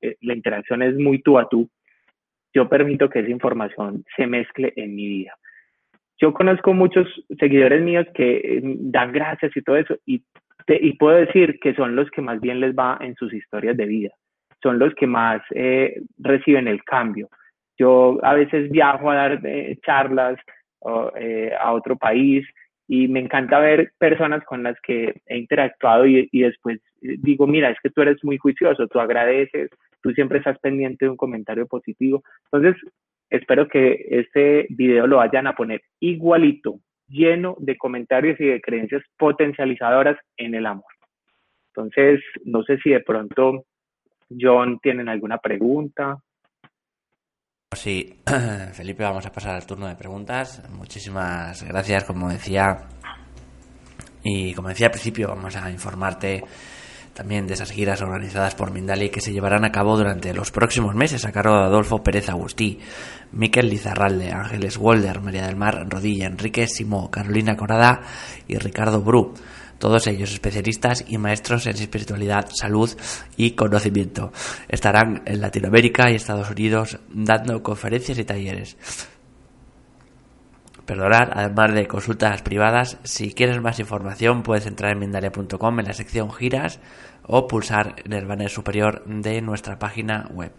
eh, 0.00 0.16
la 0.22 0.32
interacción 0.32 0.80
es 0.80 0.94
muy 0.94 1.20
tú 1.20 1.38
a 1.38 1.46
tú, 1.46 1.68
yo 2.54 2.66
permito 2.66 3.10
que 3.10 3.18
esa 3.18 3.28
información 3.28 4.06
se 4.16 4.26
mezcle 4.26 4.72
en 4.74 4.94
mi 4.94 5.06
vida. 5.06 5.34
yo 6.18 6.32
conozco 6.32 6.72
muchos 6.72 7.06
seguidores 7.38 7.82
míos 7.82 8.06
que 8.14 8.36
eh, 8.38 8.60
dan 8.62 9.12
gracias 9.12 9.54
y 9.54 9.60
todo 9.60 9.76
eso, 9.76 9.96
y, 10.06 10.24
y 10.66 10.92
puedo 10.94 11.18
decir 11.18 11.58
que 11.60 11.74
son 11.74 11.94
los 11.94 12.10
que 12.10 12.22
más 12.22 12.40
bien 12.40 12.58
les 12.58 12.74
va 12.74 12.96
en 13.02 13.14
sus 13.16 13.34
historias 13.34 13.76
de 13.76 13.84
vida, 13.84 14.12
son 14.62 14.78
los 14.78 14.94
que 14.94 15.06
más 15.06 15.42
eh, 15.50 16.00
reciben 16.16 16.68
el 16.68 16.82
cambio. 16.84 17.28
Yo 17.76 18.18
a 18.22 18.32
veces 18.32 18.70
viajo 18.70 19.10
a 19.10 19.14
dar 19.14 19.40
eh, 19.44 19.76
charlas 19.84 20.38
a 21.60 21.72
otro 21.72 21.96
país 21.96 22.46
y 22.88 23.06
me 23.06 23.20
encanta 23.20 23.60
ver 23.60 23.92
personas 23.98 24.42
con 24.44 24.62
las 24.62 24.76
que 24.80 25.20
he 25.26 25.38
interactuado 25.38 26.06
y, 26.06 26.28
y 26.32 26.40
después 26.40 26.80
digo, 27.00 27.46
mira, 27.46 27.70
es 27.70 27.78
que 27.82 27.90
tú 27.90 28.02
eres 28.02 28.22
muy 28.24 28.38
juicioso, 28.38 28.88
tú 28.88 28.98
agradeces, 28.98 29.70
tú 30.02 30.10
siempre 30.12 30.38
estás 30.38 30.58
pendiente 30.58 31.04
de 31.04 31.10
un 31.10 31.16
comentario 31.16 31.66
positivo. 31.66 32.22
Entonces, 32.50 32.82
espero 33.30 33.68
que 33.68 34.06
este 34.08 34.66
video 34.70 35.06
lo 35.06 35.18
vayan 35.18 35.46
a 35.46 35.54
poner 35.54 35.82
igualito, 36.00 36.80
lleno 37.08 37.56
de 37.58 37.76
comentarios 37.76 38.40
y 38.40 38.46
de 38.46 38.60
creencias 38.60 39.02
potencializadoras 39.18 40.18
en 40.36 40.54
el 40.54 40.66
amor. 40.66 40.84
Entonces, 41.74 42.20
no 42.44 42.62
sé 42.64 42.78
si 42.78 42.90
de 42.90 43.00
pronto, 43.00 43.64
John, 44.28 44.78
tienen 44.80 45.08
alguna 45.08 45.38
pregunta. 45.38 46.18
Sí, 47.76 48.18
Felipe, 48.72 49.04
vamos 49.04 49.26
a 49.26 49.30
pasar 49.30 49.54
al 49.54 49.66
turno 49.66 49.86
de 49.86 49.94
preguntas. 49.94 50.62
Muchísimas 50.70 51.62
gracias, 51.62 52.04
como 52.04 52.30
decía. 52.30 52.88
Y 54.22 54.54
como 54.54 54.70
decía 54.70 54.86
al 54.86 54.92
principio, 54.92 55.28
vamos 55.28 55.54
a 55.54 55.70
informarte 55.70 56.44
también 57.12 57.46
de 57.46 57.52
esas 57.54 57.70
giras 57.70 58.00
organizadas 58.00 58.54
por 58.54 58.70
Mindali 58.70 59.10
que 59.10 59.20
se 59.20 59.32
llevarán 59.32 59.66
a 59.66 59.72
cabo 59.72 59.98
durante 59.98 60.32
los 60.32 60.50
próximos 60.50 60.94
meses 60.94 61.26
a 61.26 61.32
cargo 61.32 61.58
de 61.58 61.64
Adolfo 61.64 62.02
Pérez 62.02 62.30
Agustí, 62.30 62.80
Miquel 63.32 63.68
Lizarralde, 63.68 64.32
Ángeles 64.32 64.78
Walder, 64.78 65.20
María 65.20 65.46
del 65.46 65.56
Mar 65.56 65.86
Rodilla, 65.90 66.26
Enrique 66.26 66.66
Simó, 66.68 67.10
Carolina 67.10 67.54
Corada 67.54 68.00
y 68.46 68.56
Ricardo 68.56 69.02
Bru. 69.02 69.34
Todos 69.78 70.06
ellos 70.06 70.32
especialistas 70.32 71.04
y 71.06 71.18
maestros 71.18 71.66
en 71.66 71.76
espiritualidad, 71.76 72.48
salud 72.52 72.90
y 73.36 73.52
conocimiento. 73.52 74.32
Estarán 74.68 75.22
en 75.24 75.40
Latinoamérica 75.40 76.10
y 76.10 76.16
Estados 76.16 76.50
Unidos 76.50 76.98
dando 77.08 77.62
conferencias 77.62 78.18
y 78.18 78.24
talleres. 78.24 78.76
Perdonad, 80.88 81.28
además 81.34 81.74
de 81.74 81.86
consultas 81.86 82.40
privadas, 82.40 82.96
si 83.04 83.34
quieres 83.34 83.60
más 83.60 83.78
información 83.78 84.42
puedes 84.42 84.64
entrar 84.64 84.92
en 84.92 84.98
Mindalia.com 84.98 85.80
en 85.80 85.86
la 85.86 85.92
sección 85.92 86.32
giras 86.32 86.80
o 87.24 87.46
pulsar 87.46 87.96
en 88.06 88.14
el 88.14 88.24
banner 88.24 88.48
superior 88.48 89.04
de 89.04 89.42
nuestra 89.42 89.78
página 89.78 90.26
web. 90.32 90.52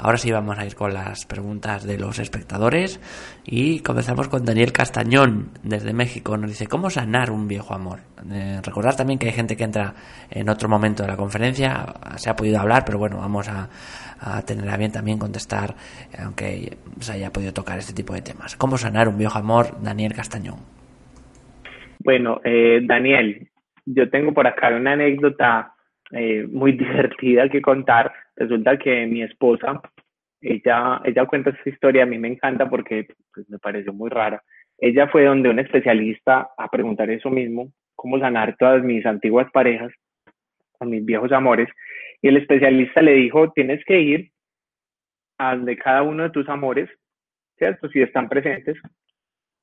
Ahora 0.00 0.16
sí 0.16 0.30
vamos 0.30 0.56
a 0.56 0.64
ir 0.64 0.76
con 0.76 0.94
las 0.94 1.26
preguntas 1.26 1.84
de 1.84 1.98
los 1.98 2.20
espectadores 2.20 3.00
y 3.44 3.80
comenzamos 3.80 4.28
con 4.28 4.44
Daniel 4.44 4.72
Castañón 4.72 5.48
desde 5.64 5.92
México. 5.92 6.36
Nos 6.36 6.50
dice, 6.50 6.68
¿cómo 6.68 6.88
sanar 6.88 7.32
un 7.32 7.48
viejo 7.48 7.74
amor? 7.74 7.98
Eh, 8.32 8.60
recordar 8.64 8.94
también 8.94 9.18
que 9.18 9.26
hay 9.26 9.32
gente 9.32 9.56
que 9.56 9.64
entra 9.64 9.94
en 10.30 10.48
otro 10.48 10.68
momento 10.68 11.02
de 11.02 11.08
la 11.08 11.16
conferencia, 11.16 11.94
se 12.16 12.30
ha 12.30 12.36
podido 12.36 12.60
hablar, 12.60 12.84
pero 12.86 12.98
bueno, 12.98 13.16
vamos 13.16 13.48
a, 13.48 13.68
tener 14.46 14.70
a 14.70 14.76
bien 14.76 14.92
también 14.92 15.18
contestar, 15.18 15.74
aunque 16.16 16.76
se 17.00 17.14
haya 17.14 17.32
podido 17.32 17.52
tocar 17.52 17.78
este 17.78 17.92
tipo 17.92 18.14
de 18.14 18.22
temas. 18.22 18.56
¿Cómo 18.56 18.78
sanar 18.78 19.08
un 19.08 19.18
viejo 19.18 19.36
amor? 19.36 19.82
Daniel 19.82 20.12
Castañón. 20.14 20.60
Bueno, 21.98 22.40
eh, 22.44 22.80
Daniel, 22.84 23.48
yo 23.84 24.08
tengo 24.10 24.32
por 24.32 24.46
acá 24.46 24.68
una 24.68 24.92
anécdota 24.92 25.74
eh, 26.12 26.46
muy 26.48 26.72
divertida 26.78 27.48
que 27.48 27.62
contar. 27.62 28.12
Resulta 28.36 28.78
que 28.78 29.06
mi 29.06 29.22
esposa, 29.22 29.80
ella, 30.40 31.00
ella 31.04 31.26
cuenta 31.26 31.50
esta 31.50 31.68
historia, 31.68 32.04
a 32.04 32.06
mí 32.06 32.18
me 32.18 32.28
encanta 32.28 32.68
porque 32.68 33.08
pues, 33.34 33.48
me 33.48 33.58
pareció 33.58 33.92
muy 33.92 34.10
rara. 34.10 34.42
Ella 34.78 35.08
fue 35.08 35.24
donde 35.24 35.48
un 35.48 35.58
especialista 35.58 36.50
a 36.56 36.68
preguntar 36.68 37.10
eso 37.10 37.30
mismo, 37.30 37.72
cómo 37.96 38.18
sanar 38.20 38.56
todas 38.56 38.82
mis 38.82 39.04
antiguas 39.04 39.50
parejas, 39.50 39.92
con 40.78 40.90
mis 40.90 41.04
viejos 41.04 41.32
amores, 41.32 41.68
y 42.22 42.28
el 42.28 42.36
especialista 42.36 43.02
le 43.02 43.14
dijo, 43.14 43.50
tienes 43.52 43.84
que 43.84 44.00
ir 44.00 44.30
a 45.38 45.56
donde 45.56 45.76
cada 45.76 46.02
uno 46.02 46.24
de 46.24 46.30
tus 46.30 46.48
amores, 46.48 46.88
¿cierto? 47.56 47.88
Si 47.88 48.00
están 48.00 48.28
presentes, 48.28 48.76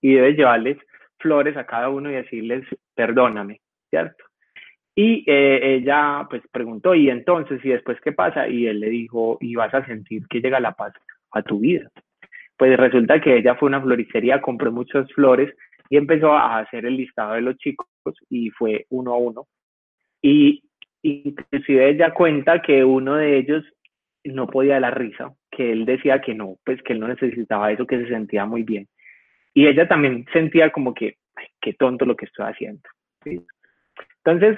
y 0.02 0.14
debes 0.14 0.38
llevarles 0.38 0.78
flores 1.18 1.56
a 1.58 1.66
cada 1.66 1.90
uno 1.90 2.12
y 2.12 2.16
decirles, 2.16 2.66
perdóname, 2.94 3.62
¿cierto? 3.90 4.24
Y 4.96 5.26
eh, 5.28 5.76
ella 5.76 6.26
pues 6.30 6.42
preguntó, 6.52 6.96
¿y 6.96 7.10
entonces, 7.10 7.64
y 7.66 7.70
después 7.70 8.00
qué 8.02 8.14
pasa? 8.14 8.48
Y 8.48 8.66
él 8.66 8.80
le 8.80 8.90
dijo, 8.90 9.38
y 9.42 9.56
vas 9.56 9.74
a 9.74 9.86
sentir 9.86 10.26
que 10.30 10.40
llega 10.40 10.60
la 10.62 10.72
paz 10.72 10.94
a 11.32 11.42
tu 11.42 11.60
vida. 11.60 11.90
Pues 12.58 12.78
resulta 12.78 13.20
que 13.20 13.38
ella 13.38 13.56
fue 13.56 13.68
a 13.68 13.72
una 13.72 13.82
floristería, 13.82 14.42
compró 14.42 14.72
muchas 14.72 15.12
flores 15.12 15.54
y 15.90 15.98
empezó 15.98 16.32
a 16.32 16.60
hacer 16.60 16.86
el 16.86 16.96
listado 16.96 17.34
de 17.34 17.42
los 17.42 17.58
chicos 17.58 17.88
y 18.30 18.50
fue 18.52 18.86
uno 18.90 19.14
a 19.14 19.18
uno. 19.18 19.48
Y 20.22 20.64
inclusive 21.02 21.90
ella 21.90 22.14
cuenta 22.14 22.62
que 22.62 22.84
uno 22.84 23.16
de 23.16 23.38
ellos 23.38 23.66
no 24.24 24.48
podía 24.48 24.80
la 24.80 24.92
risa, 24.92 25.34
que 25.52 25.72
él 25.72 25.86
decía 25.86 26.22
que 26.22 26.34
no, 26.34 26.56
pues 26.64 26.82
que 26.82 26.94
él 26.94 27.02
no 27.02 27.08
necesitaba 27.08 27.72
eso, 27.72 27.86
que 27.86 28.00
se 28.00 28.08
sentía 28.08 28.46
muy 28.46 28.64
bien. 28.64 28.88
Y 29.54 29.68
ella 29.68 29.88
también 29.88 30.26
sentía 30.34 30.72
como 30.72 30.94
que, 30.94 31.18
qué 31.62 31.74
tonto 31.74 32.06
lo 32.06 32.16
que 32.16 32.26
estoy 32.26 32.46
haciendo. 32.46 32.82
Entonces, 34.24 34.58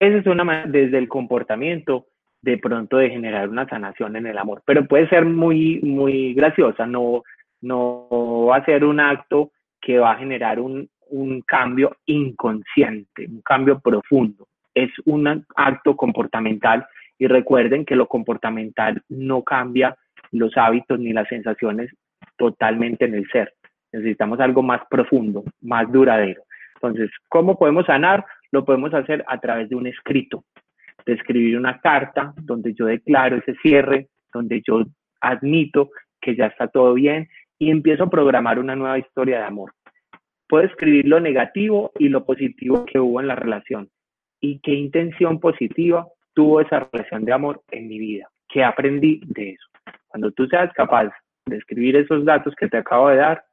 esa 0.00 0.18
es 0.18 0.26
una 0.26 0.44
manera 0.44 0.68
desde 0.68 0.98
el 0.98 1.08
comportamiento 1.08 2.06
de 2.40 2.58
pronto 2.58 2.98
de 2.98 3.10
generar 3.10 3.48
una 3.48 3.68
sanación 3.68 4.16
en 4.16 4.26
el 4.26 4.38
amor, 4.38 4.62
pero 4.64 4.86
puede 4.86 5.08
ser 5.08 5.24
muy, 5.24 5.80
muy 5.82 6.34
graciosa, 6.34 6.86
no, 6.86 7.24
no 7.60 8.46
va 8.48 8.56
a 8.56 8.64
ser 8.64 8.84
un 8.84 9.00
acto 9.00 9.50
que 9.80 9.98
va 9.98 10.12
a 10.12 10.18
generar 10.18 10.60
un, 10.60 10.88
un 11.10 11.42
cambio 11.42 11.96
inconsciente, 12.06 13.26
un 13.28 13.42
cambio 13.42 13.80
profundo. 13.80 14.46
Es 14.74 14.90
un 15.06 15.44
acto 15.56 15.96
comportamental 15.96 16.86
y 17.18 17.26
recuerden 17.26 17.84
que 17.84 17.96
lo 17.96 18.06
comportamental 18.06 19.02
no 19.08 19.42
cambia 19.42 19.96
los 20.30 20.56
hábitos 20.56 20.98
ni 21.00 21.12
las 21.12 21.28
sensaciones 21.28 21.90
totalmente 22.36 23.06
en 23.06 23.14
el 23.14 23.28
ser. 23.30 23.52
Necesitamos 23.92 24.38
algo 24.40 24.62
más 24.62 24.82
profundo, 24.88 25.42
más 25.60 25.90
duradero. 25.90 26.42
Entonces, 26.74 27.10
¿cómo 27.28 27.58
podemos 27.58 27.86
sanar? 27.86 28.24
Lo 28.50 28.64
podemos 28.64 28.92
hacer 28.94 29.24
a 29.26 29.38
través 29.38 29.68
de 29.68 29.76
un 29.76 29.86
escrito, 29.86 30.44
de 31.04 31.14
escribir 31.14 31.56
una 31.56 31.80
carta 31.80 32.32
donde 32.36 32.74
yo 32.74 32.86
declaro 32.86 33.36
ese 33.36 33.54
cierre, 33.62 34.08
donde 34.32 34.62
yo 34.66 34.84
admito 35.20 35.90
que 36.20 36.36
ya 36.36 36.46
está 36.46 36.68
todo 36.68 36.94
bien 36.94 37.28
y 37.58 37.70
empiezo 37.70 38.04
a 38.04 38.10
programar 38.10 38.58
una 38.58 38.76
nueva 38.76 38.98
historia 38.98 39.38
de 39.38 39.44
amor. 39.44 39.72
Puedo 40.48 40.64
escribir 40.64 41.06
lo 41.06 41.20
negativo 41.20 41.92
y 41.98 42.08
lo 42.08 42.24
positivo 42.24 42.84
que 42.86 42.98
hubo 42.98 43.20
en 43.20 43.28
la 43.28 43.34
relación 43.34 43.88
y 44.40 44.60
qué 44.60 44.72
intención 44.72 45.40
positiva 45.40 46.06
tuvo 46.34 46.60
esa 46.60 46.88
relación 46.92 47.24
de 47.24 47.32
amor 47.32 47.62
en 47.70 47.88
mi 47.88 47.98
vida, 47.98 48.28
qué 48.48 48.64
aprendí 48.64 49.20
de 49.26 49.50
eso. 49.50 49.66
Cuando 50.06 50.30
tú 50.30 50.46
seas 50.46 50.72
capaz 50.72 51.10
de 51.46 51.56
escribir 51.56 51.96
esos 51.96 52.24
datos 52.24 52.54
que 52.54 52.68
te 52.68 52.78
acabo 52.78 53.08
de 53.08 53.16
dar, 53.16 53.44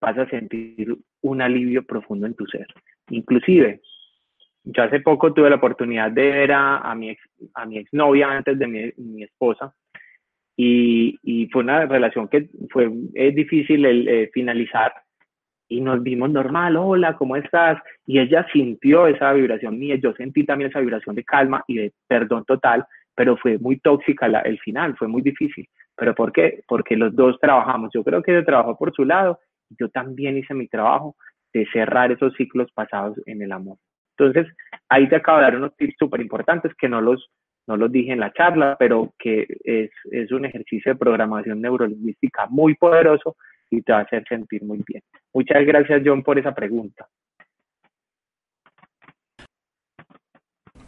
vas 0.00 0.18
a 0.18 0.28
sentir 0.28 0.96
un 1.22 1.40
alivio 1.40 1.84
profundo 1.84 2.26
en 2.26 2.34
tu 2.34 2.46
ser. 2.46 2.66
Inclusive, 3.10 3.80
yo 4.64 4.82
hace 4.82 5.00
poco 5.00 5.32
tuve 5.32 5.50
la 5.50 5.56
oportunidad 5.56 6.10
de 6.10 6.30
ver 6.30 6.52
a, 6.52 6.94
mi, 6.94 7.10
ex, 7.10 7.22
a 7.54 7.66
mi 7.66 7.78
exnovia 7.78 8.30
antes 8.30 8.58
de 8.58 8.66
mi, 8.96 9.22
esposa 9.22 9.74
y, 10.56 11.18
y, 11.22 11.46
fue 11.48 11.62
una 11.62 11.86
relación 11.86 12.28
que 12.28 12.48
fue 12.70 12.90
es 13.14 13.34
difícil 13.34 13.84
el, 13.84 14.08
eh, 14.08 14.30
finalizar 14.32 14.92
y 15.68 15.80
nos 15.80 16.02
vimos 16.02 16.30
normal, 16.30 16.76
hola, 16.76 17.16
¿cómo 17.16 17.36
estás? 17.36 17.82
Y 18.06 18.18
ella 18.18 18.46
sintió 18.52 19.06
esa 19.06 19.32
vibración 19.32 19.78
mía, 19.78 19.96
yo 19.96 20.12
sentí 20.12 20.44
también 20.44 20.70
esa 20.70 20.80
vibración 20.80 21.16
de 21.16 21.24
calma 21.24 21.64
y 21.66 21.76
de 21.76 21.92
perdón 22.06 22.44
total, 22.44 22.84
pero 23.14 23.36
fue 23.36 23.58
muy 23.58 23.78
tóxica 23.78 24.28
la, 24.28 24.40
el 24.40 24.58
final, 24.60 24.96
fue 24.96 25.08
muy 25.08 25.22
difícil. 25.22 25.68
¿Pero 25.96 26.14
por 26.14 26.32
qué? 26.32 26.62
Porque 26.66 26.96
los 26.96 27.14
dos 27.14 27.38
trabajamos. 27.40 27.90
Yo 27.94 28.02
creo 28.02 28.22
que 28.22 28.32
ella 28.32 28.44
trabajó 28.44 28.76
por 28.76 28.92
su 28.92 29.04
lado, 29.04 29.38
yo 29.78 29.88
también 29.88 30.36
hice 30.36 30.54
mi 30.54 30.68
trabajo 30.68 31.16
de 31.52 31.66
cerrar 31.72 32.12
esos 32.12 32.34
ciclos 32.34 32.70
pasados 32.72 33.16
en 33.26 33.42
el 33.42 33.52
amor. 33.52 33.78
Entonces, 34.16 34.52
ahí 34.88 35.08
te 35.08 35.16
acabo 35.16 35.38
de 35.38 35.44
dar 35.44 35.56
unos 35.56 35.76
tips 35.76 35.94
súper 35.98 36.20
importantes 36.20 36.72
que 36.74 36.88
no 36.88 37.00
los, 37.00 37.30
no 37.66 37.76
los 37.76 37.90
dije 37.90 38.12
en 38.12 38.20
la 38.20 38.32
charla, 38.32 38.76
pero 38.78 39.12
que 39.18 39.46
es, 39.64 39.90
es 40.10 40.32
un 40.32 40.44
ejercicio 40.44 40.92
de 40.92 40.98
programación 40.98 41.60
neurolingüística 41.60 42.46
muy 42.48 42.74
poderoso 42.74 43.36
y 43.70 43.82
te 43.82 43.92
va 43.92 44.00
a 44.00 44.02
hacer 44.02 44.24
sentir 44.28 44.62
muy 44.62 44.82
bien. 44.86 45.02
Muchas 45.32 45.64
gracias, 45.64 46.02
John, 46.04 46.22
por 46.22 46.38
esa 46.38 46.54
pregunta. 46.54 47.06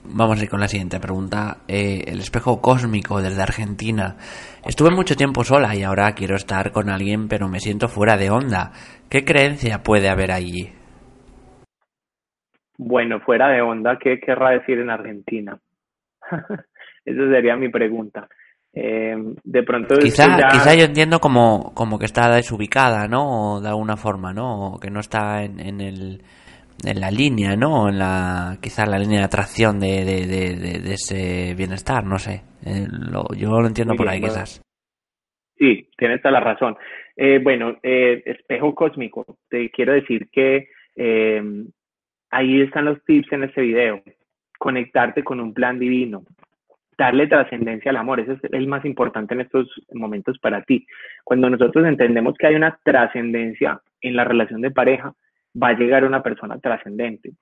Vamos 0.09 0.41
a 0.41 0.45
ir 0.45 0.49
con 0.49 0.61
la 0.61 0.69
siguiente 0.69 1.01
pregunta. 1.01 1.59
Eh, 1.67 2.05
el 2.07 2.21
espejo 2.21 2.61
cósmico 2.61 3.21
desde 3.21 3.43
Argentina. 3.43 4.17
Estuve 4.65 4.91
mucho 4.91 5.17
tiempo 5.17 5.43
sola 5.43 5.75
y 5.75 5.83
ahora 5.83 6.13
quiero 6.13 6.37
estar 6.37 6.71
con 6.71 6.89
alguien, 6.89 7.29
pero 7.29 7.49
me 7.49 7.61
siento 7.61 7.89
fuera 7.89 8.17
de 8.17 8.31
onda. 8.31 8.73
¿Qué 9.11 9.25
creencia 9.25 9.83
puede 9.83 10.09
haber 10.09 10.31
allí? 10.31 10.73
Bueno, 12.79 13.21
fuera 13.21 13.49
de 13.49 13.63
onda, 13.63 13.99
¿qué 13.99 14.21
querrá 14.21 14.51
decir 14.51 14.79
en 14.79 14.91
Argentina? 14.91 15.59
Esa 17.05 17.31
sería 17.31 17.57
mi 17.57 17.69
pregunta. 17.69 18.29
Eh, 18.73 19.17
de 19.43 19.63
pronto... 19.63 19.97
Quizá, 19.97 20.37
quizá 20.51 20.75
yo 20.75 20.85
entiendo 20.85 21.19
como, 21.19 21.73
como 21.75 21.99
que 21.99 22.05
está 22.05 22.35
desubicada, 22.35 23.09
¿no? 23.09 23.61
de 23.61 23.69
alguna 23.69 23.97
forma, 23.97 24.35
¿no? 24.35 24.79
que 24.81 24.91
no 24.91 25.01
está 25.01 25.43
en, 25.45 25.61
en, 25.61 25.81
el, 25.81 26.21
en 26.85 27.01
la 27.01 27.11
línea, 27.11 27.57
¿no? 27.57 27.89
En 27.89 27.99
la, 27.99 28.59
quizá 28.61 28.85
la 28.85 28.99
línea 28.99 29.21
de 29.21 29.25
atracción 29.25 29.81
de, 29.81 30.05
de, 30.05 30.27
de, 30.27 30.93
ese 30.93 31.55
bienestar, 31.55 32.05
no 32.05 32.19
sé. 32.19 32.43
Eh, 32.67 32.87
yo 33.39 33.61
lo 33.61 33.67
entiendo 33.67 33.95
por 33.95 34.09
ahí, 34.09 34.21
quizás. 34.21 34.61
Sí, 35.57 35.89
tienes 35.97 36.21
toda 36.21 36.33
la 36.33 36.41
razón. 36.41 36.77
Eh, 37.17 37.41
bueno, 37.43 37.79
eh, 37.83 38.23
espejo 38.27 38.75
cósmico, 38.75 39.25
te 39.49 39.71
quiero 39.71 39.95
decir 39.95 40.29
que 40.31 40.69
eh, 40.97 41.43
ahí 42.31 42.61
están 42.61 42.87
los 42.87 43.03
tips 43.05 43.33
en 43.33 43.45
este 43.45 43.63
video. 43.63 44.03
Conectarte 44.59 45.23
con 45.23 45.41
un 45.41 45.53
plan 45.53 45.79
divino, 45.79 46.25
darle 46.97 47.27
trascendencia 47.27 47.91
al 47.91 47.99
amor, 47.99 48.21
ese 48.21 48.33
es 48.33 48.41
el 48.53 48.67
más 48.67 48.85
importante 48.85 49.35
en 49.35 49.43
estos 49.43 49.69
momentos 49.93 50.39
para 50.39 50.63
ti. 50.63 50.87
Cuando 51.25 51.51
nosotros 51.51 51.87
entendemos 51.87 52.35
que 52.39 52.47
hay 52.47 52.55
una 52.55 52.79
trascendencia 52.83 53.81
en 54.01 54.17
la 54.17 54.25
relación 54.25 54.61
de 54.63 54.71
pareja, 54.71 55.13
va 55.61 55.69
a 55.69 55.79
llegar 55.79 56.05
una 56.05 56.23
persona 56.23 56.59
trascendente. 56.59 57.33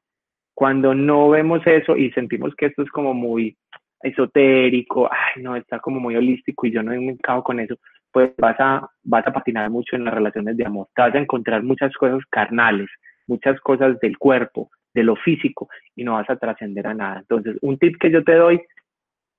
Cuando 0.55 0.95
no 0.95 1.31
vemos 1.31 1.67
eso 1.67 1.97
y 1.97 2.11
sentimos 2.13 2.55
que 2.57 2.67
esto 2.67 2.83
es 2.83 2.91
como 2.91 3.15
muy 3.15 3.57
esotérico, 4.03 5.11
ay, 5.11 5.43
no, 5.43 5.57
está 5.57 5.79
como 5.81 5.99
muy 5.99 6.15
holístico 6.17 6.67
y 6.67 6.73
yo 6.73 6.83
no 6.83 6.93
me 6.93 7.13
encabo 7.13 7.43
con 7.43 7.59
eso, 7.59 7.77
pues 8.13 8.33
vas 8.39 8.57
a, 8.61 8.89
vas 9.03 9.27
a 9.27 9.33
patinar 9.33 9.71
mucho 9.71 9.97
en 9.97 10.05
las 10.05 10.15
relaciones 10.15 10.57
de 10.57 10.65
amor. 10.65 10.89
Te 10.95 11.03
vas 11.03 11.15
a 11.15 11.19
encontrar 11.19 11.63
muchas 11.63 11.93
cosas 11.95 12.21
carnales, 12.31 12.89
muchas 13.27 13.61
cosas 13.61 13.99
del 14.01 14.19
cuerpo, 14.19 14.71
de 14.93 15.03
lo 15.03 15.17
físico, 15.17 15.69
y 15.97 16.05
no 16.05 16.15
vas 16.15 16.29
a 16.31 16.37
trascender 16.37 16.87
a 16.87 16.95
nada. 16.95 17.21
Entonces, 17.21 17.57
un 17.63 17.79
tip 17.79 17.97
que 17.99 18.11
yo 18.11 18.23
te 18.23 18.35
doy, 18.35 18.61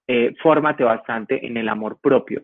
eh, 0.08 0.34
fórmate 0.42 0.84
bastante 0.84 1.46
en 1.46 1.58
el 1.58 1.68
amor 1.70 1.98
propio. 2.02 2.44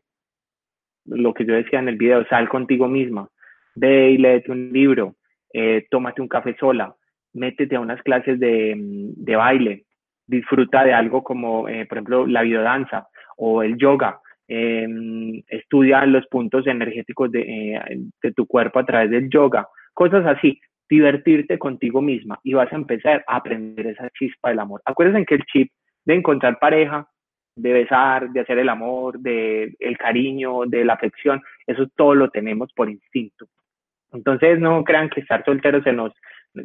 Lo 1.05 1.33
que 1.33 1.45
yo 1.45 1.53
decía 1.53 1.79
en 1.79 1.89
el 1.89 1.97
video, 1.97 2.25
sal 2.27 2.49
contigo 2.49 2.87
misma, 2.87 3.27
ve 3.75 4.11
y 4.11 4.17
léete 4.17 4.51
un 4.51 4.71
libro, 4.71 5.15
eh, 5.53 5.85
tómate 5.89 6.21
un 6.21 6.27
café 6.27 6.55
sola, 6.59 6.95
métete 7.33 7.75
a 7.75 7.79
unas 7.79 8.01
clases 8.01 8.39
de, 8.39 8.73
de 8.77 9.35
baile, 9.35 9.85
disfruta 10.25 10.83
de 10.83 10.93
algo 10.93 11.23
como, 11.23 11.67
eh, 11.67 11.85
por 11.85 11.97
ejemplo, 11.97 12.27
la 12.27 12.41
videodanza 12.41 13.07
o 13.37 13.61
el 13.63 13.77
yoga, 13.77 14.19
estudia 14.47 16.05
los 16.05 16.27
puntos 16.27 16.67
energéticos 16.67 17.31
de, 17.31 18.03
de, 18.21 18.31
tu 18.33 18.45
cuerpo 18.45 18.79
a 18.79 18.85
través 18.85 19.09
del 19.09 19.29
yoga, 19.29 19.65
cosas 19.93 20.25
así, 20.25 20.59
divertirte 20.91 21.57
contigo 21.57 22.01
misma 22.01 22.37
y 22.43 22.53
vas 22.53 22.71
a 22.73 22.75
empezar 22.75 23.23
a 23.25 23.37
aprender 23.37 23.87
esa 23.87 24.09
chispa 24.09 24.49
del 24.49 24.59
amor. 24.59 24.81
Acuérdense 24.83 25.25
que 25.25 25.35
el 25.35 25.45
chip 25.45 25.71
de 26.03 26.15
encontrar 26.15 26.59
pareja, 26.59 27.07
de 27.55 27.71
besar, 27.71 28.29
de 28.31 28.41
hacer 28.41 28.59
el 28.59 28.67
amor, 28.67 29.17
de 29.19 29.73
el 29.79 29.97
cariño, 29.97 30.65
de 30.67 30.83
la 30.83 30.93
afección, 30.93 31.41
eso 31.65 31.87
todo 31.95 32.13
lo 32.13 32.29
tenemos 32.29 32.73
por 32.73 32.89
instinto. 32.89 33.47
Entonces 34.11 34.59
no 34.59 34.83
crean 34.83 35.09
que 35.09 35.21
estar 35.21 35.45
solteros 35.45 35.85
se 35.85 35.93
nos, 35.93 36.11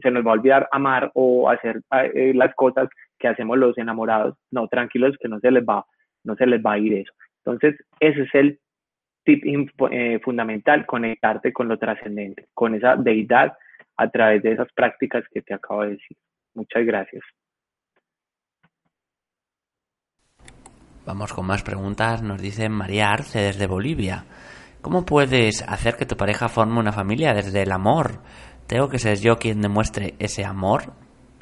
se 0.03 0.11
nos 0.11 0.27
va 0.27 0.31
a 0.31 0.35
olvidar 0.35 0.69
amar 0.73 1.13
o 1.15 1.49
hacer 1.49 1.81
eh, 1.93 2.33
las 2.35 2.53
cosas 2.57 2.89
que 3.21 3.29
hacemos 3.29 3.57
los 3.57 3.79
enamorados. 3.79 4.35
No, 4.51 4.67
tranquilos 4.67 5.17
que 5.21 5.29
no 5.29 5.39
se 5.39 5.53
les 5.53 5.63
va, 5.63 5.87
no 6.25 6.35
se 6.35 6.47
les 6.47 6.61
va 6.61 6.73
a 6.73 6.79
ir 6.79 6.95
eso. 6.95 7.13
Entonces, 7.45 7.79
ese 8.01 8.23
es 8.23 8.35
el 8.35 8.59
tip 9.25 9.45
eh, 9.93 10.19
fundamental, 10.25 10.85
conectarte 10.85 11.53
con 11.53 11.69
lo 11.69 11.79
trascendente, 11.79 12.47
con 12.55 12.75
esa 12.75 12.97
deidad 12.97 13.53
a 13.97 14.11
través 14.11 14.43
de 14.43 14.53
esas 14.53 14.73
prácticas 14.73 15.25
que 15.33 15.43
te 15.43 15.55
acabo 15.55 15.83
de 15.83 15.91
decir. 15.91 16.17
Muchas 16.55 16.85
gracias. 16.85 17.23
Vamos 21.07 21.33
con 21.33 21.47
más 21.47 21.63
preguntas. 21.63 22.23
Nos 22.23 22.43
dice 22.43 22.69
María 22.69 23.11
Arce 23.11 23.39
desde 23.39 23.67
Bolivia. 23.67 24.25
¿Cómo 24.83 25.05
puedes 25.05 25.63
hacer 25.69 25.95
que 25.97 26.07
tu 26.07 26.17
pareja 26.17 26.49
forme 26.49 26.81
una 26.81 26.93
familia 26.93 27.33
desde 27.33 27.63
el 27.63 27.73
amor? 27.73 28.21
¿Tengo 28.67 28.89
que 28.89 28.99
ser 28.99 29.19
yo 29.19 29.37
quien 29.37 29.61
demuestre 29.61 30.15
ese 30.19 30.45
amor? 30.45 30.93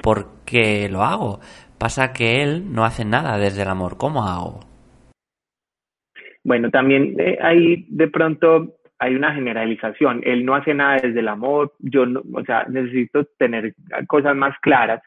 ¿Por 0.01 0.43
qué 0.45 0.87
lo 0.89 1.01
hago? 1.01 1.39
Pasa 1.79 2.13
que 2.13 2.43
él 2.43 2.71
no 2.71 2.85
hace 2.85 3.05
nada 3.05 3.37
desde 3.37 3.63
el 3.63 3.69
amor. 3.69 3.97
¿Cómo 3.97 4.23
hago? 4.23 4.59
Bueno, 6.43 6.69
también 6.69 7.19
eh, 7.19 7.39
ahí 7.41 7.87
de 7.89 8.07
pronto 8.07 8.75
hay 8.99 9.15
una 9.15 9.33
generalización. 9.33 10.21
Él 10.23 10.45
no 10.45 10.55
hace 10.55 10.73
nada 10.73 10.99
desde 11.01 11.19
el 11.19 11.27
amor. 11.27 11.73
Yo, 11.79 12.05
no, 12.05 12.21
o 12.33 12.43
sea, 12.43 12.65
necesito 12.69 13.25
tener 13.37 13.73
cosas 14.07 14.35
más 14.35 14.57
claras. 14.61 15.01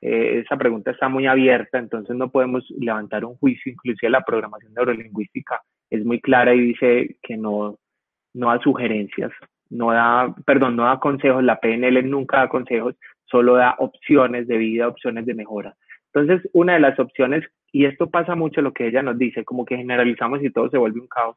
Eh, 0.00 0.42
esa 0.44 0.56
pregunta 0.56 0.90
está 0.90 1.08
muy 1.08 1.26
abierta, 1.26 1.78
entonces 1.78 2.14
no 2.16 2.30
podemos 2.30 2.64
levantar 2.78 3.24
un 3.24 3.36
juicio. 3.36 3.72
Inclusive 3.72 4.10
la 4.10 4.22
programación 4.22 4.72
neurolingüística 4.74 5.60
es 5.90 6.04
muy 6.04 6.20
clara 6.20 6.54
y 6.54 6.60
dice 6.60 7.16
que 7.22 7.36
no, 7.36 7.78
no 8.34 8.48
da 8.48 8.60
sugerencias, 8.60 9.32
no 9.70 9.92
da, 9.92 10.34
perdón, 10.44 10.76
no 10.76 10.84
da 10.84 10.98
consejos. 10.98 11.42
La 11.42 11.60
PNL 11.60 12.08
nunca 12.08 12.38
da 12.38 12.48
consejos, 12.48 12.94
solo 13.24 13.56
da 13.56 13.74
opciones 13.78 14.46
de 14.48 14.56
vida, 14.58 14.88
opciones 14.88 15.26
de 15.26 15.34
mejora. 15.34 15.74
Entonces, 16.12 16.48
una 16.54 16.74
de 16.74 16.80
las 16.80 16.98
opciones, 16.98 17.44
y 17.72 17.84
esto 17.84 18.08
pasa 18.08 18.34
mucho 18.34 18.62
lo 18.62 18.72
que 18.72 18.86
ella 18.86 19.02
nos 19.02 19.18
dice, 19.18 19.44
como 19.44 19.66
que 19.66 19.76
generalizamos 19.76 20.42
y 20.42 20.50
todo 20.50 20.70
se 20.70 20.78
vuelve 20.78 21.00
un 21.00 21.08
caos, 21.08 21.36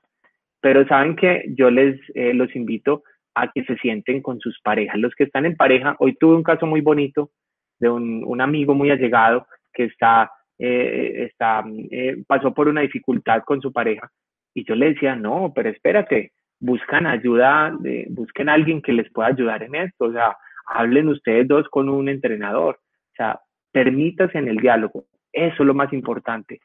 pero 0.61 0.87
saben 0.87 1.15
que 1.15 1.45
yo 1.55 1.69
les 1.69 1.99
eh, 2.15 2.33
los 2.33 2.55
invito 2.55 3.03
a 3.35 3.51
que 3.51 3.63
se 3.63 3.77
sienten 3.77 4.21
con 4.21 4.39
sus 4.39 4.59
parejas. 4.61 4.97
Los 4.97 5.15
que 5.15 5.23
están 5.23 5.45
en 5.45 5.55
pareja, 5.55 5.95
hoy 5.99 6.15
tuve 6.15 6.35
un 6.35 6.43
caso 6.43 6.65
muy 6.65 6.81
bonito 6.81 7.31
de 7.79 7.89
un, 7.89 8.23
un 8.25 8.41
amigo 8.41 8.73
muy 8.73 8.91
allegado 8.91 9.47
que 9.73 9.85
está, 9.85 10.31
eh, 10.57 11.27
está 11.29 11.63
eh, 11.91 12.17
pasó 12.27 12.53
por 12.53 12.67
una 12.67 12.81
dificultad 12.81 13.43
con 13.43 13.61
su 13.61 13.71
pareja 13.71 14.11
y 14.53 14.65
yo 14.65 14.75
le 14.75 14.93
decía, 14.93 15.15
no, 15.15 15.53
pero 15.55 15.69
espérate, 15.69 16.33
buscan 16.59 17.05
ayuda, 17.05 17.73
de, 17.79 18.07
busquen 18.09 18.49
a 18.49 18.53
alguien 18.53 18.81
que 18.81 18.93
les 18.93 19.09
pueda 19.11 19.29
ayudar 19.29 19.63
en 19.63 19.75
esto, 19.75 20.05
o 20.05 20.11
sea, 20.11 20.35
hablen 20.65 21.07
ustedes 21.07 21.47
dos 21.47 21.67
con 21.69 21.89
un 21.89 22.09
entrenador, 22.09 22.75
o 22.75 23.15
sea, 23.15 23.39
permítase 23.71 24.37
en 24.37 24.47
el 24.47 24.57
diálogo. 24.57 25.05
Eso 25.31 25.63
es 25.63 25.67
lo 25.67 25.73
más 25.73 25.93
importante. 25.93 26.59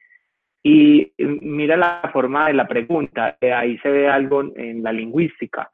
Y 0.64 1.12
mira 1.18 1.76
la 1.76 2.10
forma 2.12 2.48
de 2.48 2.54
la 2.54 2.66
pregunta, 2.66 3.36
ahí 3.54 3.78
se 3.78 3.90
ve 3.90 4.08
algo 4.08 4.42
en 4.56 4.82
la 4.82 4.92
lingüística. 4.92 5.70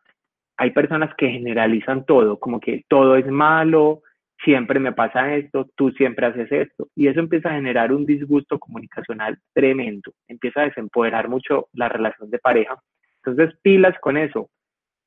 Hay 0.57 0.72
personas 0.72 1.14
que 1.16 1.30
generalizan 1.30 2.05
todo, 2.05 2.38
como 2.38 2.61
que 2.61 2.84
todo 2.88 3.16
es 3.16 3.26
malo, 3.26 4.03
siempre 4.45 4.80
me 4.80 4.93
pasa 4.93 5.34
esto, 5.36 5.70
tú 5.76 5.93
siempre 5.93 6.26
haces 6.26 6.51
esto. 6.51 6.88
Y 6.97 7.07
eso 7.07 7.20
empieza 7.20 7.51
a 7.51 7.55
generar 7.55 7.93
un 7.93 8.05
disgusto 8.05 8.59
comunicacional 8.59 9.38
tremendo, 9.55 10.12
empieza 10.28 10.62
a 10.62 10.64
desempoderar 10.64 11.28
mucho 11.28 11.68
la 11.72 11.88
relación 11.88 12.28
de 12.28 12.38
pareja. 12.41 12.76
Entonces, 13.24 13.57
pilas 13.62 13.97
con 14.01 14.16
eso. 14.16 14.51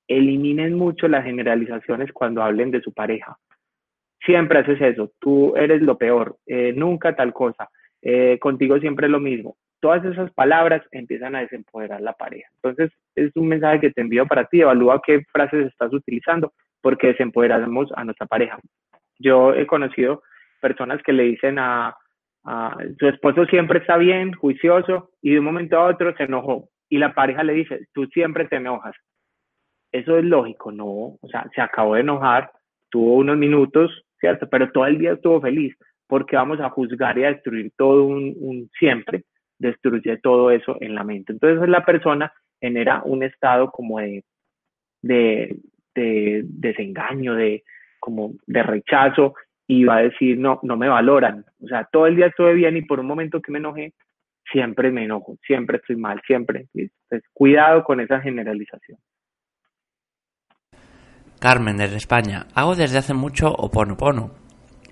Eliminen 0.08 0.76
mucho 0.76 1.08
las 1.08 1.26
generalizaciones 1.26 2.12
cuando 2.14 2.42
hablen 2.42 2.72
de 2.72 2.82
su 2.82 2.94
pareja 2.94 3.38
siempre 4.26 4.60
haces 4.60 4.82
eso, 4.82 5.12
tú 5.20 5.56
eres 5.56 5.82
lo 5.82 5.98
peor, 5.98 6.38
eh, 6.46 6.74
nunca 6.76 7.16
tal 7.16 7.34
cosa, 7.34 7.70
eh, 8.02 8.38
contigo 8.40 8.80
siempre 8.80 9.10
lo 9.10 9.20
mismo. 9.20 9.58
Todas 9.84 10.06
esas 10.06 10.32
palabras 10.32 10.82
empiezan 10.92 11.36
a 11.36 11.42
desempoderar 11.42 12.00
la 12.00 12.14
pareja. 12.14 12.50
Entonces, 12.56 12.90
es 13.16 13.36
un 13.36 13.50
mensaje 13.50 13.82
que 13.82 13.92
te 13.92 14.00
envío 14.00 14.26
para 14.26 14.46
ti, 14.46 14.62
evalúa 14.62 15.02
qué 15.06 15.26
frases 15.30 15.68
estás 15.68 15.92
utilizando, 15.92 16.54
porque 16.80 17.08
desempoderamos 17.08 17.92
a 17.94 18.06
nuestra 18.06 18.26
pareja. 18.26 18.58
Yo 19.20 19.54
he 19.54 19.68
conocido 19.68 20.24
personas 20.62 21.04
que 21.04 21.12
le 21.12 21.24
dicen 21.24 21.60
a, 21.60 21.94
su 22.98 23.10
esposo 23.10 23.46
siempre 23.48 23.80
está 23.80 23.98
bien, 23.98 24.32
juicioso, 24.32 25.10
y 25.22 25.32
de 25.32 25.40
un 25.40 25.46
momento 25.46 25.78
a 25.78 25.88
otro 25.88 26.16
se 26.16 26.24
enojó. 26.24 26.70
Y 26.88 26.98
la 26.98 27.14
pareja 27.14 27.44
le 27.44 27.52
dice, 27.52 27.86
tú 27.94 28.06
siempre 28.06 28.48
te 28.48 28.56
enojas. 28.56 28.96
Eso 29.92 30.18
es 30.18 30.24
lógico, 30.24 30.72
no, 30.72 30.86
o 30.88 31.28
sea, 31.30 31.46
se 31.54 31.60
acabó 31.60 31.96
de 31.96 32.02
enojar, 32.02 32.52
tuvo 32.90 33.16
unos 33.16 33.36
minutos, 33.36 33.92
pero 34.50 34.72
todo 34.72 34.86
el 34.86 34.98
día 34.98 35.12
estuvo 35.12 35.42
feliz, 35.42 35.76
porque 36.08 36.38
vamos 36.38 36.62
a 36.62 36.70
juzgar 36.70 37.18
y 37.18 37.26
a 37.26 37.34
destruir 37.34 37.70
todo 37.76 38.06
un, 38.06 38.70
siempre, 38.80 39.24
destruye 39.64 40.18
todo 40.18 40.52
eso 40.52 40.78
en 40.82 40.94
la 40.94 41.04
mente. 41.04 41.34
Entonces 41.34 41.68
la 41.68 41.86
persona 41.86 42.32
genera 42.60 43.02
un 43.04 43.24
estado 43.24 43.72
como 43.72 44.00
de, 44.00 44.24
de, 45.02 45.58
de 45.96 46.42
desengaño, 46.46 47.34
de, 47.36 47.64
como 48.00 48.34
de 48.46 48.64
rechazo 48.64 49.34
y 49.68 49.86
va 49.86 49.98
a 49.98 50.04
decir, 50.04 50.38
no, 50.38 50.60
no 50.64 50.76
me 50.76 50.90
valoran. 50.90 51.46
O 51.62 51.68
sea, 51.68 51.88
todo 51.92 52.08
el 52.08 52.18
día 52.18 52.28
estuve 52.28 52.54
bien 52.54 52.78
y 52.78 52.82
por 52.82 53.00
un 53.00 53.08
momento 53.08 53.42
que 53.42 53.52
me 53.52 53.60
enojé, 53.60 53.94
siempre 54.52 54.92
me 54.92 55.06
enojo, 55.06 55.38
siempre 55.48 55.78
estoy 55.78 55.96
mal, 55.96 56.22
siempre. 56.28 56.68
Entonces, 56.74 57.24
cuidado 57.34 57.84
con 57.84 58.02
esa 58.02 58.20
generalización. 58.20 59.00
Carmen, 61.40 61.78
desde 61.78 61.98
España. 61.98 62.48
Hago 62.54 62.76
desde 62.76 62.98
hace 62.98 63.14
mucho 63.14 63.48
Oponopono. 63.48 64.32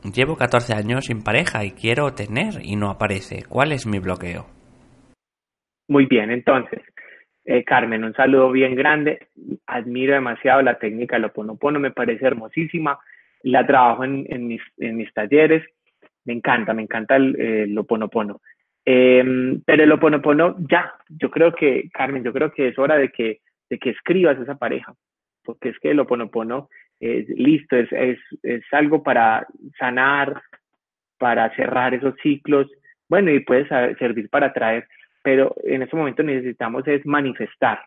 Llevo 0.03 0.35
14 0.35 0.73
años 0.73 1.05
sin 1.05 1.23
pareja 1.23 1.63
y 1.63 1.71
quiero 1.71 2.13
tener 2.13 2.61
y 2.63 2.75
no 2.75 2.89
aparece. 2.89 3.43
¿Cuál 3.47 3.71
es 3.71 3.85
mi 3.85 3.99
bloqueo? 3.99 4.60
Muy 5.91 6.05
bien, 6.05 6.31
entonces, 6.31 6.79
eh, 7.43 7.65
Carmen, 7.65 8.05
un 8.05 8.13
saludo 8.13 8.49
bien 8.49 8.75
grande. 8.75 9.27
Admiro 9.67 10.13
demasiado 10.13 10.61
la 10.61 10.79
técnica 10.79 11.17
del 11.17 11.25
Oponopono, 11.25 11.81
me 11.81 11.91
parece 11.91 12.25
hermosísima. 12.27 12.97
La 13.43 13.67
trabajo 13.67 14.05
en, 14.05 14.47
mis, 14.47 15.13
talleres. 15.13 15.65
Me 16.23 16.31
encanta, 16.31 16.73
me 16.73 16.83
encanta 16.83 17.17
el, 17.17 17.77
Oponopono. 17.77 18.39
Em, 18.85 19.61
pero 19.65 19.83
el 19.83 19.91
oponopono, 19.91 20.55
ya, 20.59 20.93
yo 21.09 21.29
creo 21.29 21.53
que, 21.53 21.89
Carmen, 21.93 22.23
yo 22.23 22.31
creo 22.31 22.53
que 22.53 22.69
es 22.69 22.79
hora 22.79 22.95
de 22.95 23.09
que, 23.09 23.41
de 23.69 23.77
que 23.77 23.89
escribas 23.89 24.39
esa 24.39 24.55
pareja, 24.55 24.93
porque 25.43 25.69
es 25.69 25.79
que 25.79 25.91
el 25.91 25.99
oponopono 25.99 26.69
es 27.01 27.27
listo, 27.27 27.75
es, 27.75 27.91
es, 27.91 28.17
es 28.43 28.63
algo 28.71 29.03
para 29.03 29.45
sanar, 29.77 30.41
para 31.17 31.53
cerrar 31.57 31.93
esos 31.93 32.15
ciclos, 32.23 32.71
bueno, 33.09 33.29
y 33.29 33.41
puede 33.41 33.67
servir 33.97 34.29
para 34.29 34.47
atraer, 34.47 34.87
pero 35.23 35.55
en 35.63 35.83
este 35.83 35.95
momento 35.95 36.23
necesitamos 36.23 36.87
es 36.87 37.05
manifestar, 37.05 37.79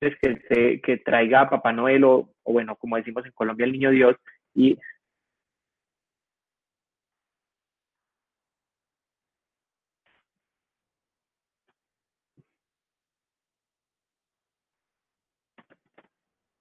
que, 0.00 0.80
que 0.82 0.96
traiga 0.98 1.42
a 1.42 1.50
Papá 1.50 1.72
Noel 1.72 2.04
o, 2.04 2.34
bueno, 2.44 2.76
como 2.76 2.96
decimos 2.96 3.24
en 3.24 3.32
Colombia, 3.32 3.64
el 3.64 3.72
niño 3.72 3.90
Dios 3.90 4.16
y 4.54 4.78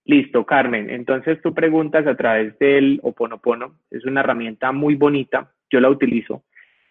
Listo, 0.06 0.46
Carmen. 0.46 0.90
Entonces 0.90 1.42
tú 1.42 1.54
preguntas 1.54 2.08
a 2.08 2.16
través 2.16 2.58
del 2.60 3.00
Oponopono. 3.04 3.80
Es 3.90 4.06
una 4.06 4.22
herramienta 4.22 4.72
muy 4.72 4.96
bonita. 4.96 5.52
Yo 5.70 5.80
la 5.80 5.90
utilizo. 5.90 6.44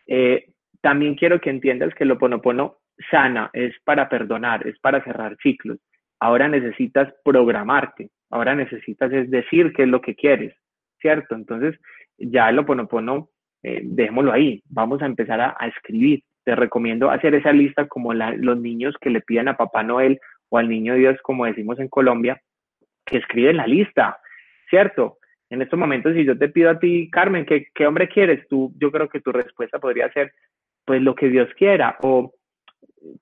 Eh, 0.07 0.51
también 0.81 1.15
quiero 1.15 1.41
que 1.41 1.51
entiendas 1.51 1.95
que 1.95 2.05
el 2.05 2.13
Oponopono 2.13 2.79
sana, 3.11 3.51
es 3.53 3.75
para 3.85 4.09
perdonar, 4.09 4.67
es 4.67 4.79
para 4.79 5.03
cerrar 5.05 5.37
ciclos. 5.43 5.79
Ahora 6.19 6.49
necesitas 6.49 7.13
programarte, 7.25 8.11
ahora 8.31 8.55
necesitas 8.55 9.11
es 9.13 9.31
decir 9.31 9.73
qué 9.73 9.85
es 9.85 9.89
lo 9.89 10.01
que 10.01 10.15
quieres, 10.15 10.55
¿cierto? 11.01 11.35
Entonces, 11.35 11.81
ya 12.19 12.51
el 12.51 12.59
Oponopono, 12.59 13.31
eh, 13.63 13.81
dejémoslo 13.85 14.33
ahí, 14.33 14.63
vamos 14.69 15.01
a 15.03 15.07
empezar 15.07 15.41
a, 15.41 15.57
escribir. 15.67 16.23
Te 16.45 16.55
recomiendo 16.55 17.11
hacer 17.11 17.35
esa 17.35 17.53
lista 17.53 17.87
como 17.87 18.13
los 18.15 18.59
niños 18.59 18.95
que 19.01 19.11
le 19.11 19.21
piden 19.21 19.49
a 19.49 19.57
Papá 19.57 19.83
Noel 19.83 20.19
o 20.49 20.59
al 20.59 20.69
Niño 20.69 20.95
Dios, 20.95 21.19
como 21.23 21.45
decimos 21.45 21.79
en 21.79 21.89
Colombia, 21.89 22.41
que 23.11 23.19
escriben 23.19 23.57
la 23.57 23.67
lista, 23.67 24.19
¿cierto? 24.69 25.19
En 25.51 25.63
estos 25.63 25.79
momentos, 25.79 26.15
si 26.15 26.25
yo 26.25 26.39
te 26.39 26.49
pido 26.49 26.71
a 26.71 26.79
ti, 26.79 27.11
Carmen, 27.11 27.45
¿qué, 27.45 27.67
¿qué, 27.75 27.87
hombre 27.87 28.09
quieres? 28.09 28.47
Tú, 28.49 28.73
yo 28.79 28.91
creo 28.93 29.09
que 29.09 29.21
tu 29.21 29.33
respuesta 29.33 29.79
podría 29.79 30.11
ser, 30.13 30.33
pues 30.85 31.03
lo 31.03 31.15
que 31.15 31.29
Dios 31.29 31.49
quiera, 31.59 31.97
o 32.03 32.33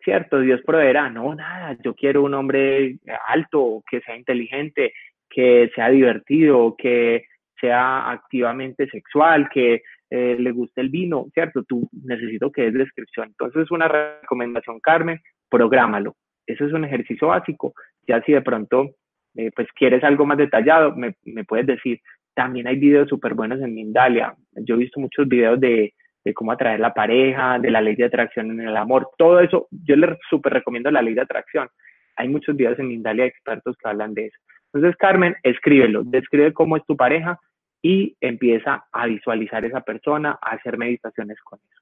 cierto, 0.04 0.40
Dios 0.40 0.60
proveerá, 0.64 1.08
no, 1.08 1.34
nada, 1.34 1.76
yo 1.82 1.94
quiero 1.94 2.22
un 2.22 2.34
hombre 2.34 2.98
alto, 3.26 3.82
que 3.90 4.00
sea 4.00 4.16
inteligente, 4.16 4.92
que 5.28 5.70
sea 5.74 5.88
divertido, 5.88 6.74
que 6.76 7.24
sea 7.60 8.10
activamente 8.10 8.88
sexual, 8.88 9.48
que 9.48 9.82
eh, 10.10 10.36
le 10.38 10.52
guste 10.52 10.80
el 10.80 10.88
vino, 10.88 11.26
¿cierto? 11.34 11.64
Tú 11.64 11.88
necesito 11.92 12.50
que 12.50 12.62
des 12.62 12.74
descripción. 12.74 13.28
Entonces, 13.28 13.70
una 13.70 13.88
recomendación, 13.88 14.80
Carmen, 14.80 15.20
prográmalo. 15.50 16.14
Eso 16.46 16.64
es 16.64 16.72
un 16.72 16.84
ejercicio 16.84 17.28
básico. 17.28 17.74
Ya 18.06 18.22
si 18.22 18.32
de 18.32 18.40
pronto, 18.40 18.94
eh, 19.36 19.50
pues 19.54 19.68
quieres 19.74 20.02
algo 20.04 20.26
más 20.26 20.38
detallado, 20.38 20.94
me, 20.96 21.14
puedes 21.44 21.66
decir. 21.66 22.00
También 22.34 22.68
hay 22.68 22.76
videos 22.76 23.08
súper 23.08 23.34
buenos 23.34 23.60
en 23.60 23.74
Mindalia. 23.74 24.34
Yo 24.54 24.74
he 24.74 24.78
visto 24.78 25.00
muchos 25.00 25.26
videos 25.26 25.58
de 25.60 25.92
de 26.24 26.34
cómo 26.34 26.52
atraer 26.52 26.80
la 26.80 26.92
pareja, 26.92 27.58
de 27.58 27.70
la 27.70 27.80
ley 27.80 27.96
de 27.96 28.04
atracción 28.04 28.50
en 28.50 28.60
el 28.60 28.76
amor, 28.76 29.10
todo 29.16 29.40
eso, 29.40 29.68
yo 29.70 29.96
les 29.96 30.18
súper 30.28 30.52
recomiendo 30.52 30.90
la 30.90 31.02
ley 31.02 31.14
de 31.14 31.22
atracción. 31.22 31.68
Hay 32.16 32.28
muchos 32.28 32.56
videos 32.56 32.78
en 32.78 32.88
Mindalia 32.88 33.24
de 33.24 33.30
expertos 33.30 33.76
que 33.76 33.88
hablan 33.88 34.14
de 34.14 34.26
eso. 34.26 34.38
Entonces, 34.72 34.96
Carmen, 34.98 35.36
escríbelo, 35.42 36.02
describe 36.04 36.52
cómo 36.52 36.76
es 36.76 36.84
tu 36.84 36.96
pareja 36.96 37.38
y 37.80 38.16
empieza 38.20 38.84
a 38.92 39.06
visualizar 39.06 39.64
esa 39.64 39.80
persona, 39.80 40.38
a 40.42 40.50
hacer 40.50 40.76
meditaciones 40.76 41.38
con 41.42 41.58
eso. 41.60 41.77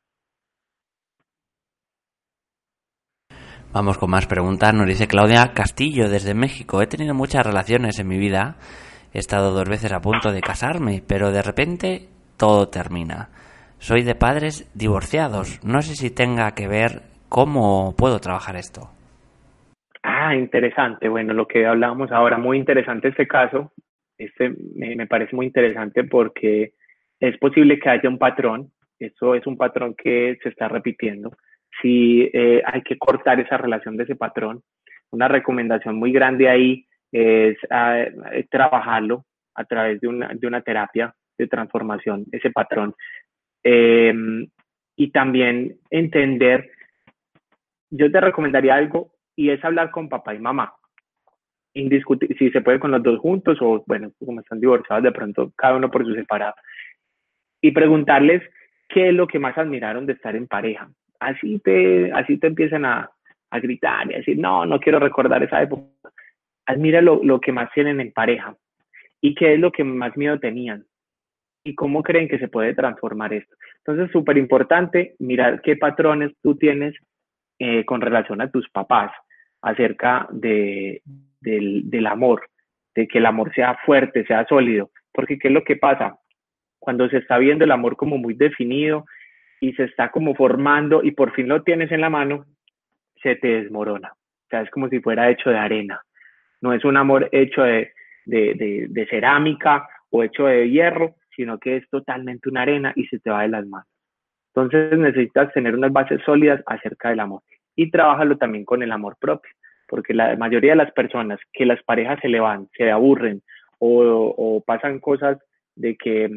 Vamos 3.73 3.99
con 3.99 4.11
más 4.11 4.27
preguntas. 4.27 4.73
Nos 4.75 4.87
dice 4.87 5.07
Claudia 5.07 5.53
Castillo 5.55 6.09
desde 6.09 6.35
México. 6.35 6.81
He 6.81 6.87
tenido 6.87 7.15
muchas 7.15 7.47
relaciones 7.47 7.99
en 7.99 8.09
mi 8.09 8.19
vida. 8.19 8.57
He 9.13 9.19
estado 9.19 9.53
dos 9.53 9.69
veces 9.69 9.93
a 9.93 10.01
punto 10.01 10.33
de 10.33 10.41
casarme, 10.41 11.03
pero 11.07 11.33
de 11.33 11.43
repente 11.43 12.09
todo 12.37 12.69
termina. 12.69 13.29
Soy 13.79 14.03
de 14.03 14.15
padres 14.15 14.71
divorciados. 14.75 15.61
No 15.65 15.83
sé 15.83 15.95
si 15.95 16.15
tenga 16.15 16.53
que 16.53 16.69
ver 16.69 17.03
cómo 17.29 17.95
puedo 17.97 18.19
trabajar 18.19 18.57
esto. 18.57 18.91
Ah, 20.03 20.35
interesante. 20.35 21.09
Bueno, 21.09 21.35
lo 21.35 21.47
que 21.47 21.67
hablábamos 21.67 22.13
ahora, 22.13 22.39
muy 22.39 22.59
interesante 22.59 23.09
este 23.09 23.27
caso. 23.27 23.73
Este 24.17 24.55
me, 24.75 25.07
parece 25.07 25.35
muy 25.37 25.47
interesante 25.47 26.05
porque 26.05 26.73
es 27.21 27.37
posible 27.39 27.79
que 27.79 27.91
haya 27.91 28.09
un 28.09 28.19
patrón. 28.19 28.71
Eso 28.99 29.35
es 29.35 29.47
un 29.47 29.57
patrón 29.57 29.95
que 29.95 30.39
se 30.43 30.49
está 30.49 30.69
repitiendo. 30.69 31.33
Si 31.81 32.31
eh, 32.33 32.63
hay 32.65 32.83
que 32.83 32.99
cortar 32.99 33.41
esa 33.41 33.57
relación 33.57 33.97
de 33.97 34.05
ese 34.05 34.17
patrón, 34.17 34.63
una 35.11 35.29
recomendación 35.29 35.97
muy 35.97 36.13
grande 36.13 36.49
ahí 36.49 36.87
es 37.13 37.57
ah, 37.71 38.05
trabajarlo 38.51 39.25
a 39.55 39.65
través 39.65 40.01
de 40.01 40.09
una, 40.09 40.29
de 40.29 40.47
una 40.47 40.61
terapia 40.61 41.15
de 41.39 41.47
transformación, 41.47 42.25
ese 42.33 42.51
patrón. 42.51 42.95
Em, 43.63 44.47
y 44.97 45.11
también 45.11 45.79
entender, 45.91 46.71
yo 47.91 48.11
te 48.11 48.21
recomendaría 48.21 48.75
algo 48.75 49.13
y 49.35 49.51
es 49.51 49.63
hablar 49.65 49.91
con 49.91 50.09
papá 50.09 50.35
y 50.35 50.39
mamá. 50.39 50.75
Si 51.75 52.51
se 52.51 52.61
puede 52.63 52.81
con 52.81 52.91
los 52.91 53.03
dos 53.03 53.19
juntos 53.19 53.59
o, 53.61 53.85
bueno, 53.87 54.11
como 54.25 54.41
están 54.41 54.61
divorciados, 54.61 55.05
de 55.05 55.13
pronto 55.13 55.53
cada 55.57 55.77
uno 55.77 55.91
por 55.91 56.07
su 56.07 56.15
separado. 56.15 56.55
Y 57.61 57.73
preguntarles 57.73 58.43
qué 58.89 59.09
es 59.09 59.15
lo 59.15 59.27
que 59.27 59.39
más 59.39 59.59
admiraron 59.59 60.07
de 60.07 60.15
estar 60.15 60.35
en 60.37 60.47
pareja. 60.47 60.89
Así 61.27 61.59
te, 61.59 62.13
así 62.13 62.39
te 62.39 62.47
empiezan 62.47 62.85
a, 62.85 63.11
a 63.51 63.59
gritar 63.59 64.09
y 64.09 64.15
a 64.15 64.19
decir, 64.19 64.39
no, 64.39 64.65
no 64.65 64.79
quiero 64.79 65.01
recordar 65.01 65.43
esa 65.43 65.61
época. 65.61 65.85
Admira 66.67 67.01
lo, 67.01 67.21
lo 67.25 67.41
que 67.41 67.51
más 67.51 67.69
tienen 67.73 68.01
en 68.01 68.13
pareja 68.13 68.57
y 69.21 69.35
qué 69.35 69.55
es 69.55 69.61
lo 69.61 69.73
que 69.73 69.83
más 69.83 70.17
miedo 70.17 70.39
tenían 70.39 70.85
y 71.65 71.75
cómo 71.75 72.05
creen 72.05 72.29
que 72.29 72.39
se 72.39 72.47
puede 72.47 72.75
transformar 72.75 73.33
esto. 73.33 73.57
Entonces, 73.79 74.13
súper 74.13 74.39
importante 74.39 75.17
mirar 75.19 75.63
qué 75.63 75.77
patrones 75.77 76.33
tú 76.43 76.57
tienes 76.57 76.95
eh, 77.59 77.85
con 77.85 78.01
relación 78.01 78.41
a 78.41 78.51
tus 78.51 78.69
papás 78.71 79.11
acerca 79.63 80.29
de, 80.31 81.03
del, 81.41 81.91
del 81.91 82.07
amor, 82.07 82.49
de 82.95 83.09
que 83.09 83.19
el 83.19 83.27
amor 83.27 83.53
sea 83.53 83.79
fuerte, 83.85 84.25
sea 84.27 84.47
sólido, 84.47 84.91
porque 85.13 85.41
¿qué 85.41 85.49
es 85.49 85.55
lo 85.55 85.65
que 85.65 85.75
pasa? 85.75 86.21
Cuando 86.79 87.09
se 87.09 87.19
está 87.19 87.39
viendo 87.39 87.65
el 87.65 87.73
amor 87.73 87.97
como 87.97 88.17
muy 88.17 88.35
definido 88.35 89.07
y 89.61 89.73
se 89.73 89.85
está 89.85 90.11
como 90.11 90.35
formando 90.35 91.03
y 91.03 91.13
por 91.13 91.33
fin 91.33 91.49
lo 91.49 91.63
tienes 91.63 91.91
en 91.93 92.01
la 92.01 92.11
mano, 92.11 92.45
se 93.23 93.37
te 93.37 93.63
desmorona. 93.63 94.13
O 94.13 94.49
sea, 94.51 94.63
es 94.63 94.71
como 94.71 94.89
si 94.89 95.01
fuera 95.01 95.31
hecho 95.31 95.51
de 95.51 95.59
arena. 95.59 96.01
No 96.61 96.73
es 96.73 96.85
un 96.85 96.97
amor 96.97 97.29
hecho 97.33 97.63
de, 97.63 97.93
de, 98.25 98.55
de, 98.55 98.87
de 98.89 99.07
cerámica 99.07 99.89
o 100.11 100.23
hecho 100.23 100.47
de 100.47 100.71
hierro, 100.71 101.17
sino 101.35 101.59
que 101.59 101.77
es 101.77 101.89
totalmente 101.91 102.49
una 102.49 102.63
arena 102.63 102.93
y 102.97 103.07
se 103.07 103.19
te 103.19 103.31
va 103.31 103.43
de 103.43 103.49
las 103.49 103.67
manos. 103.67 103.89
Entonces 104.55 104.99
necesitas 104.99 105.53
tener 105.53 105.75
unas 105.75 105.93
bases 105.93 106.21
sólidas 106.25 106.63
acerca 106.67 107.11
del 107.11 107.21
amor 107.21 107.43
y 107.77 107.91
trabájalo 107.91 108.39
también 108.39 108.65
con 108.65 108.83
el 108.83 108.91
amor 108.91 109.17
propio, 109.21 109.53
porque 109.87 110.15
la 110.15 110.35
mayoría 110.37 110.73
de 110.73 110.79
las 110.79 110.93
personas 110.93 111.39
que 111.53 111.67
las 111.67 111.83
parejas 111.83 112.19
se 112.21 112.29
le 112.29 112.41
van, 112.41 112.67
se 112.77 112.91
aburren 112.91 113.43
o, 113.79 114.63
pasan 114.67 114.99
cosas 114.99 115.39
de 115.75 115.95
que 115.97 116.31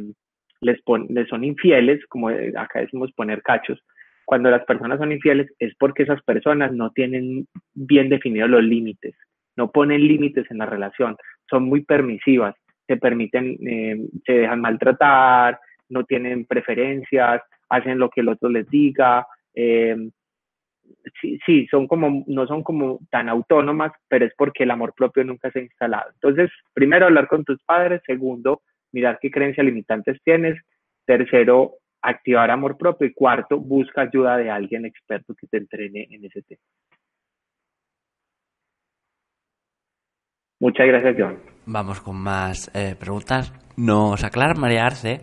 les, 0.61 0.79
les 1.09 1.27
son 1.27 1.43
infieles, 1.43 2.05
como 2.07 2.29
acá 2.29 2.79
decimos 2.81 3.11
poner 3.13 3.41
cachos, 3.41 3.81
cuando 4.25 4.51
las 4.51 4.63
personas 4.65 4.99
son 4.99 5.11
infieles 5.11 5.51
es 5.57 5.73
porque 5.79 6.03
esas 6.03 6.21
personas 6.21 6.71
no 6.71 6.91
tienen 6.91 7.47
bien 7.73 8.09
definidos 8.09 8.49
los 8.49 8.63
límites, 8.63 9.15
no 9.55 9.71
ponen 9.71 10.07
límites 10.07 10.49
en 10.51 10.59
la 10.59 10.67
relación, 10.67 11.17
son 11.49 11.63
muy 11.63 11.83
permisivas, 11.83 12.55
se 12.87 12.97
permiten, 12.97 13.57
eh, 13.67 13.97
se 14.25 14.33
dejan 14.33 14.61
maltratar, 14.61 15.59
no 15.89 16.03
tienen 16.03 16.45
preferencias, 16.45 17.41
hacen 17.69 17.99
lo 17.99 18.09
que 18.09 18.21
el 18.21 18.29
otro 18.29 18.49
les 18.49 18.69
diga. 18.69 19.25
Eh, 19.53 19.97
sí, 21.21 21.39
sí, 21.45 21.67
son 21.71 21.87
como, 21.87 22.23
no 22.27 22.47
son 22.47 22.63
como 22.63 22.99
tan 23.09 23.29
autónomas, 23.29 23.91
pero 24.07 24.25
es 24.25 24.33
porque 24.37 24.63
el 24.63 24.71
amor 24.71 24.93
propio 24.95 25.23
nunca 25.23 25.51
se 25.51 25.59
ha 25.59 25.63
instalado. 25.63 26.11
Entonces, 26.13 26.51
primero 26.73 27.05
hablar 27.05 27.27
con 27.27 27.43
tus 27.43 27.61
padres, 27.63 28.01
segundo, 28.05 28.61
mirar 28.91 29.19
qué 29.21 29.31
creencias 29.31 29.65
limitantes 29.65 30.17
tienes, 30.23 30.59
tercero, 31.05 31.75
activar 32.01 32.51
amor 32.51 32.77
propio 32.77 33.07
y 33.07 33.13
cuarto, 33.13 33.59
busca 33.59 34.01
ayuda 34.01 34.37
de 34.37 34.49
alguien 34.49 34.85
experto 34.85 35.33
que 35.35 35.47
te 35.47 35.57
entrene 35.57 36.07
en 36.09 36.25
ese 36.25 36.41
tema. 36.43 36.61
Muchas 40.61 40.87
gracias, 40.87 41.15
John. 41.17 41.39
Vamos 41.65 42.01
con 42.01 42.17
más 42.17 42.69
eh, 42.73 42.95
preguntas. 42.99 43.53
Nos 43.77 44.23
aclara 44.23 44.55
María 44.55 44.85
Arce. 44.85 45.21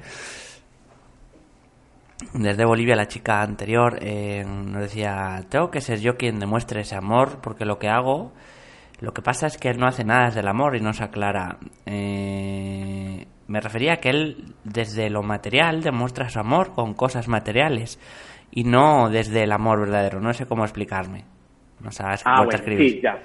Desde 2.32 2.64
Bolivia, 2.64 2.96
la 2.96 3.08
chica 3.08 3.42
anterior 3.42 3.98
eh, 4.00 4.44
nos 4.46 4.80
decía: 4.80 5.44
Tengo 5.50 5.70
que 5.70 5.82
ser 5.82 6.00
yo 6.00 6.16
quien 6.16 6.38
demuestre 6.38 6.80
ese 6.80 6.96
amor, 6.96 7.40
porque 7.42 7.66
lo 7.66 7.78
que 7.78 7.88
hago, 7.88 8.32
lo 9.00 9.12
que 9.12 9.20
pasa 9.20 9.46
es 9.46 9.58
que 9.58 9.68
él 9.68 9.78
no 9.78 9.86
hace 9.86 10.04
nada 10.04 10.26
desde 10.26 10.40
el 10.40 10.48
amor 10.48 10.74
y 10.74 10.80
nos 10.80 11.02
aclara. 11.02 11.58
Eh, 11.84 13.26
me 13.48 13.60
refería 13.60 13.94
a 13.94 13.96
que 13.98 14.10
él 14.10 14.36
desde 14.64 15.10
lo 15.10 15.22
material 15.22 15.82
demuestra 15.82 16.28
su 16.28 16.38
amor 16.38 16.74
con 16.74 16.94
cosas 16.94 17.28
materiales 17.28 17.98
y 18.50 18.64
no 18.64 19.10
desde 19.10 19.44
el 19.44 19.52
amor 19.52 19.80
verdadero. 19.80 20.20
No 20.20 20.32
sé 20.32 20.46
cómo 20.46 20.64
explicarme. 20.64 21.24
No 21.82 21.90
sabes 21.90 22.22
ah, 22.24 22.44
bueno, 22.44 22.62
sí, 22.76 23.00
ya. 23.02 23.22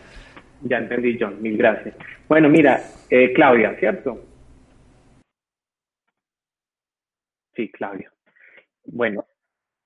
Ya 0.64 0.78
entendí, 0.78 1.18
John. 1.20 1.42
Mil 1.42 1.58
gracias. 1.58 1.96
Bueno, 2.28 2.50
mira, 2.50 2.80
eh, 3.10 3.34
Claudia, 3.34 3.76
¿cierto? 3.80 4.20
Sí, 7.56 7.70
Claudia. 7.70 8.12
Bueno, 8.86 9.26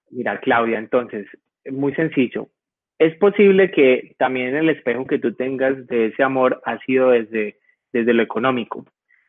mira, 0.09 0.39
Claudia, 0.39 0.79
entonces, 0.79 1.27
muy 1.71 1.93
sencillo. 1.95 2.49
Es 2.97 3.15
posible 3.17 3.71
que 3.71 4.15
también 4.17 4.55
el 4.55 4.69
espejo 4.69 5.05
que 5.05 5.19
tú 5.19 5.33
tengas 5.33 5.87
de 5.87 6.07
ese 6.07 6.23
amor 6.23 6.61
ha 6.65 6.77
sido 6.79 7.11
desde, 7.11 7.59
desde 7.91 8.13
lo 8.13 8.23
económico. 8.23 8.85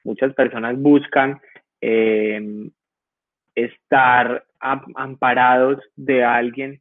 Muchas 0.07 0.33
personas 0.35 0.79
buscan 0.79 1.41
eh, 1.81 2.71
estar 3.57 4.45
amparados 4.61 5.83
de 5.97 6.23
alguien 6.23 6.81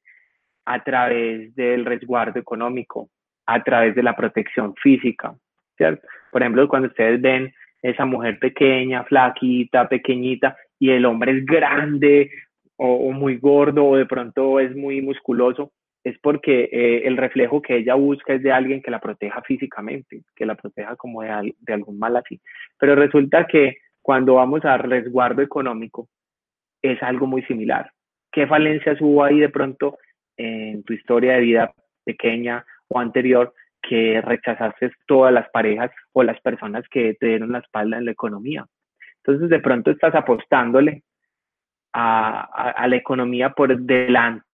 a 0.63 0.83
través 0.83 1.55
del 1.55 1.85
resguardo 1.85 2.39
económico, 2.39 3.09
a 3.47 3.63
través 3.63 3.95
de 3.95 4.03
la 4.03 4.15
protección 4.15 4.75
física, 4.75 5.35
¿cierto? 5.75 6.07
Por 6.31 6.43
ejemplo, 6.43 6.67
cuando 6.67 6.87
ustedes 6.87 7.19
ven 7.19 7.51
esa 7.81 8.05
mujer 8.05 8.37
pequeña, 8.37 9.03
flaquita, 9.05 9.89
pequeñita, 9.89 10.55
y 10.77 10.91
el 10.91 11.05
hombre 11.05 11.31
es 11.31 11.45
grande 11.45 12.29
o, 12.77 13.11
muy 13.11 13.37
gordo 13.37 13.85
o 13.85 13.95
de 13.95 14.05
pronto 14.05 14.59
es 14.59 14.75
muy 14.75 15.01
musculoso, 15.01 15.71
es 16.05 16.19
porque 16.19 16.69
eh, 16.71 17.07
el 17.07 17.17
reflejo 17.17 17.63
que 17.63 17.77
ella 17.77 17.95
busca 17.95 18.33
es 18.33 18.43
de 18.43 18.51
alguien 18.51 18.81
que 18.83 18.91
la 18.91 18.99
proteja 18.99 19.41
físicamente, 19.41 20.21
que 20.35 20.45
la 20.45 20.53
proteja 20.53 20.95
como 20.95 21.23
de, 21.23 21.55
de 21.59 21.73
algún 21.73 21.97
mal 21.97 22.15
así. 22.15 22.39
Pero 22.79 22.95
resulta 22.95 23.47
que 23.47 23.77
cuando 24.03 24.35
vamos 24.35 24.63
a 24.65 24.77
resguardo 24.77 25.41
económico, 25.41 26.07
es 26.83 27.01
algo 27.01 27.25
muy 27.25 27.41
similar. 27.45 27.91
¿Qué 28.31 28.45
falencias 28.45 29.01
hubo 29.01 29.23
ahí 29.23 29.39
de 29.39 29.49
pronto 29.49 29.97
en 30.37 30.83
tu 30.83 30.93
historia 30.93 31.33
de 31.33 31.41
vida 31.41 31.73
pequeña 32.03 32.63
o 32.87 32.99
anterior 32.99 33.51
que 33.81 34.21
rechazaste 34.21 34.91
todas 35.07 35.33
las 35.33 35.49
parejas 35.49 35.89
o 36.13 36.21
las 36.21 36.39
personas 36.41 36.87
que 36.89 37.15
te 37.15 37.29
dieron 37.29 37.51
la 37.51 37.59
espalda 37.59 37.97
en 37.97 38.05
la 38.05 38.11
economía? 38.11 38.63
Entonces 39.23 39.49
de 39.49 39.59
pronto 39.59 39.89
estás 39.89 40.13
apostándole 40.13 41.01
a, 41.93 42.85
la 42.87 42.95
economía 42.95 43.49
por 43.49 43.75
delante 43.75 44.45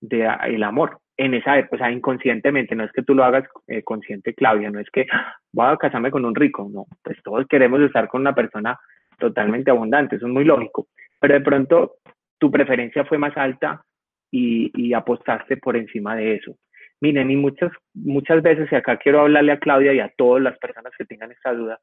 del 0.00 0.62
amor. 0.62 0.98
En 1.16 1.34
esa 1.34 1.58
época, 1.58 1.76
o 1.76 1.78
sea, 1.78 1.90
inconscientemente, 1.90 2.76
no 2.76 2.84
es 2.84 2.92
que 2.92 3.02
tú 3.02 3.14
lo 3.14 3.24
hagas 3.24 3.44
eh, 3.66 3.82
consciente, 3.82 4.34
Claudia, 4.34 4.70
no 4.70 4.78
es 4.78 4.88
que 4.90 5.06
ah, 5.12 5.34
voy 5.52 5.66
a 5.66 5.76
casarme 5.76 6.12
con 6.12 6.24
un 6.24 6.34
rico, 6.34 6.68
no, 6.72 6.86
pues 7.02 7.18
todos 7.24 7.46
queremos 7.48 7.80
estar 7.80 8.06
con 8.08 8.20
una 8.20 8.34
persona 8.34 8.78
totalmente 9.18 9.70
abundante, 9.70 10.16
eso 10.16 10.26
es 10.26 10.32
muy 10.32 10.44
lógico, 10.44 10.86
pero 11.18 11.34
de 11.34 11.40
pronto 11.40 11.96
tu 12.38 12.52
preferencia 12.52 13.04
fue 13.04 13.18
más 13.18 13.36
alta 13.36 13.82
y, 14.30 14.92
apostaste 14.92 15.56
por 15.56 15.76
encima 15.76 16.14
de 16.14 16.36
eso. 16.36 16.56
Miren, 17.00 17.30
y 17.30 17.36
muchas, 17.36 17.72
muchas 17.94 18.42
veces, 18.42 18.70
y 18.70 18.74
acá 18.74 18.96
quiero 18.96 19.20
hablarle 19.20 19.52
a 19.52 19.58
Claudia 19.58 19.92
y 19.92 20.00
a 20.00 20.12
todas 20.16 20.42
las 20.42 20.58
personas 20.58 20.92
que 20.96 21.04
tengan 21.04 21.32
esta 21.32 21.52
duda, 21.52 21.78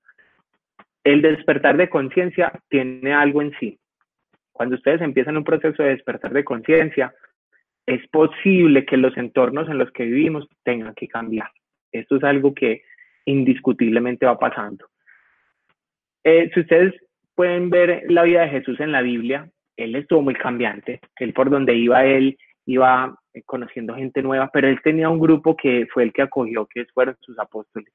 el 1.03 1.21
despertar 1.21 1.77
de 1.77 1.89
conciencia 1.89 2.51
tiene 2.69 3.13
algo 3.13 3.41
en 3.41 3.51
sí. 3.59 3.79
Cuando 4.51 4.75
ustedes 4.75 5.01
empiezan 5.01 5.37
un 5.37 5.43
proceso 5.43 5.83
de 5.83 5.89
despertar 5.89 6.33
de 6.33 6.43
conciencia, 6.43 7.13
es 7.85 8.07
posible 8.09 8.85
que 8.85 8.97
los 8.97 9.15
entornos 9.17 9.69
en 9.69 9.77
los 9.77 9.91
que 9.91 10.05
vivimos 10.05 10.47
tengan 10.63 10.93
que 10.95 11.07
cambiar. 11.07 11.49
Esto 11.91 12.17
es 12.17 12.23
algo 12.23 12.53
que 12.53 12.81
indiscutiblemente 13.25 14.25
va 14.25 14.39
pasando. 14.39 14.85
Eh, 16.23 16.49
si 16.53 16.61
ustedes 16.61 16.93
pueden 17.35 17.69
ver 17.69 18.03
la 18.09 18.23
vida 18.23 18.41
de 18.41 18.49
Jesús 18.49 18.79
en 18.79 18.91
la 18.91 19.01
Biblia, 19.01 19.49
él 19.77 19.95
estuvo 19.95 20.21
muy 20.21 20.33
cambiante, 20.35 20.99
él 21.17 21.33
por 21.33 21.49
donde 21.49 21.75
iba, 21.75 22.05
él 22.05 22.37
iba 22.65 23.15
eh, 23.33 23.43
conociendo 23.45 23.95
gente 23.95 24.21
nueva, 24.21 24.49
pero 24.51 24.67
él 24.67 24.79
tenía 24.83 25.09
un 25.09 25.19
grupo 25.19 25.55
que 25.55 25.85
fue 25.93 26.03
el 26.03 26.13
que 26.13 26.23
acogió, 26.23 26.65
que 26.65 26.85
fueron 26.85 27.15
sus 27.19 27.37
apóstoles, 27.37 27.93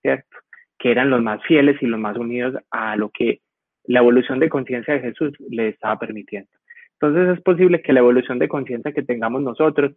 ¿cierto? 0.00 0.36
Que 0.78 0.90
eran 0.92 1.10
los 1.10 1.22
más 1.22 1.42
fieles 1.44 1.82
y 1.82 1.86
los 1.86 1.98
más 1.98 2.16
unidos 2.16 2.54
a 2.70 2.96
lo 2.96 3.10
que 3.10 3.40
la 3.84 4.00
evolución 4.00 4.38
de 4.38 4.48
conciencia 4.48 4.94
de 4.94 5.00
Jesús 5.00 5.32
le 5.48 5.68
estaba 5.68 5.98
permitiendo. 5.98 6.50
Entonces 7.02 7.36
es 7.36 7.42
posible 7.42 7.82
que 7.82 7.92
la 7.92 7.98
evolución 7.98 8.38
de 8.38 8.46
conciencia 8.46 8.92
que 8.92 9.02
tengamos 9.02 9.42
nosotros, 9.42 9.92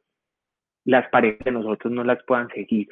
las 0.85 1.07
parejas 1.09 1.45
de 1.45 1.51
nosotros 1.51 1.93
no 1.93 2.03
las 2.03 2.17
puedan 2.25 2.49
seguir. 2.49 2.87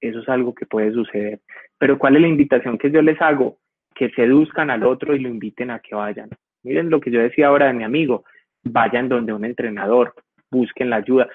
Eso 0.00 0.20
es 0.20 0.28
algo 0.28 0.54
que 0.54 0.66
puede 0.66 0.92
suceder. 0.92 1.40
Pero 1.76 1.98
¿cuál 1.98 2.14
es 2.14 2.22
la 2.22 2.28
invitación 2.28 2.78
que 2.78 2.92
yo 2.92 3.02
les 3.02 3.20
hago? 3.20 3.58
Que 3.92 4.10
seduzcan 4.10 4.70
al 4.70 4.84
otro 4.84 5.16
y 5.16 5.18
lo 5.18 5.28
inviten 5.28 5.72
a 5.72 5.80
que 5.80 5.96
vayan. 5.96 6.30
Miren 6.62 6.90
lo 6.90 7.00
que 7.00 7.10
yo 7.10 7.20
decía 7.20 7.48
ahora 7.48 7.66
de 7.66 7.72
mi 7.72 7.82
amigo, 7.82 8.24
vayan 8.62 9.08
donde 9.08 9.32
un 9.32 9.44
entrenador, 9.44 10.14
busquen 10.48 10.90
la 10.90 10.96
ayuda. 10.96 11.28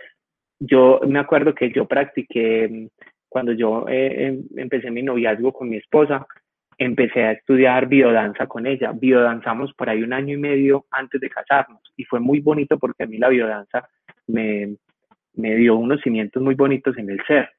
Yo 0.57 1.01
me 1.05 1.19
acuerdo 1.19 1.53
que 1.53 1.69
yo 1.69 1.85
practiqué, 1.85 2.69
mm, 2.69 2.87
cuando 3.27 3.51
yo 3.51 3.89
eh, 3.89 4.27
em, 4.27 4.43
empecé 4.55 4.89
mi 4.89 5.03
noviazgo 5.03 5.51
con 5.51 5.67
mi 5.67 5.75
esposa, 5.75 6.25
empecé 6.79 7.23
a 7.23 7.33
estudiar 7.33 7.87
biodanza 7.87 8.47
con 8.47 8.65
ella. 8.65 8.91
Biodanzamos 8.93 9.73
por 9.73 9.89
ahí 9.89 10.01
un 10.01 10.13
año 10.13 10.33
y 10.33 10.37
medio 10.37 10.85
antes 10.89 11.21
de 11.21 11.29
casarnos 11.29 11.81
y 11.95 12.05
fue 12.05 12.19
muy 12.19 12.39
bonito 12.39 12.79
porque 12.79 13.03
a 13.03 13.07
mí 13.07 13.17
la 13.17 13.29
biodanza 13.29 13.87
me, 14.27 14.75
me 15.35 15.55
dio 15.55 15.75
unos 15.75 16.01
cimientos 16.01 16.41
muy 16.41 16.55
bonitos 16.55 16.97
en 16.97 17.09
el 17.09 17.23
ser. 17.27 17.49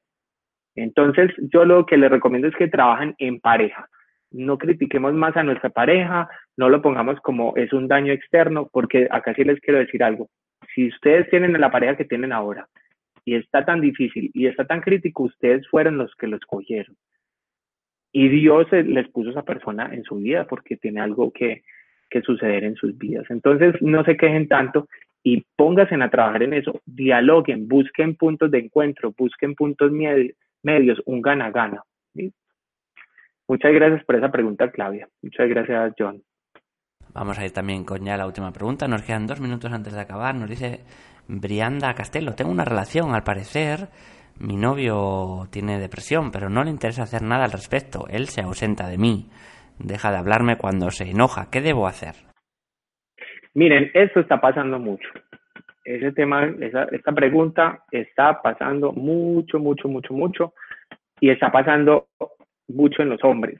Entonces, 0.75 1.31
yo 1.53 1.65
lo 1.65 1.85
que 1.85 1.97
les 1.97 2.11
recomiendo 2.11 2.47
es 2.47 2.55
que 2.55 2.67
trabajen 2.67 3.15
en 3.17 3.39
pareja 3.39 3.87
no 4.31 4.57
critiquemos 4.57 5.13
más 5.13 5.35
a 5.37 5.43
nuestra 5.43 5.69
pareja, 5.69 6.29
no 6.57 6.69
lo 6.69 6.81
pongamos 6.81 7.19
como 7.21 7.53
es 7.55 7.71
un 7.73 7.87
daño 7.87 8.13
externo, 8.13 8.69
porque 8.71 9.07
acá 9.11 9.33
sí 9.35 9.43
les 9.43 9.59
quiero 9.59 9.79
decir 9.79 10.03
algo. 10.03 10.29
Si 10.73 10.87
ustedes 10.87 11.29
tienen 11.29 11.59
la 11.59 11.71
pareja 11.71 11.97
que 11.97 12.05
tienen 12.05 12.31
ahora 12.31 12.67
y 13.25 13.35
está 13.35 13.65
tan 13.65 13.81
difícil 13.81 14.31
y 14.33 14.47
está 14.47 14.65
tan 14.65 14.81
crítico, 14.81 15.23
ustedes 15.23 15.67
fueron 15.67 15.97
los 15.97 16.15
que 16.15 16.27
lo 16.27 16.37
escogieron. 16.37 16.95
Y 18.11 18.27
Dios 18.29 18.67
les 18.71 19.07
puso 19.09 19.29
esa 19.29 19.43
persona 19.43 19.89
en 19.93 20.03
su 20.03 20.15
vida 20.15 20.45
porque 20.45 20.77
tiene 20.77 20.99
algo 20.99 21.31
que, 21.31 21.63
que 22.09 22.21
suceder 22.21 22.63
en 22.63 22.75
sus 22.75 22.97
vidas. 22.97 23.25
Entonces, 23.29 23.75
no 23.81 24.03
se 24.03 24.17
quejen 24.17 24.47
tanto 24.47 24.87
y 25.23 25.45
pónganse 25.55 25.95
a 25.95 26.09
trabajar 26.09 26.43
en 26.43 26.53
eso. 26.53 26.81
Dialoguen, 26.85 27.67
busquen 27.67 28.15
puntos 28.15 28.51
de 28.51 28.59
encuentro, 28.59 29.13
busquen 29.17 29.55
puntos 29.55 29.91
medios, 29.91 31.01
un 31.05 31.21
gana-gana. 31.21 31.83
Muchas 33.47 33.73
gracias 33.73 34.05
por 34.05 34.15
esa 34.15 34.31
pregunta, 34.31 34.71
Claudia. 34.71 35.09
Muchas 35.21 35.49
gracias, 35.49 35.93
John. 35.99 36.21
Vamos 37.13 37.37
a 37.37 37.45
ir 37.45 37.51
también 37.51 37.83
con 37.83 38.05
ya 38.05 38.15
la 38.15 38.25
última 38.25 38.53
pregunta. 38.53 38.87
Nos 38.87 39.03
quedan 39.03 39.27
dos 39.27 39.41
minutos 39.41 39.71
antes 39.73 39.93
de 39.93 39.99
acabar. 39.99 40.33
Nos 40.35 40.49
dice 40.49 40.79
Brianda 41.27 41.93
Castelo. 41.93 42.33
Tengo 42.33 42.51
una 42.51 42.63
relación, 42.63 43.13
al 43.13 43.23
parecer. 43.23 43.89
Mi 44.39 44.55
novio 44.55 45.47
tiene 45.51 45.79
depresión, 45.79 46.31
pero 46.31 46.49
no 46.49 46.63
le 46.63 46.71
interesa 46.71 47.03
hacer 47.03 47.21
nada 47.21 47.45
al 47.45 47.51
respecto. 47.51 48.05
Él 48.09 48.27
se 48.27 48.41
ausenta 48.41 48.87
de 48.87 48.97
mí. 48.97 49.27
Deja 49.79 50.11
de 50.11 50.17
hablarme 50.17 50.57
cuando 50.57 50.89
se 50.91 51.09
enoja. 51.09 51.49
¿Qué 51.51 51.61
debo 51.61 51.87
hacer? 51.87 52.15
Miren, 53.53 53.91
esto 53.93 54.19
está 54.19 54.39
pasando 54.39 54.79
mucho. 54.79 55.07
Ese 55.83 56.11
tema, 56.11 56.45
esa, 56.61 56.83
esta 56.85 57.11
pregunta 57.11 57.83
está 57.91 58.41
pasando 58.41 58.91
mucho, 58.91 59.59
mucho, 59.59 59.87
mucho, 59.87 60.13
mucho. 60.13 60.53
Y 61.19 61.29
está 61.29 61.51
pasando 61.51 62.07
mucho 62.67 63.01
en 63.01 63.09
los 63.09 63.23
hombres. 63.23 63.59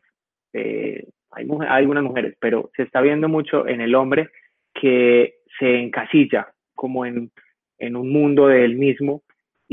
Eh, 0.54 1.06
hay, 1.32 1.48
algunas 1.68 2.04
mujeres, 2.04 2.36
pero 2.40 2.70
se 2.76 2.84
está 2.84 3.02
viendo 3.02 3.30
mucho 3.30 3.68
en 3.68 3.82
el 3.82 3.96
hombre 3.96 4.30
que 4.74 5.36
se 5.60 5.80
encasilla 5.80 6.50
como 6.76 7.06
en, 7.06 7.32
en 7.78 7.96
un 7.96 8.12
mundo 8.12 8.48
de 8.48 8.66
él 8.66 8.76
mismo 8.76 9.24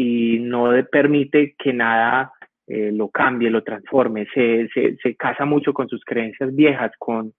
y 0.00 0.38
no 0.38 0.70
permite 0.92 1.56
que 1.58 1.72
nada 1.72 2.32
eh, 2.68 2.92
lo 2.92 3.08
cambie, 3.08 3.50
lo 3.50 3.64
transforme. 3.64 4.28
Se, 4.32 4.68
se, 4.72 4.96
se, 5.02 5.16
casa 5.16 5.44
mucho 5.44 5.72
con 5.72 5.88
sus 5.88 6.04
creencias 6.04 6.54
viejas, 6.54 6.92
con, 7.00 7.32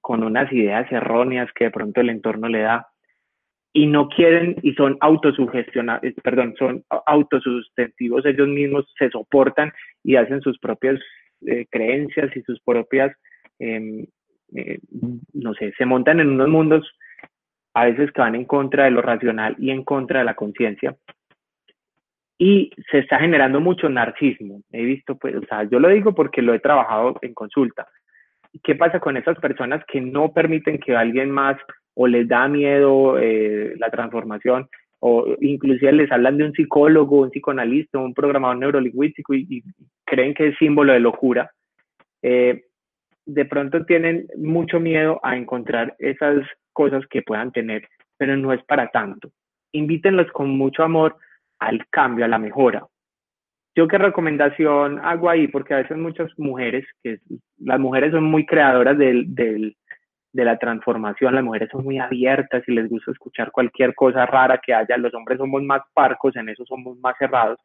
con 0.00 0.22
unas 0.22 0.52
ideas 0.52 0.86
erróneas 0.92 1.48
que 1.52 1.64
de 1.64 1.72
pronto 1.72 2.00
el 2.00 2.10
entorno 2.10 2.48
le 2.48 2.60
da 2.60 2.86
y 3.72 3.86
no 3.86 4.08
quieren 4.08 4.54
y 4.62 4.74
son 4.74 4.96
autosugestionados, 5.00 6.12
perdón, 6.22 6.54
son 6.56 6.84
autosustentivos, 7.06 8.24
ellos 8.24 8.46
mismos 8.46 8.86
se 8.96 9.10
soportan 9.10 9.72
y 10.04 10.14
hacen 10.14 10.40
sus 10.42 10.60
propias 10.60 11.00
eh, 11.44 11.66
creencias 11.68 12.30
y 12.36 12.42
sus 12.42 12.60
propias, 12.60 13.16
em, 13.58 14.06
eh, 14.54 14.78
no 15.32 15.54
sé, 15.54 15.72
se 15.76 15.84
montan 15.84 16.20
en 16.20 16.28
unos 16.28 16.48
mundos 16.48 16.96
a 17.74 17.86
veces 17.86 18.12
que 18.12 18.20
van 18.20 18.36
en 18.36 18.44
contra 18.44 18.84
de 18.84 18.92
lo 18.92 19.02
racional 19.02 19.56
y 19.58 19.72
en 19.72 19.82
contra 19.82 20.20
de 20.20 20.24
la 20.24 20.34
conciencia. 20.34 20.96
Y 22.38 22.70
se 22.90 22.98
está 22.98 23.18
generando 23.18 23.60
mucho 23.60 23.88
narcismo. 23.88 24.60
He 24.70 24.84
visto, 24.84 25.16
pues, 25.16 25.34
o 25.36 25.42
sea, 25.48 25.64
yo 25.64 25.78
lo 25.78 25.88
digo 25.88 26.14
porque 26.14 26.42
lo 26.42 26.52
he 26.52 26.60
trabajado 26.60 27.16
en 27.22 27.32
consulta. 27.32 27.86
¿Qué 28.62 28.74
pasa 28.74 29.00
con 29.00 29.16
esas 29.16 29.38
personas 29.38 29.82
que 29.86 30.00
no 30.00 30.32
permiten 30.32 30.78
que 30.78 30.96
alguien 30.96 31.30
más 31.30 31.56
o 31.94 32.06
les 32.06 32.28
da 32.28 32.46
miedo 32.48 33.18
eh, 33.18 33.74
la 33.78 33.90
transformación 33.90 34.68
o 34.98 35.36
inclusive 35.40 35.92
les 35.92 36.12
hablan 36.12 36.36
de 36.36 36.44
un 36.44 36.52
psicólogo, 36.52 37.20
un 37.20 37.30
psicoanalista, 37.30 37.98
un 37.98 38.14
programador 38.14 38.56
neurolingüístico 38.58 39.34
y, 39.34 39.62
creen 40.04 40.34
que 40.34 40.48
es 40.48 40.58
símbolo 40.58 40.92
de 40.92 41.00
locura. 41.00 41.50
Eh, 42.22 42.64
de 43.26 43.44
pronto 43.44 43.84
tienen 43.84 44.26
mucho 44.36 44.78
miedo 44.78 45.20
a 45.22 45.36
encontrar 45.36 45.96
esas 45.98 46.46
cosas 46.72 47.04
que 47.08 47.22
puedan 47.22 47.50
tener, 47.50 47.88
pero 48.16 48.36
no 48.36 48.52
es 48.52 48.62
para 48.64 48.88
tanto. 48.88 49.30
Invítenlos 49.72 50.30
con 50.32 50.50
mucho 50.50 50.84
amor 50.84 51.16
al 51.58 51.86
cambio, 51.88 52.24
a 52.24 52.28
la 52.28 52.38
mejora. 52.38 52.86
Yo 53.74 53.88
qué 53.88 53.98
recomendación 53.98 55.00
hago 55.04 55.28
ahí, 55.28 55.48
porque 55.48 55.74
a 55.74 55.78
veces 55.78 55.96
muchas 55.98 56.30
mujeres, 56.38 56.86
que 57.02 57.18
las 57.58 57.78
mujeres 57.78 58.12
son 58.12 58.24
muy 58.24 58.46
creadoras 58.46 58.96
de 58.96 59.74
la 60.32 60.58
transformación, 60.58 61.34
las 61.34 61.44
mujeres 61.44 61.68
son 61.70 61.84
muy 61.84 61.98
abiertas 61.98 62.62
y 62.66 62.72
les 62.72 62.88
gusta 62.88 63.10
escuchar 63.10 63.50
cualquier 63.50 63.94
cosa 63.94 64.24
rara 64.24 64.60
que 64.64 64.72
haya, 64.72 64.96
los 64.96 65.12
hombres 65.14 65.38
somos 65.38 65.62
más 65.62 65.82
parcos, 65.92 66.36
en 66.36 66.48
eso 66.48 66.64
somos 66.64 66.98
más 66.98 67.16
cerrados, 67.18 67.58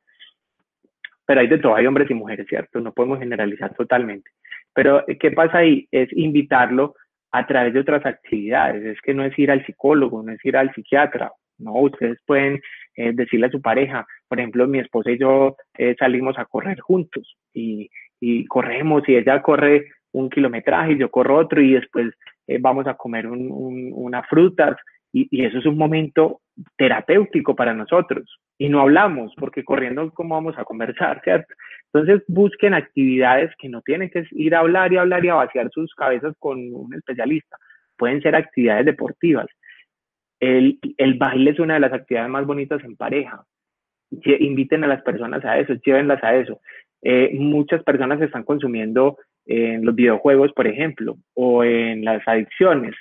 pero 1.25 1.41
hay 1.41 1.47
de 1.47 1.59
todo, 1.59 1.75
hay 1.75 1.87
hombres 1.87 2.09
y 2.11 2.13
mujeres, 2.13 2.45
¿cierto? 2.47 2.81
No 2.81 2.91
podemos 2.93 3.19
generalizar 3.19 3.73
totalmente. 3.73 4.31
Pero, 4.73 5.05
¿qué 5.19 5.31
pasa 5.31 5.59
ahí? 5.59 5.87
Es 5.91 6.09
invitarlo 6.11 6.95
a 7.31 7.47
través 7.47 7.73
de 7.73 7.79
otras 7.79 8.05
actividades, 8.05 8.83
es 8.83 9.01
que 9.01 9.13
no 9.13 9.23
es 9.23 9.37
ir 9.39 9.49
al 9.49 9.65
psicólogo, 9.65 10.21
no 10.23 10.33
es 10.33 10.43
ir 10.43 10.57
al 10.57 10.73
psiquiatra, 10.73 11.31
no, 11.61 11.73
ustedes 11.73 12.19
pueden 12.25 12.59
eh, 12.95 13.11
decirle 13.13 13.47
a 13.47 13.51
su 13.51 13.61
pareja, 13.61 14.05
por 14.27 14.39
ejemplo, 14.39 14.67
mi 14.67 14.79
esposa 14.79 15.11
y 15.11 15.17
yo 15.17 15.55
eh, 15.77 15.95
salimos 15.97 16.37
a 16.37 16.45
correr 16.45 16.79
juntos 16.79 17.37
y, 17.53 17.89
y, 18.19 18.45
corremos 18.45 19.07
y 19.07 19.15
ella 19.15 19.41
corre 19.41 19.85
un 20.11 20.29
kilometraje 20.29 20.93
y 20.93 20.97
yo 20.97 21.09
corro 21.09 21.37
otro 21.37 21.61
y 21.61 21.73
después 21.73 22.13
eh, 22.47 22.57
vamos 22.59 22.87
a 22.87 22.95
comer 22.95 23.27
un, 23.27 23.51
un, 23.51 23.91
unas 23.93 24.27
frutas 24.27 24.75
y, 25.13 25.27
y, 25.31 25.45
eso 25.45 25.59
es 25.59 25.65
un 25.65 25.77
momento 25.77 26.41
terapéutico 26.77 27.55
para 27.55 27.73
nosotros 27.73 28.39
y 28.57 28.69
no 28.69 28.81
hablamos 28.81 29.33
porque 29.37 29.63
corriendo 29.63 30.11
cómo 30.11 30.35
vamos 30.35 30.57
a 30.57 30.65
conversar, 30.65 31.21
¿cierto? 31.23 31.53
Entonces 31.93 32.23
busquen 32.27 32.73
actividades 32.73 33.51
que 33.57 33.69
no 33.69 33.81
tienen 33.81 34.09
que 34.09 34.23
ir 34.31 34.55
a 34.55 34.59
hablar 34.59 34.93
y 34.93 34.97
hablar 34.97 35.25
y 35.25 35.29
a 35.29 35.35
vaciar 35.35 35.69
sus 35.71 35.93
cabezas 35.95 36.35
con 36.39 36.59
un 36.73 36.93
especialista, 36.93 37.57
pueden 37.97 38.21
ser 38.21 38.35
actividades 38.35 38.85
deportivas, 38.85 39.47
el, 40.41 40.79
el 40.97 41.13
baile 41.13 41.51
es 41.51 41.59
una 41.59 41.75
de 41.75 41.79
las 41.79 41.93
actividades 41.93 42.29
más 42.29 42.45
bonitas 42.45 42.83
en 42.83 42.97
pareja. 42.97 43.45
Inviten 44.09 44.83
a 44.83 44.87
las 44.87 45.01
personas 45.03 45.45
a 45.45 45.59
eso, 45.59 45.73
llévenlas 45.85 46.21
a 46.23 46.35
eso. 46.35 46.59
Eh, 47.01 47.29
muchas 47.33 47.83
personas 47.83 48.21
están 48.21 48.43
consumiendo 48.43 49.17
en 49.45 49.85
los 49.85 49.95
videojuegos, 49.95 50.51
por 50.53 50.67
ejemplo, 50.67 51.15
o 51.35 51.63
en 51.63 52.03
las 52.03 52.27
adicciones. 52.27 52.95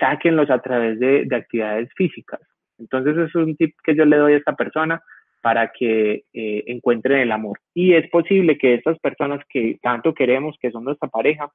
Sáquenlos 0.00 0.50
a 0.50 0.60
través 0.60 0.98
de, 0.98 1.24
de 1.26 1.36
actividades 1.36 1.90
físicas. 1.94 2.40
Entonces, 2.78 3.16
es 3.18 3.34
un 3.34 3.54
tip 3.56 3.74
que 3.84 3.94
yo 3.94 4.04
le 4.04 4.16
doy 4.16 4.32
a 4.32 4.38
esta 4.38 4.56
persona 4.56 5.00
para 5.42 5.72
que 5.72 6.24
eh, 6.32 6.64
encuentren 6.66 7.20
el 7.20 7.32
amor. 7.32 7.58
Y 7.74 7.94
es 7.94 8.08
posible 8.10 8.56
que 8.56 8.74
estas 8.74 8.98
personas 9.00 9.44
que 9.48 9.78
tanto 9.82 10.14
queremos, 10.14 10.56
que 10.60 10.70
son 10.70 10.84
nuestra 10.84 11.08
pareja, 11.08 11.50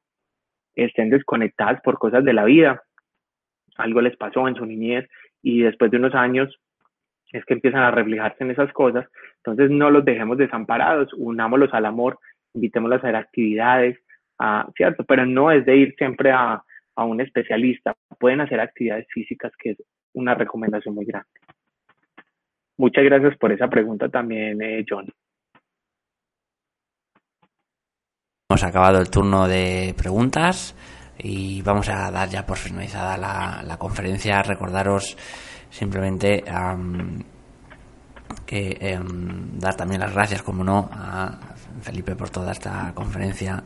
estén 0.75 1.09
desconectadas 1.09 1.81
por 1.81 1.97
cosas 1.97 2.23
de 2.23 2.33
la 2.33 2.45
vida 2.45 2.83
algo 3.77 4.01
les 4.01 4.15
pasó 4.17 4.47
en 4.47 4.55
su 4.55 4.65
niñez 4.65 5.07
y 5.41 5.61
después 5.61 5.91
de 5.91 5.97
unos 5.97 6.15
años 6.15 6.59
es 7.31 7.43
que 7.45 7.53
empiezan 7.53 7.81
a 7.81 7.91
reflejarse 7.91 8.43
en 8.43 8.51
esas 8.51 8.71
cosas. 8.73 9.05
Entonces 9.37 9.69
no 9.69 9.89
los 9.89 10.05
dejemos 10.05 10.37
desamparados, 10.37 11.13
unámoslos 11.13 11.73
al 11.73 11.85
amor, 11.85 12.19
invitémoslos 12.53 12.97
a 12.97 13.07
hacer 13.07 13.15
actividades, 13.15 13.97
¿cierto? 14.75 15.03
Pero 15.03 15.25
no 15.25 15.51
es 15.51 15.65
de 15.65 15.75
ir 15.75 15.95
siempre 15.97 16.31
a, 16.31 16.63
a 16.95 17.05
un 17.05 17.21
especialista, 17.21 17.95
pueden 18.19 18.41
hacer 18.41 18.59
actividades 18.59 19.07
físicas, 19.13 19.51
que 19.57 19.71
es 19.71 19.77
una 20.13 20.33
recomendación 20.33 20.95
muy 20.95 21.05
grande. 21.05 21.29
Muchas 22.77 23.03
gracias 23.03 23.37
por 23.37 23.51
esa 23.51 23.67
pregunta 23.67 24.09
también, 24.09 24.61
eh, 24.61 24.85
John. 24.87 25.07
Hemos 28.49 28.63
acabado 28.63 28.99
el 28.99 29.09
turno 29.09 29.47
de 29.47 29.93
preguntas 29.97 30.75
y 31.19 31.61
vamos 31.61 31.89
a 31.89 32.11
dar 32.11 32.29
ya 32.29 32.45
por 32.45 32.57
finalizada 32.57 33.17
la, 33.17 33.63
la 33.65 33.77
conferencia. 33.77 34.41
Recordaros 34.41 35.17
simplemente 35.69 36.43
que 38.45 38.77
em, 38.79 39.59
dar 39.59 39.75
también 39.75 40.01
las 40.01 40.13
gracias, 40.13 40.41
como 40.41 40.63
no, 40.63 40.89
a 40.91 41.37
Felipe 41.81 42.15
por 42.15 42.29
toda 42.29 42.51
esta 42.51 42.91
conferencia. 42.93 43.63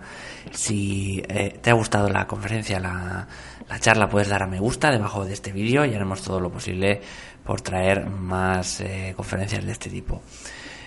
Si 0.52 1.24
eh, 1.28 1.60
te 1.62 1.70
ha 1.70 1.74
gustado 1.74 2.10
la 2.10 2.28
conferencia, 2.28 2.80
la, 2.80 3.28
la 3.70 3.80
charla, 3.80 4.10
puedes 4.10 4.30
dar 4.30 4.44
a 4.44 4.48
me 4.48 4.60
gusta 4.60 4.92
debajo 4.92 5.26
de 5.26 5.34
este 5.34 5.52
vídeo 5.52 5.86
y 5.86 5.94
haremos 5.94 6.22
todo 6.22 6.40
lo 6.40 6.52
posible 6.52 7.02
por 7.44 7.62
traer 7.62 8.10
más 8.10 8.82
eh, 8.82 9.14
conferencias 9.16 9.66
de 9.66 9.72
este 9.72 9.90
tipo. 9.90 10.22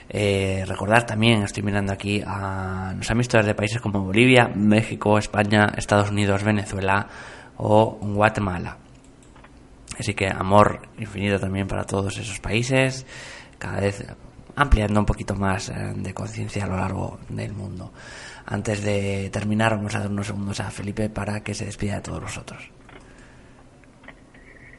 Eh, 0.09 0.65
recordar 0.67 1.07
también, 1.07 1.43
estoy 1.43 1.63
mirando 1.63 1.93
aquí, 1.93 2.23
a, 2.27 2.93
nos 2.97 3.11
han 3.11 3.19
visto 3.19 3.37
desde 3.39 3.55
países 3.55 3.81
como 3.81 4.01
Bolivia, 4.01 4.51
México, 4.55 5.19
España, 5.19 5.73
Estados 5.77 6.11
Unidos, 6.11 6.43
Venezuela 6.43 7.09
o 7.57 7.99
Guatemala. 8.01 8.79
Así 9.99 10.15
que 10.15 10.29
amor 10.29 10.89
infinito 10.99 11.39
también 11.39 11.67
para 11.67 11.85
todos 11.85 12.19
esos 12.19 12.41
países, 12.41 13.07
cada 13.59 13.81
vez 13.81 14.05
ampliando 14.57 15.01
un 15.01 15.07
poquito 15.07 15.35
más 15.35 15.69
eh, 15.69 15.93
de 15.97 16.15
conciencia 16.15 16.65
a 16.65 16.69
lo 16.69 16.77
largo 16.77 17.19
del 17.29 17.53
mundo. 17.53 17.93
Antes 18.47 18.83
de 18.83 19.31
terminar, 19.31 19.77
vamos 19.77 19.95
a 19.95 20.01
dar 20.01 20.11
unos 20.11 20.27
segundos 20.27 20.61
a 20.61 20.71
Felipe 20.71 21.09
para 21.09 21.41
que 21.41 21.55
se 21.55 21.65
despida 21.65 21.97
de 21.97 22.03
todos 22.03 22.21
nosotros. 22.21 22.71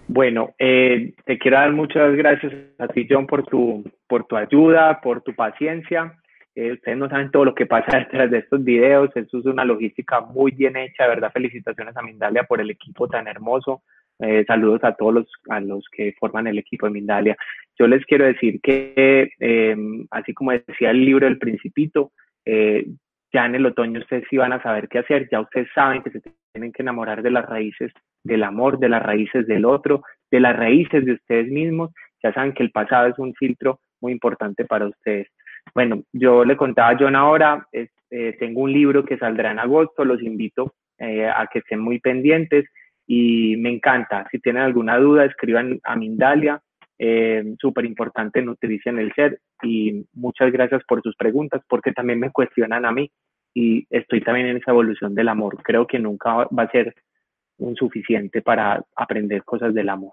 Bueno, 0.07 0.53
eh, 0.59 1.13
te 1.25 1.39
quiero 1.39 1.57
dar 1.57 1.71
muchas 1.71 2.15
gracias 2.15 2.53
a 2.77 2.87
ti, 2.87 3.07
John, 3.09 3.25
por 3.25 3.43
tu, 3.45 3.83
por 4.07 4.25
tu 4.27 4.35
ayuda, 4.37 5.01
por 5.01 5.21
tu 5.21 5.33
paciencia. 5.33 6.13
Eh, 6.53 6.73
ustedes 6.73 6.97
no 6.97 7.09
saben 7.09 7.31
todo 7.31 7.45
lo 7.45 7.55
que 7.55 7.65
pasa 7.65 7.97
detrás 7.99 8.29
de 8.29 8.39
estos 8.39 8.63
videos. 8.63 9.09
Eso 9.15 9.39
es 9.39 9.45
una 9.45 9.65
logística 9.65 10.21
muy 10.21 10.51
bien 10.51 10.77
hecha. 10.77 11.03
De 11.03 11.09
verdad, 11.09 11.31
felicitaciones 11.33 11.97
a 11.97 12.01
Mindalia 12.01 12.43
por 12.43 12.61
el 12.61 12.69
equipo 12.69 13.07
tan 13.07 13.27
hermoso. 13.27 13.81
Eh, 14.19 14.45
saludos 14.47 14.81
a 14.83 14.93
todos 14.93 15.13
los, 15.13 15.27
a 15.49 15.59
los 15.59 15.83
que 15.91 16.13
forman 16.19 16.47
el 16.47 16.57
equipo 16.57 16.85
de 16.85 16.93
Mindalia. 16.93 17.35
Yo 17.77 17.87
les 17.87 18.05
quiero 18.05 18.25
decir 18.25 18.61
que, 18.61 19.31
eh, 19.39 19.75
así 20.11 20.33
como 20.33 20.51
decía 20.51 20.91
el 20.91 21.03
libro 21.03 21.27
El 21.27 21.37
Principito, 21.37 22.11
eh, 22.45 22.85
ya 23.33 23.45
en 23.45 23.55
el 23.55 23.65
otoño 23.65 23.99
ustedes 23.99 24.23
sí 24.29 24.37
van 24.37 24.53
a 24.53 24.63
saber 24.63 24.87
qué 24.87 24.99
hacer. 24.99 25.27
Ya 25.29 25.41
ustedes 25.41 25.67
saben 25.75 26.01
que 26.01 26.11
se 26.11 26.21
tienen 26.53 26.71
que 26.71 26.83
enamorar 26.83 27.21
de 27.21 27.31
las 27.31 27.45
raíces 27.45 27.91
del 28.25 28.43
amor, 28.43 28.79
de 28.79 28.89
las 28.89 29.01
raíces 29.01 29.47
del 29.47 29.63
otro, 29.65 30.03
de 30.29 30.39
las 30.39 30.55
raíces 30.55 31.05
de 31.05 31.13
ustedes 31.13 31.47
mismos. 31.47 31.91
Ya 32.21 32.33
saben 32.33 32.53
que 32.53 32.63
el 32.63 32.71
pasado 32.71 33.07
es 33.07 33.17
un 33.17 33.33
filtro 33.35 33.79
muy 34.01 34.11
importante 34.11 34.65
para 34.65 34.87
ustedes. 34.87 35.27
Bueno, 35.73 36.03
yo 36.11 36.43
le 36.43 36.57
contaba 36.57 36.89
a 36.89 36.97
John 36.99 37.15
ahora, 37.15 37.67
eh, 37.71 38.35
tengo 38.39 38.61
un 38.61 38.73
libro 38.73 39.03
que 39.05 39.17
saldrá 39.17 39.51
en 39.51 39.59
agosto, 39.59 40.05
los 40.05 40.21
invito 40.21 40.73
eh, 40.97 41.27
a 41.27 41.47
que 41.51 41.59
estén 41.59 41.79
muy 41.79 41.99
pendientes 41.99 42.65
y 43.07 43.55
me 43.57 43.69
encanta. 43.69 44.27
Si 44.31 44.39
tienen 44.39 44.63
alguna 44.63 44.97
duda, 44.97 45.25
escriban 45.25 45.79
a 45.83 45.95
Mindalia. 45.95 46.61
Eh, 46.97 47.43
Súper 47.59 47.83
importante 47.85 48.41
nutrirse 48.41 48.89
en 48.89 48.99
el 48.99 49.13
ser 49.13 49.39
y 49.61 50.05
muchas 50.13 50.51
gracias 50.51 50.81
por 50.87 51.01
sus 51.01 51.15
preguntas 51.17 51.61
porque 51.67 51.91
también 51.91 52.19
me 52.19 52.31
cuestionan 52.31 52.85
a 52.85 52.91
mí 52.93 53.11
y 53.53 53.85
estoy 53.89 54.21
también 54.21 54.47
en 54.47 54.57
esa 54.57 54.71
evolución 54.71 55.13
del 55.13 55.29
amor. 55.29 55.57
Creo 55.63 55.87
que 55.87 55.99
nunca 55.99 56.33
va 56.35 56.63
a 56.63 56.71
ser 56.71 56.95
suficiente 57.75 58.41
para 58.41 58.83
aprender 58.95 59.43
cosas 59.43 59.73
del 59.73 59.89
amor. 59.89 60.11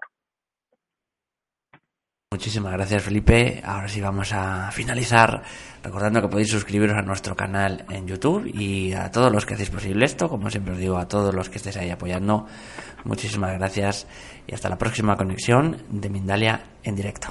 Muchísimas 2.33 2.73
gracias 2.73 3.03
Felipe. 3.03 3.61
Ahora 3.63 3.87
sí 3.87 4.01
vamos 4.01 4.33
a 4.33 4.71
finalizar 4.71 5.43
recordando 5.83 6.19
que 6.19 6.29
podéis 6.29 6.49
suscribiros 6.49 6.97
a 6.97 7.03
nuestro 7.03 7.35
canal 7.35 7.85
en 7.91 8.07
YouTube 8.07 8.49
y 8.51 8.91
a 8.93 9.11
todos 9.11 9.31
los 9.31 9.45
que 9.45 9.53
hacéis 9.53 9.69
posible 9.69 10.05
esto, 10.05 10.27
como 10.27 10.49
siempre 10.49 10.73
os 10.73 10.79
digo, 10.79 10.97
a 10.97 11.07
todos 11.07 11.35
los 11.35 11.49
que 11.49 11.57
estéis 11.57 11.77
ahí 11.77 11.91
apoyando. 11.91 12.47
Muchísimas 13.03 13.53
gracias 13.59 14.07
y 14.47 14.55
hasta 14.55 14.67
la 14.67 14.79
próxima 14.79 15.15
conexión 15.15 15.77
de 15.91 16.09
Mindalia 16.09 16.59
en 16.83 16.95
directo. 16.95 17.27